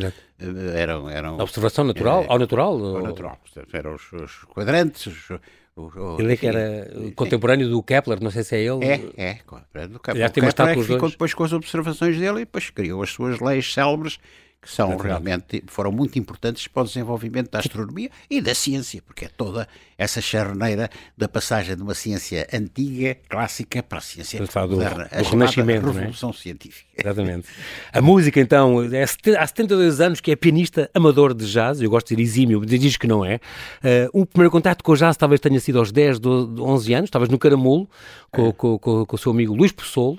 Eram, 0.75 1.11
eram, 1.11 1.39
observação 1.39 1.85
natural? 1.85 2.25
ao 2.27 2.39
natural? 2.39 2.73
Ao 2.73 3.03
natural. 3.03 3.39
Eram 3.75 3.95
os, 3.97 4.11
os 4.15 4.45
quadrantes, 4.45 5.07
os, 5.07 5.39
ele 6.19 6.33
é 6.33 6.37
que 6.37 6.47
era 6.47 6.91
contemporâneo 7.15 7.69
do 7.69 7.83
Kepler, 7.83 8.23
não 8.23 8.31
sei 8.31 8.43
se 8.43 8.57
é 8.57 8.61
ele. 8.61 8.85
É, 8.85 9.01
é, 9.17 9.87
do 9.87 9.99
Kepler. 9.99 10.17
Já 10.17 10.29
tem 10.29 10.43
uma 10.43 10.49
estátua 10.49 10.83
é 10.83 10.85
ficou 10.85 11.09
depois 11.09 11.33
com 11.33 11.45
as 11.45 11.53
observações 11.53 12.19
dele 12.19 12.39
e 12.39 12.45
depois 12.45 12.71
criou 12.71 13.03
as 13.03 13.11
suas 13.11 13.41
leis 13.41 13.73
célebres 13.73 14.19
que 14.63 14.71
são 14.71 14.97
realmente, 14.97 15.63
foram 15.69 15.93
muito 15.93 16.19
importantes 16.19 16.67
para 16.67 16.83
o 16.83 16.87
desenvolvimento 16.87 17.51
da 17.51 17.61
astronomia 17.61 18.11
e 18.29 18.41
da 18.41 18.55
ciência, 18.55 19.03
porque 19.07 19.27
é 19.27 19.29
toda 19.29 19.69
essa 19.97 20.21
charneira 20.21 20.91
da 21.17 21.29
passagem 21.29 21.77
de 21.77 21.83
uma 21.83 21.95
ciência 21.95 22.47
antiga, 22.53 23.17
clássica, 23.29 23.83
para 23.83 23.99
a 23.99 24.01
ciência 24.03 24.39
do, 24.39 24.71
moderna, 24.71 25.05
do 25.05 25.27
a 25.27 25.31
Renascimento, 25.31 25.89
é? 25.89 25.93
Revolução 25.93 26.31
é? 26.31 26.33
Científica. 26.33 26.89
Exatamente. 26.97 27.49
A 27.93 28.01
música, 28.01 28.41
então, 28.41 28.83
é 28.83 29.03
há 29.03 29.47
72 29.47 30.01
anos 30.01 30.21
que 30.21 30.31
é 30.31 30.37
pianista 30.37 30.91
amador 30.95 31.33
de 31.35 31.51
jazz, 31.51 31.81
eu 31.81 31.89
gosto 31.89 32.09
de 32.09 32.17
dizer 32.17 32.31
exímio, 32.31 32.65
diz 32.65 32.97
que 32.97 33.07
não 33.07 33.25
é. 33.25 33.37
Uh, 34.15 34.21
o 34.21 34.27
primeiro 34.27 34.51
contato 34.51 34.83
com 34.83 34.93
o 34.93 34.97
jazz 34.97 35.17
talvez 35.17 35.41
tenha 35.41 35.59
sido 35.59 35.79
aos 35.79 35.91
10, 35.91 36.19
12, 36.19 36.61
11 36.61 36.95
anos, 36.95 37.09
estavas 37.09 37.29
no 37.29 37.39
Caramulo, 37.39 37.89
com, 38.31 38.49
é. 38.49 38.53
com, 38.53 38.79
com, 38.79 39.07
com 39.07 39.17
o 39.17 39.19
seu 39.19 39.33
amigo 39.33 39.55
Luís 39.55 39.73
Possolo, 39.73 40.19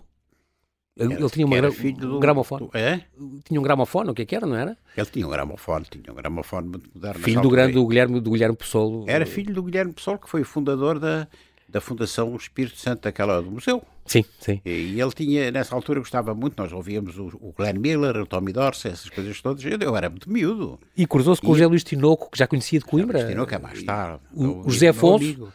ele, 0.97 1.13
ele 1.13 1.29
tinha 1.29 1.45
uma 1.45 1.55
gra 1.55 1.69
do, 1.69 2.19
gramofone. 2.19 2.69
É? 2.73 3.01
Tinha 3.45 3.59
um 3.59 3.63
gramofone, 3.63 4.09
o 4.09 4.13
que 4.13 4.23
é 4.23 4.25
que 4.25 4.35
era, 4.35 4.45
não 4.45 4.55
era? 4.55 4.77
Ele 4.95 5.05
tinha 5.05 5.25
um 5.25 5.29
gramofone, 5.29 5.85
tinha 5.89 6.11
um 6.11 6.15
gramofone 6.15 6.67
muito 6.67 6.89
moderno. 6.93 7.23
Filho 7.23 7.41
do 7.41 7.49
grande 7.49 7.73
do 7.73 7.87
Guilherme, 7.87 8.19
do 8.19 8.31
Guilherme 8.31 8.55
Pessoa. 8.55 9.05
Era 9.07 9.25
filho 9.25 9.53
do 9.53 9.63
Guilherme 9.63 9.93
Pessoa, 9.93 10.17
que 10.17 10.29
foi 10.29 10.41
o 10.41 10.45
fundador 10.45 10.99
da, 10.99 11.27
da 11.69 11.79
Fundação 11.79 12.35
Espírito 12.35 12.77
Santo, 12.77 13.03
daquela 13.03 13.41
do 13.41 13.49
museu. 13.49 13.81
Sim, 14.05 14.25
sim. 14.39 14.59
E, 14.65 14.99
ele 14.99 15.11
tinha, 15.13 15.49
nessa 15.49 15.73
altura, 15.73 15.99
gostava 15.99 16.35
muito, 16.35 16.61
nós 16.61 16.73
ouvíamos 16.73 17.17
o, 17.17 17.27
o 17.39 17.53
Glenn 17.57 17.79
Miller, 17.79 18.17
o 18.17 18.25
Tommy 18.25 18.51
Dorsey, 18.51 18.91
essas 18.91 19.09
coisas 19.09 19.41
todas, 19.41 19.63
eu, 19.63 19.77
eu 19.79 19.95
era 19.95 20.09
muito 20.09 20.29
miúdo. 20.29 20.77
E 20.97 21.07
cruzou-se 21.07 21.41
com 21.41 21.47
e, 21.47 21.51
o 21.51 21.53
José 21.53 21.67
Luís 21.67 21.83
Tinoco, 21.85 22.29
que 22.29 22.37
já 22.37 22.47
conhecia 22.47 22.79
de 22.79 22.85
Coimbra. 22.85 23.19
José 23.19 23.33
Luís 23.33 23.35
Tinoco 23.35 23.55
é 23.55 23.59
mais 23.59 23.83
tarde. 23.83 24.19
O, 24.33 24.43
o, 24.43 24.67
o 24.67 24.69
José 24.69 24.89
Afonso. 24.89 25.53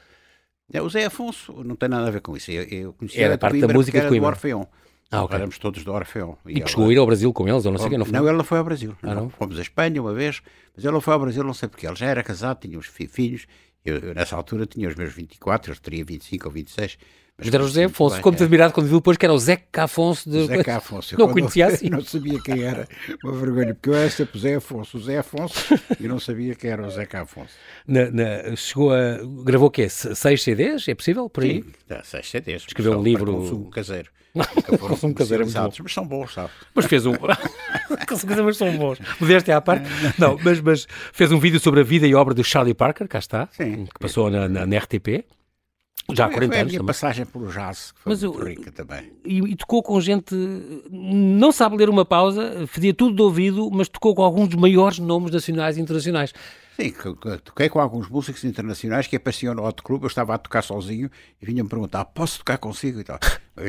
É, 0.72 0.82
o 0.82 0.88
Zé 0.88 1.04
Afonso 1.04 1.62
não 1.64 1.76
tem 1.76 1.88
nada 1.88 2.08
a 2.08 2.10
ver 2.10 2.20
com 2.20 2.36
isso. 2.36 2.50
Eu, 2.50 2.64
eu 2.64 2.92
conhecia 2.92 3.24
era 3.24 3.38
parte 3.38 3.60
da 3.60 3.68
música 3.68 4.00
de 4.00 4.08
Coimbra. 4.08 4.30
do 4.30 4.34
Orfeão. 4.34 4.68
Ah, 5.10 5.22
okay. 5.22 5.36
Éramos 5.36 5.58
todos 5.58 5.84
do 5.84 5.92
Orfeão. 5.92 6.36
E, 6.46 6.58
e 6.58 6.60
que 6.60 6.70
chegou 6.70 6.88
a 6.88 6.92
ir 6.92 6.98
ao 6.98 7.06
Brasil 7.06 7.32
com 7.32 7.48
eles, 7.48 7.64
ou 7.64 7.72
não 7.72 7.78
sei 7.78 7.88
quem, 7.88 7.98
não 7.98 8.04
foi? 8.04 8.12
Não, 8.12 8.26
ele 8.26 8.36
não 8.36 8.44
foi 8.44 8.58
ao 8.58 8.64
Brasil. 8.64 8.96
Ah, 9.02 9.14
não? 9.14 9.30
Fomos 9.30 9.58
à 9.58 9.62
Espanha 9.62 10.00
uma 10.00 10.12
vez, 10.12 10.42
mas 10.74 10.84
não 10.84 11.00
foi 11.00 11.14
ao 11.14 11.20
Brasil, 11.20 11.44
não 11.44 11.54
sei 11.54 11.68
porque. 11.68 11.86
Ele 11.86 11.96
já 11.96 12.06
era 12.06 12.22
casado, 12.22 12.60
tinha 12.60 12.78
uns 12.78 12.86
filhos. 12.86 13.46
Eu, 13.84 13.98
eu, 13.98 14.14
nessa 14.14 14.34
altura 14.34 14.66
tinha 14.66 14.88
os 14.88 14.96
meus 14.96 15.12
24, 15.12 15.72
eu 15.72 15.76
teria 15.78 16.04
25 16.04 16.46
ou 16.46 16.52
26. 16.52 16.98
Mas 17.38 17.52
era 17.52 17.62
o 17.62 17.66
José 17.66 17.84
Afonso. 17.84 18.16
Ficou-me 18.16 18.38
admirado 18.40 18.72
quando 18.72 18.86
viu 18.86 18.96
depois 18.96 19.18
que 19.18 19.26
era 19.26 19.32
o 19.32 19.38
Zeca 19.38 19.84
Afonso. 19.84 20.28
De... 20.28 20.46
Zeca 20.46 20.78
Afonso. 20.78 21.18
não 21.18 21.28
conhecia 21.28 21.66
assim. 21.68 21.90
não 21.90 22.00
sabia 22.00 22.40
quem 22.40 22.62
era. 22.62 22.88
Uma 23.22 23.32
vergonha, 23.34 23.74
porque 23.74 23.90
eu 23.90 23.94
era 23.94 24.08
sempre 24.08 24.38
o 24.38 24.40
Zé 24.40 24.54
Afonso. 24.54 24.96
O 24.96 25.00
Zé 25.00 25.18
Afonso 25.18 25.74
e 26.00 26.08
não 26.08 26.18
sabia 26.18 26.54
quem 26.54 26.70
era 26.70 26.86
o 26.86 26.90
Zeca 26.90 27.22
Afonso. 27.22 27.52
Na, 27.86 28.10
na, 28.10 28.56
chegou 28.56 28.92
a. 28.92 29.18
Gravou 29.44 29.68
o 29.68 29.70
quê? 29.70 29.86
Seis 29.88 30.42
CDs? 30.42 30.88
É 30.88 30.94
possível? 30.94 31.28
Por 31.28 31.44
aí? 31.44 31.62
Sim, 31.62 31.72
seis 32.04 32.30
CDs. 32.30 32.64
Escreveu 32.66 32.98
um 32.98 33.02
livro. 33.02 33.34
Consumo 33.34 33.70
caseiro. 33.70 34.10
Nunca 34.36 34.78
foram 34.78 35.14
caseiro 35.14 35.42
é 35.42 35.46
muito 35.46 35.82
mas 35.82 35.92
são 35.92 36.06
bons, 36.06 36.34
sabe? 36.34 36.50
Mas 36.74 36.86
fez 36.86 37.06
um. 37.06 37.12
mas 38.44 38.56
são 38.56 38.76
bons. 38.76 38.98
Modéstia 39.20 39.56
à 39.56 39.60
parte. 39.60 39.88
Não, 40.18 40.38
mas, 40.42 40.60
mas 40.60 40.86
fez 41.12 41.32
um 41.32 41.38
vídeo 41.38 41.58
sobre 41.60 41.80
a 41.80 41.84
vida 41.84 42.06
e 42.06 42.14
obra 42.14 42.34
do 42.34 42.44
Charlie 42.44 42.74
Parker, 42.74 43.08
cá 43.08 43.18
está. 43.18 43.48
Sim. 43.52 43.86
Que 43.86 43.98
passou 43.98 44.30
na, 44.30 44.48
na, 44.48 44.66
na 44.66 44.78
RTP. 44.78 45.24
Já 46.12 46.26
há 46.26 46.30
40 46.30 46.38
foi 46.38 46.44
anos. 46.44 46.52
a 46.52 46.64
minha 46.64 46.78
também. 46.78 46.86
passagem 46.86 47.26
pelo 47.26 47.48
jazz, 47.48 47.90
que 47.90 48.00
foi 48.00 48.12
Mas 48.12 48.22
muito 48.22 48.38
eu, 48.38 48.44
rica 48.46 48.70
também. 48.70 49.12
E, 49.24 49.38
e, 49.38 49.56
tocou 49.56 49.82
com 49.82 50.00
gente, 50.00 50.34
não 50.88 51.50
sabe 51.50 51.76
ler 51.76 51.88
uma 51.88 52.04
pausa, 52.04 52.64
fazia 52.68 52.94
tudo 52.94 53.16
de 53.16 53.22
ouvido, 53.22 53.68
mas 53.72 53.88
tocou 53.88 54.14
com 54.14 54.22
alguns 54.22 54.48
dos 54.48 54.60
maiores 54.60 55.00
nomes 55.00 55.32
nacionais 55.32 55.76
e 55.76 55.80
internacionais. 55.80 56.32
Sim, 56.76 56.92
toquei 57.42 57.70
com 57.70 57.80
alguns 57.80 58.06
músicos 58.06 58.44
internacionais 58.44 59.06
que 59.06 59.16
apareciam 59.16 59.54
no 59.54 59.64
Hot 59.66 59.82
Club, 59.82 60.02
eu 60.02 60.08
estava 60.08 60.34
a 60.34 60.38
tocar 60.38 60.60
sozinho 60.60 61.10
e 61.40 61.46
vinham-me 61.46 61.70
perguntar, 61.70 62.04
posso 62.04 62.38
tocar 62.38 62.58
consigo 62.58 63.00
e 63.00 63.04
tal. 63.04 63.18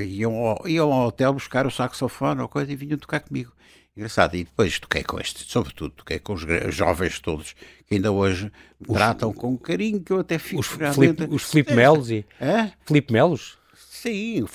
Iam 0.05 0.35
ao, 0.35 0.67
iam 0.67 0.91
ao 0.91 1.07
hotel 1.07 1.31
buscar 1.31 1.65
o 1.65 1.71
saxofone 1.71 2.41
ou 2.41 2.49
coisa 2.49 2.69
e 2.69 2.75
vinham 2.75 2.97
tocar 2.97 3.21
comigo. 3.21 3.53
Engraçado. 3.95 4.35
E 4.35 4.43
depois 4.43 4.77
toquei 4.77 5.03
com 5.03 5.17
este, 5.21 5.49
sobretudo, 5.49 5.91
toquei 5.91 6.19
com 6.19 6.33
os 6.33 6.45
jovens 6.75 7.19
todos, 7.21 7.55
que 7.87 7.95
ainda 7.95 8.11
hoje 8.11 8.51
me 8.77 8.87
os, 8.89 8.93
tratam 8.97 9.31
com 9.31 9.57
carinho, 9.57 10.01
que 10.01 10.11
eu 10.11 10.19
até 10.19 10.37
fico 10.37 10.59
os 10.59 10.67
realmente... 10.67 11.15
Flip, 11.15 11.33
os 11.33 11.49
Felipe 11.49 11.73
Melos 11.73 12.11
e... 12.11 12.25
É? 12.41 12.71
Felipe 12.85 13.13
Melos? 13.13 13.56
Sim, 14.01 14.45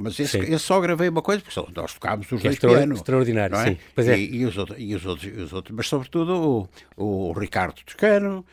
mas 0.00 0.18
esse, 0.18 0.36
esse, 0.38 0.58
só 0.58 0.80
gravei 0.80 1.08
uma 1.08 1.22
coisa, 1.22 1.40
porque 1.40 1.60
nós 1.80 1.94
tocámos 1.94 2.30
os 2.32 2.40
que 2.40 2.48
dois 2.48 2.56
é 2.56 2.78
pianos. 2.78 2.98
Extraordinário, 2.98 3.54
é? 3.56 3.64
sim. 3.64 3.78
Pois 3.94 4.08
é. 4.08 4.18
E, 4.18 4.36
e, 4.36 4.44
os 4.44 4.58
outros, 4.58 4.78
e, 4.80 4.94
os 4.94 5.06
outros, 5.06 5.32
e 5.32 5.40
os 5.40 5.52
outros, 5.52 5.76
mas 5.76 5.86
sobretudo 5.86 6.68
o, 6.96 7.30
o 7.30 7.32
Ricardo 7.32 7.80
Toscano, 7.84 8.44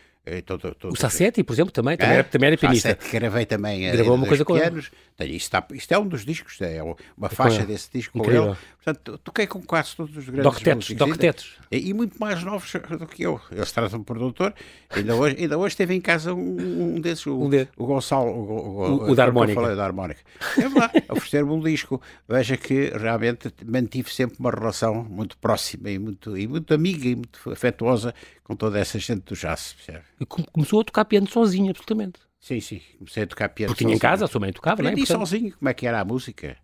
Todo, 0.45 0.75
todo, 0.75 0.93
o 0.93 0.95
Sassetti, 0.95 1.43
por 1.43 1.53
exemplo, 1.53 1.71
também, 1.71 1.95
também, 1.95 2.15
é, 2.15 2.19
era, 2.19 2.23
também 2.23 2.47
era 2.47 2.57
pianista. 2.57 2.89
Sassetti 2.89 3.11
gravei 3.11 3.45
também 3.45 3.91
Gravou 3.91 4.15
uma 4.15 4.27
coisa 4.27 4.43
com 4.43 4.55
pianos. 4.55 4.91
Isto, 5.19 5.33
está, 5.35 5.65
isto 5.71 5.91
é 5.93 5.97
um 5.97 6.07
dos 6.07 6.25
discos, 6.25 6.61
é 6.61 6.81
uma 7.17 7.29
faixa 7.29 7.65
desse 7.65 7.89
disco 7.91 8.17
Incrível. 8.17 8.43
com 8.43 8.49
ele. 8.49 8.57
Portanto, 8.87 9.17
toquei 9.17 9.47
com 9.47 9.61
quase 9.61 9.95
todos 9.95 10.15
os 10.15 10.25
grandes 10.25 10.43
Doctetos, 10.43 10.91
doctetos. 10.91 11.57
E, 11.69 11.89
e, 11.89 11.93
muito 11.93 12.17
mais 12.17 12.41
novos 12.41 12.71
do 12.71 13.05
que 13.05 13.23
eu. 13.23 13.41
Eles 13.51 13.69
tratam 13.71 14.01
por 14.01 14.17
doutor. 14.17 14.53
Ainda 14.89 15.13
hoje, 15.13 15.35
ainda 15.39 15.57
hoje 15.57 15.75
teve 15.75 15.93
em 15.93 15.99
casa 15.99 16.33
um, 16.33 16.95
um 16.95 17.01
desses, 17.01 17.25
o, 17.25 17.37
um 17.37 17.49
o 17.75 17.85
Gonçalo, 17.85 18.31
o, 18.31 19.07
o, 19.07 19.11
o, 19.11 19.15
da 19.15 19.25
harmónica. 19.25 19.59
falei 19.59 19.75
da 19.75 19.83
harmónica. 19.83 20.21
Esteve 20.39 20.79
lá 20.79 20.89
oferecer-me 21.09 21.51
um 21.51 21.59
disco. 21.59 22.01
Veja 22.29 22.55
que 22.55 22.91
realmente 22.91 23.51
mantive 23.65 24.09
sempre 24.09 24.37
uma 24.39 24.51
relação 24.51 25.03
muito 25.03 25.37
próxima 25.37 25.89
e 25.89 25.99
muito, 25.99 26.37
e 26.37 26.47
muito 26.47 26.73
amiga 26.73 27.07
e 27.09 27.15
muito 27.15 27.51
afetuosa 27.51 28.13
com 28.47 28.55
toda 28.55 28.79
essa 28.79 28.97
gente 28.97 29.23
do 29.23 29.35
jazz. 29.35 29.73
Percebe? 29.73 30.05
E 30.19 30.25
começou 30.25 30.81
a 30.81 30.83
tocar 30.83 31.05
piano 31.05 31.27
sozinho, 31.27 31.69
absolutamente. 31.69 32.19
Sim, 32.39 32.59
sim. 32.59 32.81
Comecei 32.97 33.23
a 33.23 33.27
tocar 33.27 33.49
piano 33.49 33.71
Porque 33.71 33.83
tinha 33.83 33.95
em 33.95 33.99
casa, 33.99 34.25
a 34.25 34.27
sua 34.27 34.39
mãe 34.39 34.51
tocava, 34.51 34.75
Aprendi 34.75 34.95
não 34.95 35.03
é? 35.03 35.07
Portanto... 35.07 35.27
sozinho 35.27 35.53
como 35.57 35.69
é 35.69 35.73
que 35.73 35.87
era 35.87 35.99
a 35.99 36.05
música. 36.05 36.57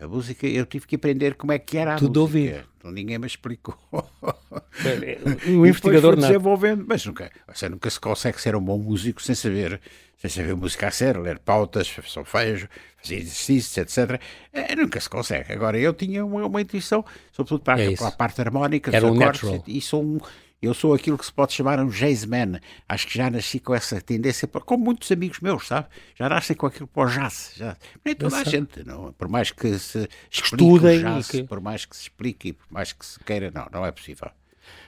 A 0.00 0.08
música, 0.08 0.46
eu 0.46 0.66
tive 0.66 0.86
que 0.86 0.96
aprender 0.96 1.34
como 1.34 1.52
é 1.52 1.58
que 1.58 1.78
era 1.78 1.94
a 1.94 1.96
Tudo 1.96 2.20
música. 2.20 2.38
Ouvir. 2.38 2.66
Então, 2.76 2.90
ninguém 2.90 3.18
me 3.18 3.26
explicou. 3.26 3.78
um 5.46 5.64
investigador 5.64 6.16
não. 6.16 6.26
desenvolvendo, 6.26 6.84
mas 6.88 7.06
nunca, 7.06 7.30
você 7.46 7.68
nunca 7.68 7.88
se 7.88 8.00
consegue 8.00 8.40
ser 8.40 8.56
um 8.56 8.60
bom 8.60 8.78
músico 8.78 9.22
sem 9.22 9.36
saber, 9.36 9.80
sem 10.16 10.28
saber 10.28 10.56
música 10.56 10.88
a 10.88 10.90
sério, 10.90 11.22
ler 11.22 11.38
pautas, 11.38 11.86
solfejo, 12.06 12.68
fazer 13.00 13.16
exercícios, 13.16 13.76
etc. 13.78 14.20
É, 14.52 14.74
nunca 14.74 14.98
se 14.98 15.08
consegue. 15.08 15.52
Agora, 15.52 15.78
eu 15.78 15.94
tinha 15.94 16.24
uma, 16.24 16.44
uma 16.44 16.60
intuição, 16.60 17.04
sobretudo 17.30 17.62
para, 17.62 17.80
é 17.80 17.94
para 17.94 18.08
a 18.08 18.12
parte 18.12 18.40
harmónica, 18.40 18.90
era 18.92 19.06
um 19.06 19.14
acordes, 19.14 19.42
natural. 19.42 19.64
e 19.68 19.80
sou 19.80 20.02
um, 20.02 20.18
eu 20.62 20.72
sou 20.72 20.94
aquilo 20.94 21.18
que 21.18 21.26
se 21.26 21.32
pode 21.32 21.52
chamar 21.52 21.80
um 21.80 21.88
jazzman. 21.88 22.60
Acho 22.88 23.08
que 23.08 23.18
já 23.18 23.28
nasci 23.28 23.58
com 23.58 23.74
essa 23.74 24.00
tendência, 24.00 24.46
como 24.46 24.84
muitos 24.84 25.10
amigos 25.10 25.40
meus, 25.40 25.66
sabe? 25.66 25.88
Já 26.14 26.28
nascem 26.28 26.54
com 26.54 26.66
aquilo 26.66 26.86
para 26.86 27.02
o 27.02 27.10
jazz. 27.10 27.52
Já. 27.56 27.76
Nem 28.04 28.14
toda 28.14 28.36
a 28.36 28.44
gente, 28.44 28.84
não, 28.84 29.12
por 29.12 29.28
mais 29.28 29.50
que 29.50 29.76
se 29.78 30.08
estudem, 30.30 31.00
jazz, 31.00 31.28
que... 31.28 31.42
por 31.42 31.60
mais 31.60 31.84
que 31.84 31.96
se 31.96 32.02
explique, 32.02 32.52
por 32.52 32.70
mais 32.70 32.92
que 32.92 33.04
se 33.04 33.18
queira, 33.20 33.50
não, 33.50 33.66
não 33.72 33.84
é 33.84 33.90
possível. 33.90 34.30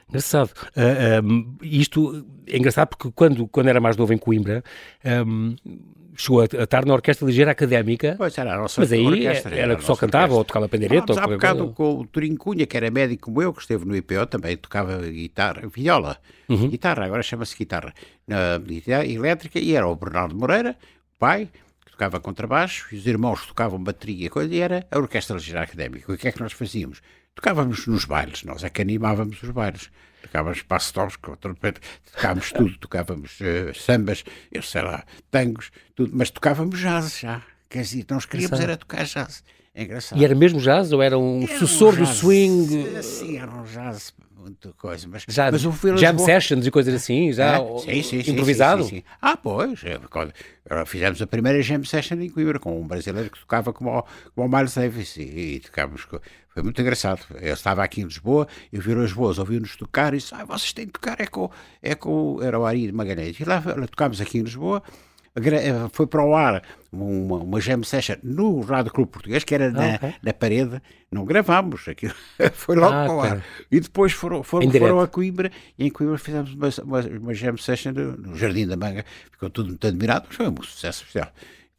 Engraçado. 0.09 0.51
Uh, 0.77 1.25
um, 1.25 1.57
isto 1.63 2.25
é 2.47 2.57
engraçado 2.57 2.89
porque 2.89 3.11
quando, 3.15 3.49
quando 3.49 3.69
era 3.69 3.81
mais 3.81 3.97
novo 3.97 4.13
em 4.13 4.19
Coimbra, 4.19 4.63
um, 5.27 5.57
chegou 6.17 6.41
a, 6.41 6.45
estar 6.45 6.85
na 6.85 6.95
Orquestra 6.95 7.27
Ligeira 7.27 7.51
Académica. 7.51 8.15
Pois 8.17 8.37
era 8.39 8.55
a 8.55 8.59
nossa 8.59 8.81
Mas 8.81 8.93
aí 8.93 9.05
orquestra, 9.05 9.55
era, 9.55 9.63
era 9.63 9.77
que 9.77 9.85
só 9.85 9.97
cantava 9.97 10.35
orquestra. 10.35 10.39
ou 10.39 10.45
tocava 10.45 10.69
pandeireta. 10.69 11.21
Há 11.21 11.27
bocado 11.27 11.73
com 11.73 12.01
o 12.01 12.07
Turim 12.07 12.37
Cunha, 12.37 12.67
que 12.67 12.77
era 12.77 12.91
médico 12.91 13.25
como 13.25 13.43
eu, 13.43 13.53
que 13.53 13.61
esteve 13.61 13.85
no 13.85 13.97
IPO, 13.97 14.27
também 14.27 14.57
tocava 14.57 14.99
guitarra, 14.99 15.63
viola, 15.69 16.19
uhum. 16.49 16.69
guitarra, 16.69 17.05
agora 17.05 17.23
chama-se 17.23 17.57
guitarra, 17.57 17.93
na 18.27 18.59
guitarra 18.59 19.07
elétrica, 19.07 19.59
e 19.59 19.75
era 19.75 19.87
o 19.87 19.97
Bernardo 19.97 20.35
Moreira, 20.37 20.77
pai, 21.19 21.49
tocava 21.91 22.21
contrabaixo, 22.21 22.89
e 22.93 22.97
os 22.97 23.07
irmãos 23.07 23.47
tocavam 23.47 23.83
bateria, 23.83 24.31
coisa, 24.31 24.55
e 24.55 24.61
era 24.61 24.87
a 24.91 24.99
Orquestra 24.99 25.37
Ligeira 25.37 25.63
Académica. 25.63 26.13
O 26.13 26.17
que 26.17 26.29
é 26.29 26.33
que 26.33 26.41
nós 26.41 26.53
fazíamos? 26.53 27.01
Tocávamos 27.35 27.87
nos 27.87 28.05
bailes, 28.05 28.45
nós 28.45 28.63
é 28.65 28.71
que 28.71 28.83
animávamos 28.83 29.43
os 29.43 29.51
bailes 29.51 29.91
tocávamos 30.35 30.63
passos 30.63 31.17
com 31.17 31.37
trompete, 31.37 31.81
tocávamos 32.13 32.51
tudo, 32.53 32.79
tocávamos 32.79 33.39
uh, 33.41 33.75
sambas, 33.75 34.25
eu 34.51 34.63
sei 34.63 34.83
lá, 34.83 35.05
tangos, 35.31 35.71
tudo, 35.95 36.13
mas 36.15 36.31
tocávamos 36.31 36.81
jazz 36.81 37.21
já. 37.21 37.43
Quer 37.69 37.83
dizer, 37.83 38.07
nós 38.11 38.25
queríamos 38.25 38.59
era 38.59 38.77
tocar 38.77 39.05
jazz. 39.05 39.43
É 39.75 39.83
engraçado. 39.83 40.21
E 40.21 40.25
era 40.25 40.35
mesmo 40.35 40.61
jazz 40.61 40.93
ou 40.93 41.03
era 41.03 41.19
um 41.19 41.43
era 41.43 41.59
sucessor 41.59 41.95
um 41.95 41.99
do 41.99 42.07
swing? 42.07 43.03
Sim, 43.03 43.39
era 43.39 43.51
um 43.51 43.65
jazz, 43.65 44.15
muita 44.37 44.73
coisa. 44.75 45.09
Mas, 45.09 45.25
já, 45.29 45.51
mas 45.51 45.63
jam 45.63 46.19
sessions 46.19 46.67
e 46.67 46.71
coisas 46.71 46.95
assim, 46.95 47.33
já 47.33 47.59
é? 47.59 48.03
sim, 48.03 48.23
sim, 48.23 48.31
improvisado? 48.31 48.85
Sim, 48.85 49.03
ah, 49.21 49.37
pois. 49.37 49.83
É, 49.83 49.99
fizemos 50.87 51.21
a 51.21 51.27
primeira 51.27 51.61
jam 51.63 51.83
session 51.83 52.21
em 52.21 52.31
Coimbra 52.31 52.61
com 52.61 52.81
um 52.81 52.87
brasileiro 52.87 53.31
que 53.31 53.41
tocava 53.41 53.73
como 53.73 53.99
o, 53.99 54.05
como 54.35 54.47
o 54.47 54.57
Miles 54.57 54.75
Davis 54.75 55.17
e, 55.17 55.23
e 55.23 55.61
tocávamos 55.61 56.07
Foi 56.55 56.63
muito 56.63 56.81
engraçado. 56.81 57.21
Eu 57.41 57.53
estava 57.53 57.83
aqui 57.83 58.01
em 58.01 58.05
Lisboa, 58.05 58.47
eu 58.73 58.81
vi 58.81 58.95
as 58.95 59.13
boas, 59.13 59.39
ouvi-nos 59.41 59.75
tocar 59.75 60.15
e 60.15 60.19
disse: 60.19 60.33
ah, 60.37 60.45
vocês 60.45 60.73
têm 60.73 60.87
de 60.87 60.93
tocar, 60.93 61.21
é 61.21 61.27
com, 61.27 61.51
é 61.83 61.97
com 61.97 62.41
era 62.41 62.57
o 62.59 62.65
Ari 62.65 62.93
Magalhães. 62.93 63.39
E 63.41 63.45
lá, 63.45 63.61
lá 63.77 63.87
tocámos 63.89 64.21
aqui 64.21 64.39
em 64.39 64.43
Lisboa, 64.43 64.81
eh, 65.35 65.89
foi 65.91 66.07
para 66.07 66.25
o 66.25 66.33
ar 66.33 66.63
uma, 66.93 67.39
uma 67.39 67.61
jam 67.61 67.83
session 67.83 68.15
no 68.23 68.61
Rádio 68.61 68.93
Clube 68.93 69.11
Português, 69.11 69.43
que 69.43 69.53
era 69.53 69.73
na, 69.73 69.97
okay. 69.97 70.15
na 70.23 70.33
parede, 70.33 70.81
não 71.11 71.25
gravámos, 71.25 71.89
aquilo 71.89 72.15
foi 72.55 72.77
logo 72.77 72.95
ah, 72.95 73.05
para 73.05 73.15
o 73.15 73.21
ar. 73.21 73.45
E 73.69 73.81
depois 73.81 74.13
foram, 74.13 74.45
foram, 74.45 74.71
foram 74.71 75.01
a 75.01 75.09
Coimbra, 75.09 75.51
e 75.77 75.87
em 75.87 75.91
Coimbra 75.91 76.19
fizemos 76.19 76.55
uma, 76.55 76.69
uma, 76.85 77.01
uma 77.19 77.35
jam 77.35 77.57
session 77.57 77.91
no, 77.91 78.17
no 78.17 78.37
Jardim 78.37 78.69
da 78.69 78.77
Manga, 78.77 79.05
ficou 79.33 79.51
tudo 79.51 79.71
muito 79.71 79.85
admirado, 79.85 80.27
mas 80.29 80.37
foi 80.37 80.49
um 80.49 80.63
sucesso 80.63 81.03
especial. 81.03 81.33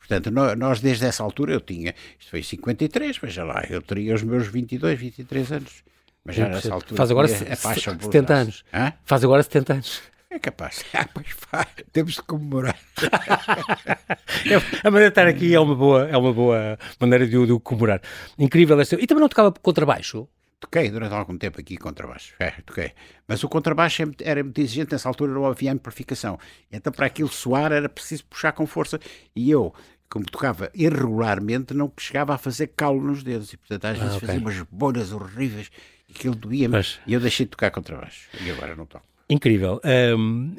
Portanto, 0.07 0.31
nós 0.31 0.79
desde 0.79 1.05
essa 1.05 1.23
altura 1.23 1.53
eu 1.53 1.61
tinha, 1.61 1.93
isto 2.19 2.29
foi 2.29 2.39
em 2.39 2.43
53, 2.43 3.17
veja 3.17 3.43
lá, 3.43 3.63
eu 3.69 3.81
teria 3.81 4.13
os 4.13 4.23
meus 4.23 4.47
22, 4.47 4.99
23 4.99 5.51
anos. 5.51 5.83
Mas 6.23 6.35
já 6.35 6.49
nessa 6.49 6.73
altura. 6.73 6.95
Faz 6.95 7.11
agora 7.11 7.27
70 7.27 8.33
anos. 8.33 8.63
Hã? 8.73 8.93
Faz 9.03 9.23
agora 9.23 9.43
70 9.43 9.73
anos. 9.73 10.01
É 10.29 10.39
capaz. 10.39 10.83
Ah, 10.93 11.07
pois 11.13 11.27
faz. 11.29 11.67
Temos 11.93 12.15
de 12.15 12.21
comemorar. 12.23 12.77
a 14.83 14.91
maneira 14.91 15.09
de 15.09 15.11
estar 15.11 15.27
aqui 15.27 15.53
é 15.53 15.59
uma 15.59 15.75
boa, 15.75 16.07
é 16.07 16.17
uma 16.17 16.33
boa 16.33 16.79
maneira 16.99 17.27
de 17.27 17.37
o 17.37 17.59
comemorar. 17.59 18.01
Incrível. 18.37 18.79
Este... 18.81 18.95
E 18.95 19.07
também 19.07 19.21
não 19.21 19.29
tocava 19.29 19.51
contrabaixo? 19.51 20.27
Toquei 20.59 20.89
durante 20.89 21.13
algum 21.13 21.37
tempo 21.37 21.59
aqui 21.59 21.77
contrabaixo. 21.77 22.33
É, 22.39 22.51
toquei. 22.65 22.91
Mas 23.27 23.43
o 23.43 23.49
contrabaixo 23.49 24.03
é 24.03 24.05
era 24.21 24.43
muito 24.43 24.59
exigente, 24.59 24.93
nessa 24.93 25.07
altura 25.07 25.31
não 25.31 25.45
havia 25.45 25.71
amplificação. 25.71 26.39
Então, 26.71 26.91
para 26.91 27.05
aquilo 27.05 27.29
soar, 27.29 27.71
era 27.71 27.87
preciso 27.87 28.25
puxar 28.25 28.51
com 28.53 28.65
força. 28.65 28.99
E 29.35 29.51
eu, 29.51 29.73
como 30.09 30.25
tocava 30.25 30.69
irregularmente, 30.73 31.73
não 31.73 31.91
chegava 31.97 32.33
a 32.35 32.37
fazer 32.37 32.67
calo 32.67 33.01
nos 33.01 33.23
dedos. 33.23 33.51
E, 33.53 33.57
portanto, 33.57 33.85
às 33.85 33.99
ah, 33.99 34.03
vezes 34.03 34.15
okay. 34.17 34.27
fazia 34.27 34.41
umas 34.41 34.61
bolhas 34.71 35.11
horríveis. 35.11 35.69
E 36.07 36.13
aquilo 36.13 36.35
doía-me. 36.35 36.73
Mas... 36.73 36.99
E 37.05 37.13
eu 37.13 37.19
deixei 37.19 37.45
de 37.45 37.51
tocar 37.51 37.71
contrabaixo. 37.71 38.29
E 38.41 38.49
agora 38.51 38.75
não 38.75 38.85
toco. 38.85 39.05
Incrível. 39.29 39.81
Um, 40.17 40.55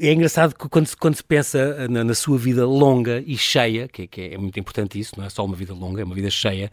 é 0.00 0.12
engraçado 0.12 0.54
que 0.54 0.68
quando 0.68 0.86
se, 0.86 0.96
quando 0.96 1.16
se 1.16 1.24
pensa 1.24 1.88
na, 1.88 2.04
na, 2.04 2.14
sua 2.14 2.38
vida 2.38 2.64
longa 2.64 3.22
e 3.26 3.36
cheia, 3.36 3.88
que, 3.88 4.06
que, 4.06 4.20
é 4.20 4.38
muito 4.38 4.58
importante 4.58 4.98
isso, 4.98 5.14
não 5.18 5.24
é 5.24 5.30
só 5.30 5.44
uma 5.44 5.56
vida 5.56 5.74
longa, 5.74 6.00
é 6.00 6.04
uma 6.04 6.14
vida 6.14 6.30
cheia, 6.30 6.70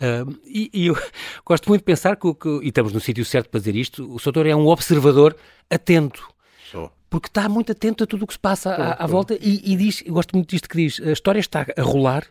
um, 0.00 0.34
e, 0.44 0.70
e, 0.72 0.86
eu 0.88 0.96
gosto 1.44 1.68
muito 1.68 1.80
de 1.80 1.86
pensar 1.86 2.16
que, 2.16 2.34
que, 2.34 2.48
e 2.62 2.68
estamos 2.68 2.92
no 2.92 3.00
sítio 3.00 3.24
certo 3.24 3.48
para 3.48 3.60
dizer 3.60 3.76
isto, 3.76 4.12
o 4.12 4.18
Soutor 4.18 4.46
é 4.46 4.54
um 4.54 4.66
observador 4.66 5.36
atento. 5.70 6.28
Sou. 6.70 6.90
Porque 7.08 7.28
está 7.28 7.48
muito 7.48 7.72
atento 7.72 8.04
a 8.04 8.06
tudo 8.06 8.24
o 8.24 8.26
que 8.26 8.32
se 8.32 8.38
passa 8.38 8.70
à, 8.74 9.04
à, 9.04 9.06
volta 9.06 9.34
e, 9.40 9.72
e 9.72 9.76
diz, 9.76 10.02
gosto 10.02 10.34
muito 10.34 10.50
disto 10.50 10.68
que 10.68 10.76
diz, 10.76 11.00
a 11.00 11.12
história 11.12 11.38
está 11.38 11.64
a 11.76 11.82
rolar 11.82 12.24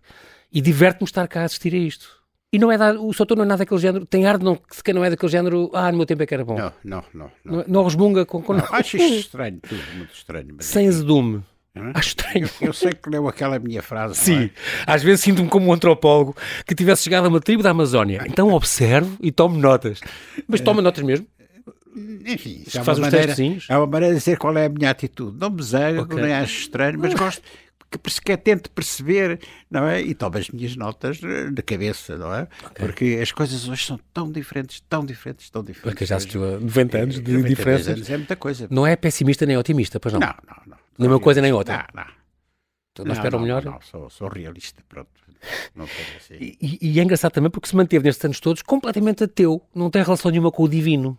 e 0.52 0.62
diverte-me 0.62 1.06
estar 1.06 1.28
cá 1.28 1.42
a 1.42 1.46
assistir 1.46 1.74
a 1.74 1.78
isto. 1.78 2.24
E 2.52 2.60
não 2.60 2.72
é 2.72 2.78
da, 2.78 2.94
o 2.94 3.12
Soutor 3.14 3.38
não 3.38 3.44
é 3.44 3.48
nada 3.48 3.60
daquele 3.60 3.82
género, 3.82 4.06
tem 4.06 4.26
ar 4.26 4.38
de 4.38 4.46
não, 4.46 4.56
que 4.56 4.94
não 4.94 5.04
é 5.04 5.10
daquele 5.10 5.32
género, 5.32 5.70
ah, 5.74 5.92
no 5.92 5.98
meu 5.98 6.06
tempo 6.06 6.24
é 6.24 6.26
que 6.26 6.34
era 6.34 6.46
bom. 6.46 6.58
Não, 6.58 6.72
não, 6.84 7.04
não. 7.14 7.32
Não, 7.44 7.58
não, 7.58 7.66
não 7.68 7.84
resmunga 7.84 8.26
com... 8.26 8.42
com 8.42 8.54
não, 8.54 8.66
acho 8.72 8.98
isto 8.98 9.16
estranho, 9.28 9.60
tudo 9.62 9.82
muito 9.96 10.14
estranho. 10.14 10.56
Sem 10.60 10.88
azedume. 10.88 11.44
Acho 11.94 12.10
estranho. 12.10 12.50
Eu, 12.62 12.68
eu, 12.68 12.74
sei 12.74 12.94
que 12.94 13.10
leu 13.10 13.28
aquela 13.28 13.60
minha 13.60 13.82
frase. 13.82 14.16
Sim, 14.16 14.46
é? 14.46 14.50
às 14.88 15.04
vezes 15.04 15.22
sinto-me 15.22 15.50
como 15.50 15.68
um 15.68 15.74
antropólogo 15.74 16.36
que 16.66 16.74
tivesse 16.74 17.04
chegado 17.04 17.26
a 17.26 17.28
uma 17.28 17.42
tribo 17.42 17.62
da 17.62 17.72
Amazónia. 17.72 18.24
Então 18.26 18.54
observo 18.54 19.18
e 19.20 19.32
tomo 19.32 19.58
notas. 19.58 20.00
Mas 20.48 20.62
toma 20.62 20.82
notas 20.82 21.04
mesmo? 21.04 21.28
Enfim, 22.26 22.64
é 22.74 22.82
uma, 22.82 22.96
maneira, 22.96 23.36
é 23.70 23.78
uma 23.78 23.88
maneira 23.88 24.14
de 24.14 24.20
dizer 24.20 24.38
qual 24.38 24.56
é 24.58 24.66
a 24.66 24.70
minha 24.70 24.90
atitude. 24.90 25.38
Não 25.40 25.50
me 25.50 25.64
zango, 25.64 26.02
okay. 26.02 26.22
nem 26.22 26.34
acho 26.34 26.60
estranho, 26.60 27.00
mas 27.00 27.14
gosto 27.14 27.42
que, 27.90 28.22
que 28.22 28.38
tente 28.38 28.70
perceber, 28.70 29.40
não 29.70 29.88
é? 29.88 30.02
E 30.02 30.14
toma 30.14 30.40
as 30.40 30.50
minhas 30.50 30.76
notas 30.76 31.20
na 31.22 31.62
cabeça, 31.62 32.18
não 32.18 32.34
é? 32.34 32.44
Okay. 32.44 32.86
Porque 32.86 33.20
as 33.22 33.32
coisas 33.32 33.68
hoje 33.68 33.86
são 33.86 34.00
tão 34.14 34.32
diferentes, 34.32 34.82
tão 34.82 35.06
diferentes, 35.06 35.50
tão 35.50 35.64
diferentes. 35.64 35.92
Porque 35.92 36.06
já 36.06 36.18
assistiu 36.18 36.44
a 36.44 36.60
90 36.60 36.98
anos 36.98 37.16
de 37.22 37.32
90 37.32 37.50
diferença. 37.50 37.92
anos 37.92 38.10
é 38.10 38.18
muita 38.18 38.36
coisa. 38.36 38.68
Não 38.70 38.86
é 38.86 38.96
pessimista 38.96 39.46
nem 39.46 39.58
otimista, 39.58 40.00
pois 40.00 40.14
não? 40.14 40.20
Não, 40.20 40.36
não, 40.48 40.58
não. 40.68 40.78
Nem 40.98 41.10
uma 41.10 41.20
coisa 41.20 41.42
nem 41.42 41.54
outra. 41.54 41.88
Não, 41.94 42.04
não. 42.04 42.12
Então, 42.92 43.06
não, 43.06 43.14
espera 43.14 43.36
o 43.36 43.42
melhor? 43.42 43.64
Não, 43.66 43.82
sou, 43.82 44.10
sou 44.10 44.30
realista, 44.30 44.82
pronto. 44.88 45.10
Assim. 46.18 46.36
E, 46.40 46.80
e, 46.82 47.00
é 47.00 47.04
engraçado 47.04 47.34
também 47.34 47.52
porque 47.52 47.68
se 47.68 47.76
manteve 47.76 48.04
nestes 48.04 48.24
anos 48.26 48.40
todos 48.40 48.64
completamente 48.64 49.26
ateu, 49.26 49.62
não 49.76 49.92
tem 49.92 50.02
relação 50.02 50.32
nenhuma 50.32 50.52
com 50.52 50.64
o 50.64 50.68
divino. 50.68 51.18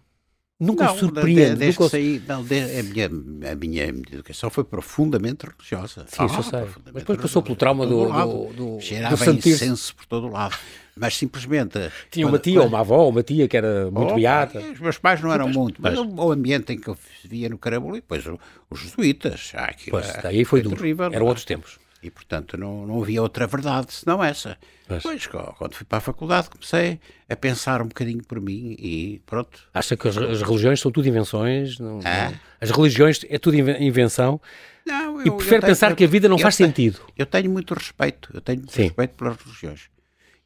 Nunca 0.59 0.85
não, 0.85 0.97
surpreende. 0.97 1.57
Desde 1.57 1.79
nunca... 1.79 1.91
saí, 1.91 2.23
não, 2.27 2.43
de, 2.43 2.59
a, 2.59 2.83
minha, 2.83 3.53
a 3.53 3.55
minha 3.55 3.85
educação 3.85 4.49
foi 4.49 4.65
profundamente 4.65 5.47
religiosa. 5.47 6.07
Sim, 6.09 6.17
ah, 6.19 6.27
isso 6.27 6.37
eu 6.37 6.43
sei. 6.43 6.61
Mas 6.61 7.03
depois 7.03 7.21
passou 7.21 7.43
pelo 7.43 7.57
trauma 7.57 7.87
do, 7.87 8.07
do, 8.07 8.53
do, 8.55 8.81
Cheirava 8.81 9.23
do 9.23 9.49
incenso 9.49 9.95
por 9.95 10.07
todo 10.07 10.29
o 10.29 10.31
lado. 10.31 10.57
Mas 10.97 11.15
simplesmente... 11.15 11.79
Tinha 12.11 12.25
quando, 12.25 12.33
uma 12.33 12.39
tia 12.39 12.55
quando... 12.55 12.63
ou 12.63 12.69
uma 12.69 12.81
avó 12.81 12.97
ou 13.01 13.11
uma 13.11 13.23
tia 13.23 13.47
que 13.47 13.55
era 13.55 13.91
muito 13.91 14.13
oh, 14.13 14.17
beata. 14.17 14.59
Os 14.61 14.81
meus 14.81 14.97
pais 14.97 15.21
não 15.21 15.31
eram 15.31 15.47
muito, 15.51 15.83
mas, 15.83 15.99
mas 15.99 16.09
o 16.09 16.33
ambiente 16.33 16.73
em 16.73 16.79
que 16.79 16.89
eu 16.89 16.97
vivia 17.23 17.51
no 17.51 17.59
Carabolí, 17.59 17.97
depois 17.97 18.25
os 18.71 18.81
jesuítas. 18.81 19.53
Ah, 19.55 19.75
pois, 19.91 20.11
daí 20.23 20.43
foi, 20.47 20.63
duro. 20.63 20.77
Terrível, 20.77 21.13
Eram 21.13 21.27
outros 21.27 21.45
tempos. 21.45 21.79
E, 22.07 22.11
portanto, 22.11 22.57
não, 22.57 22.87
não 22.87 23.03
havia 23.03 23.21
outra 23.21 23.47
verdade 23.47 23.93
senão 23.93 24.23
essa. 24.23 24.57
Pois, 25.03 25.27
quando 25.27 25.75
fui 25.75 25.85
para 25.85 25.99
a 25.99 26.01
faculdade, 26.01 26.49
comecei 26.49 27.01
a 27.29 27.35
pensar 27.35 27.83
um 27.83 27.89
bocadinho 27.89 28.23
por 28.23 28.41
mim 28.41 28.77
e 28.79 29.21
pronto. 29.27 29.59
Acha 29.75 29.97
que 29.97 30.07
as, 30.07 30.17
as 30.17 30.43
religiões 30.43 30.81
são 30.81 30.93
tudo 30.93 31.09
invenções? 31.09 31.81
Não, 31.81 31.99
ah? 32.05 32.31
não, 32.31 32.39
as 32.61 32.71
religiões 32.71 33.21
é 33.29 33.39
tudo 33.39 33.57
invenção? 33.57 34.41
Não, 34.87 35.21
eu, 35.21 35.27
e 35.27 35.31
prefere 35.33 35.63
tenho, 35.63 35.73
pensar 35.73 35.91
eu, 35.91 35.97
que 35.97 36.05
a 36.05 36.07
vida 36.07 36.29
não 36.29 36.39
faz 36.39 36.57
tenho, 36.57 36.69
sentido? 36.69 37.01
Eu 37.19 37.27
tenho 37.27 37.51
muito 37.51 37.75
respeito, 37.75 38.31
eu 38.33 38.41
tenho 38.41 38.61
muito 38.61 38.73
Sim. 38.73 38.85
respeito 38.85 39.17
pelas 39.17 39.37
religiões. 39.37 39.89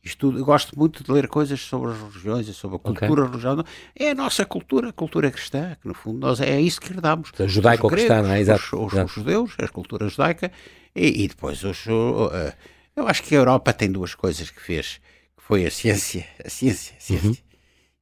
Isto, 0.02 0.34
eu 0.34 0.44
gosto 0.46 0.78
muito 0.78 1.04
de 1.04 1.12
ler 1.12 1.28
coisas 1.28 1.60
sobre 1.60 1.90
as 1.90 1.98
religiões 1.98 2.48
e 2.48 2.54
sobre 2.54 2.76
a 2.76 2.78
cultura 2.78 3.20
okay. 3.20 3.24
religiosa. 3.26 3.64
É 3.94 4.12
a 4.12 4.14
nossa 4.14 4.46
cultura, 4.46 4.88
a 4.88 4.92
cultura 4.94 5.30
cristã, 5.30 5.76
que 5.80 5.86
no 5.86 5.92
fundo 5.92 6.18
nós, 6.18 6.40
é 6.40 6.58
isso 6.58 6.80
que 6.80 6.90
herdamos. 6.90 7.30
Judaico-cristã, 7.38 8.22
não 8.22 8.32
é? 8.32 8.40
Exato. 8.40 8.82
Os, 8.82 8.94
os, 8.94 9.04
os, 9.04 9.12
judeus, 9.12 9.52
a 9.58 9.68
cultura 9.68 10.08
judaica, 10.08 10.50
e, 10.94 11.24
e 11.24 11.28
depois 11.28 11.62
os, 11.64 11.86
uh, 11.86 12.52
eu 12.96 13.06
acho 13.06 13.22
que 13.22 13.34
a 13.34 13.38
Europa 13.38 13.72
tem 13.72 13.90
duas 13.90 14.14
coisas 14.14 14.50
que 14.50 14.60
fez, 14.60 15.00
que 15.36 15.42
foi 15.42 15.66
a 15.66 15.70
ciência, 15.70 16.26
a 16.44 16.48
ciência, 16.48 16.94
a 16.96 17.00
ciência 17.00 17.28
uhum. 17.28 17.36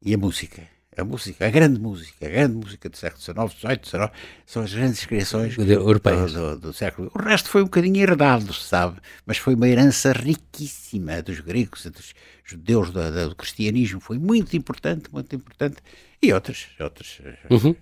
e 0.03 0.15
a 0.15 0.19
música 0.19 0.63
a 1.01 1.05
música, 1.05 1.47
a 1.47 1.51
grande 1.51 1.79
música, 1.81 2.27
a 2.27 2.29
grande 2.29 2.55
música 2.55 2.89
do 2.89 2.97
século 2.97 3.23
XIX, 3.23 3.61
XVIII, 3.61 3.81
XIX, 3.85 4.11
são 4.45 4.63
as 4.63 4.75
grandes 4.75 5.07
criações 5.07 5.57
europeias 5.57 6.33
do, 6.33 6.57
do, 6.57 6.61
do, 6.61 6.73
século. 6.73 7.11
O 7.15 7.23
resto 7.23 7.49
foi 7.49 7.63
um 7.63 7.67
bocadinho 7.67 7.97
herdado, 7.97 8.53
sabe? 8.53 9.01
Mas 9.25 9.39
foi 9.39 9.55
uma 9.55 9.69
herança 9.69 10.13
riquíssima 10.13 11.23
dos 11.23 11.39
gregos, 11.41 11.87
dos 11.87 12.15
judeus, 12.45 12.91
do, 12.91 13.29
do 13.29 13.37
cristianismo. 13.37 14.01
Foi 14.01 14.19
muito 14.19 14.57
importante, 14.57 15.09
muito 15.13 15.35
importante. 15.37 15.77
E 16.21 16.33
outras, 16.33 16.67
outras. 16.81 17.21
Uhum. 17.49 17.77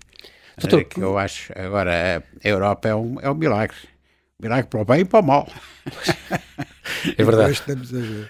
Doutor, 0.59 0.85
que 0.85 1.01
eu 1.01 1.17
acho, 1.17 1.53
agora, 1.59 2.23
a 2.45 2.49
Europa 2.49 2.89
é 2.89 2.95
um, 2.95 3.21
é 3.21 3.31
um 3.31 3.35
milagre. 3.35 3.77
Milagre 4.41 4.69
para 4.69 4.81
o 4.81 4.85
bem 4.85 5.01
e 5.01 5.05
para 5.05 5.21
o 5.21 5.27
mal. 5.27 5.49
É 7.17 7.25
verdade. 7.25 7.63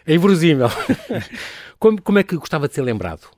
É 0.07 0.15
inverosímil. 0.15 0.69
como, 1.79 2.01
como 2.01 2.19
é 2.19 2.23
que 2.23 2.37
gostava 2.37 2.69
de 2.69 2.75
ser 2.75 2.83
lembrado? 2.83 3.29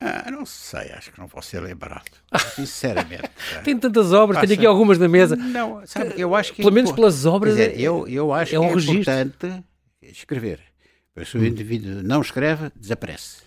Ah, 0.00 0.30
não 0.30 0.44
sei, 0.44 0.90
acho 0.92 1.12
que 1.12 1.18
não 1.18 1.26
vou 1.26 1.40
ser 1.42 1.60
lembrado. 1.60 2.10
Sinceramente. 2.54 3.30
Tem 3.62 3.78
tantas 3.78 4.12
obras, 4.12 4.40
tenho 4.40 4.54
aqui 4.54 4.66
algumas 4.66 4.98
na 4.98 5.08
mesa. 5.08 5.36
Não, 5.36 5.86
sabe, 5.86 6.14
eu 6.16 6.34
acho 6.34 6.52
que. 6.52 6.62
Pelo 6.62 6.74
menos 6.74 6.92
pelas 6.92 7.24
obras. 7.24 7.56
Dizer, 7.56 7.80
eu, 7.80 8.06
eu 8.08 8.32
acho 8.32 8.54
é 8.54 8.58
um 8.58 8.64
que 8.64 8.68
é 8.68 8.74
registro. 8.74 8.94
importante 8.94 9.64
escrever. 10.02 10.60
Se 11.24 11.38
o 11.38 11.40
hum. 11.40 11.44
indivíduo 11.44 12.02
não 12.02 12.20
escreve, 12.20 12.72
desaparece. 12.74 13.42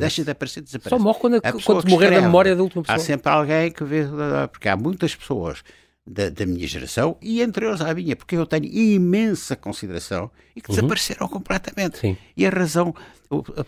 Deixa 0.00 0.24
de 0.24 0.30
aparecer, 0.30 0.62
desaparece. 0.62 0.90
Só 0.90 0.98
morre 0.98 1.18
quando, 1.20 1.40
quando 1.40 1.88
morrer 1.88 2.06
escreve, 2.06 2.14
da 2.16 2.22
memória 2.22 2.56
da 2.56 2.62
última 2.62 2.82
pessoa. 2.82 2.96
Há 2.96 3.00
sempre 3.00 3.30
alguém 3.30 3.70
que 3.70 3.84
vê. 3.84 4.04
Porque 4.50 4.68
há 4.68 4.76
muitas 4.76 5.14
pessoas 5.14 5.62
da, 6.06 6.28
da, 6.28 6.44
minha 6.44 6.66
geração 6.66 7.16
e 7.20 7.40
entre 7.40 7.66
eles 7.66 7.80
a 7.80 7.94
minha, 7.94 8.14
porque 8.14 8.36
eu 8.36 8.46
tenho 8.46 8.66
imensa 8.66 9.56
consideração 9.56 10.30
e 10.54 10.60
que 10.60 10.70
uhum. 10.70 10.76
desapareceram 10.76 11.28
completamente. 11.28 11.98
Sim. 11.98 12.16
E 12.36 12.46
a 12.46 12.50
razão 12.50 12.94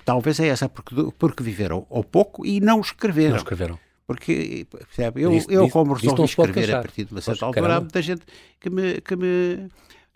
talvez 0.05 0.39
é 0.41 0.49
essa, 0.49 0.69
porque, 0.69 0.95
porque 1.19 1.43
viveram 1.43 1.87
ou 1.89 2.05
pouco 2.05 2.45
e 2.45 2.61
não 2.61 2.81
escreveram. 2.81 3.31
Não 3.31 3.37
escreveram. 3.39 3.79
Porque, 4.07 4.67
percebe, 4.71 5.23
eu, 5.23 5.33
isso, 5.33 5.51
eu 5.51 5.69
como 5.69 5.95
resolvi 5.95 6.23
escrever 6.23 6.75
a 6.75 6.81
partir 6.81 7.05
de 7.05 7.13
uma 7.13 7.21
certa 7.21 7.45
altura, 7.45 7.77
há 7.77 7.81
muita 7.81 8.01
gente 8.01 8.23
que 8.61 8.71
me, 8.71 9.01
que 9.01 9.17
me, 9.17 9.69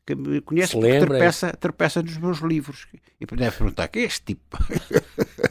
que 0.06 0.14
me 0.14 0.40
conhece 0.42 0.74
porque 0.74 1.00
tropeça, 1.00 1.52
tropeça 1.54 2.00
nos 2.00 2.16
meus 2.16 2.38
livros 2.38 2.86
e 3.20 3.26
deve 3.26 3.56
perguntar, 3.56 3.88
que 3.88 3.98
é 3.98 4.02
este 4.02 4.26
tipo? 4.26 4.58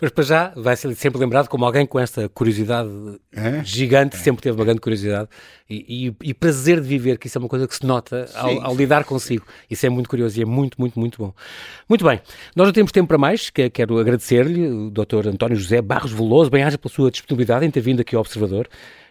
Mas 0.00 0.10
para 0.10 0.24
já 0.24 0.52
vai 0.56 0.76
ser 0.76 0.94
sempre 0.94 1.18
lembrado 1.18 1.48
como 1.48 1.64
alguém 1.64 1.86
com 1.86 1.98
esta 1.98 2.28
curiosidade 2.28 2.90
é? 3.32 3.62
gigante, 3.64 4.16
é. 4.16 4.18
sempre 4.18 4.42
teve 4.42 4.56
uma 4.56 4.64
grande 4.64 4.80
curiosidade 4.80 5.28
e, 5.70 6.08
e, 6.08 6.30
e, 6.30 6.34
prazer 6.34 6.80
de 6.80 6.88
viver, 6.88 7.18
que 7.18 7.26
isso 7.26 7.36
é 7.36 7.40
uma 7.40 7.48
coisa 7.48 7.68
que 7.68 7.76
se 7.76 7.84
nota 7.84 8.26
ao, 8.34 8.66
ao, 8.66 8.74
lidar 8.74 9.04
consigo. 9.04 9.44
Isso 9.70 9.84
é 9.84 9.88
muito 9.90 10.08
curioso 10.08 10.38
e 10.38 10.42
é 10.42 10.46
muito, 10.46 10.80
muito, 10.80 10.98
muito 10.98 11.18
bom. 11.18 11.34
Muito 11.88 12.04
bem, 12.04 12.20
nós 12.56 12.66
não 12.66 12.72
temos 12.72 12.90
tempo 12.90 13.06
para 13.06 13.18
mais, 13.18 13.50
que, 13.50 13.68
quero 13.68 13.98
agradecer-lhe, 13.98 14.66
o 14.66 14.90
Dr. 14.90 15.28
António 15.28 15.56
José 15.56 15.82
Barros 15.82 16.12
Veloso, 16.12 16.50
bem-aja 16.50 16.78
pela 16.78 16.92
sua 16.92 17.10
disponibilidade 17.10 17.66
em 17.66 17.70
ter 17.70 17.80
vindo 17.80 18.00
aqui 18.00 18.16
ao 18.16 18.20
Observador. 18.20 18.66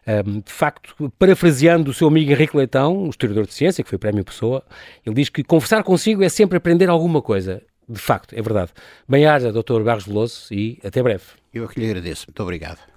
Um, 0.07 0.39
de 0.39 0.53
facto, 0.53 1.11
parafraseando 1.19 1.91
o 1.91 1.93
seu 1.93 2.07
amigo 2.07 2.31
Henrique 2.31 2.55
Leitão, 2.55 3.03
o 3.03 3.09
historiador 3.09 3.45
de 3.45 3.53
ciência, 3.53 3.83
que 3.83 3.89
foi 3.89 3.99
prémio 3.99 4.23
Pessoa, 4.23 4.63
ele 5.05 5.13
diz 5.13 5.27
que 5.27 5.43
conversar 5.43 5.83
consigo 5.83 6.23
é 6.23 6.29
sempre 6.29 6.57
aprender 6.57 6.89
alguma 6.89 7.21
coisa 7.21 7.61
De 7.89 7.99
facto, 7.99 8.33
é 8.33 8.41
verdade. 8.41 8.71
Bem-aja, 9.07 9.51
Dr. 9.51 9.81
Barros 9.81 10.05
Veloso, 10.05 10.53
e 10.53 10.79
até 10.83 11.01
breve. 11.01 11.23
Eu 11.53 11.65
é 11.65 11.67
que 11.67 11.79
lhe 11.79 11.85
agradeço. 11.85 12.25
Muito 12.27 12.43
obrigado. 12.43 12.96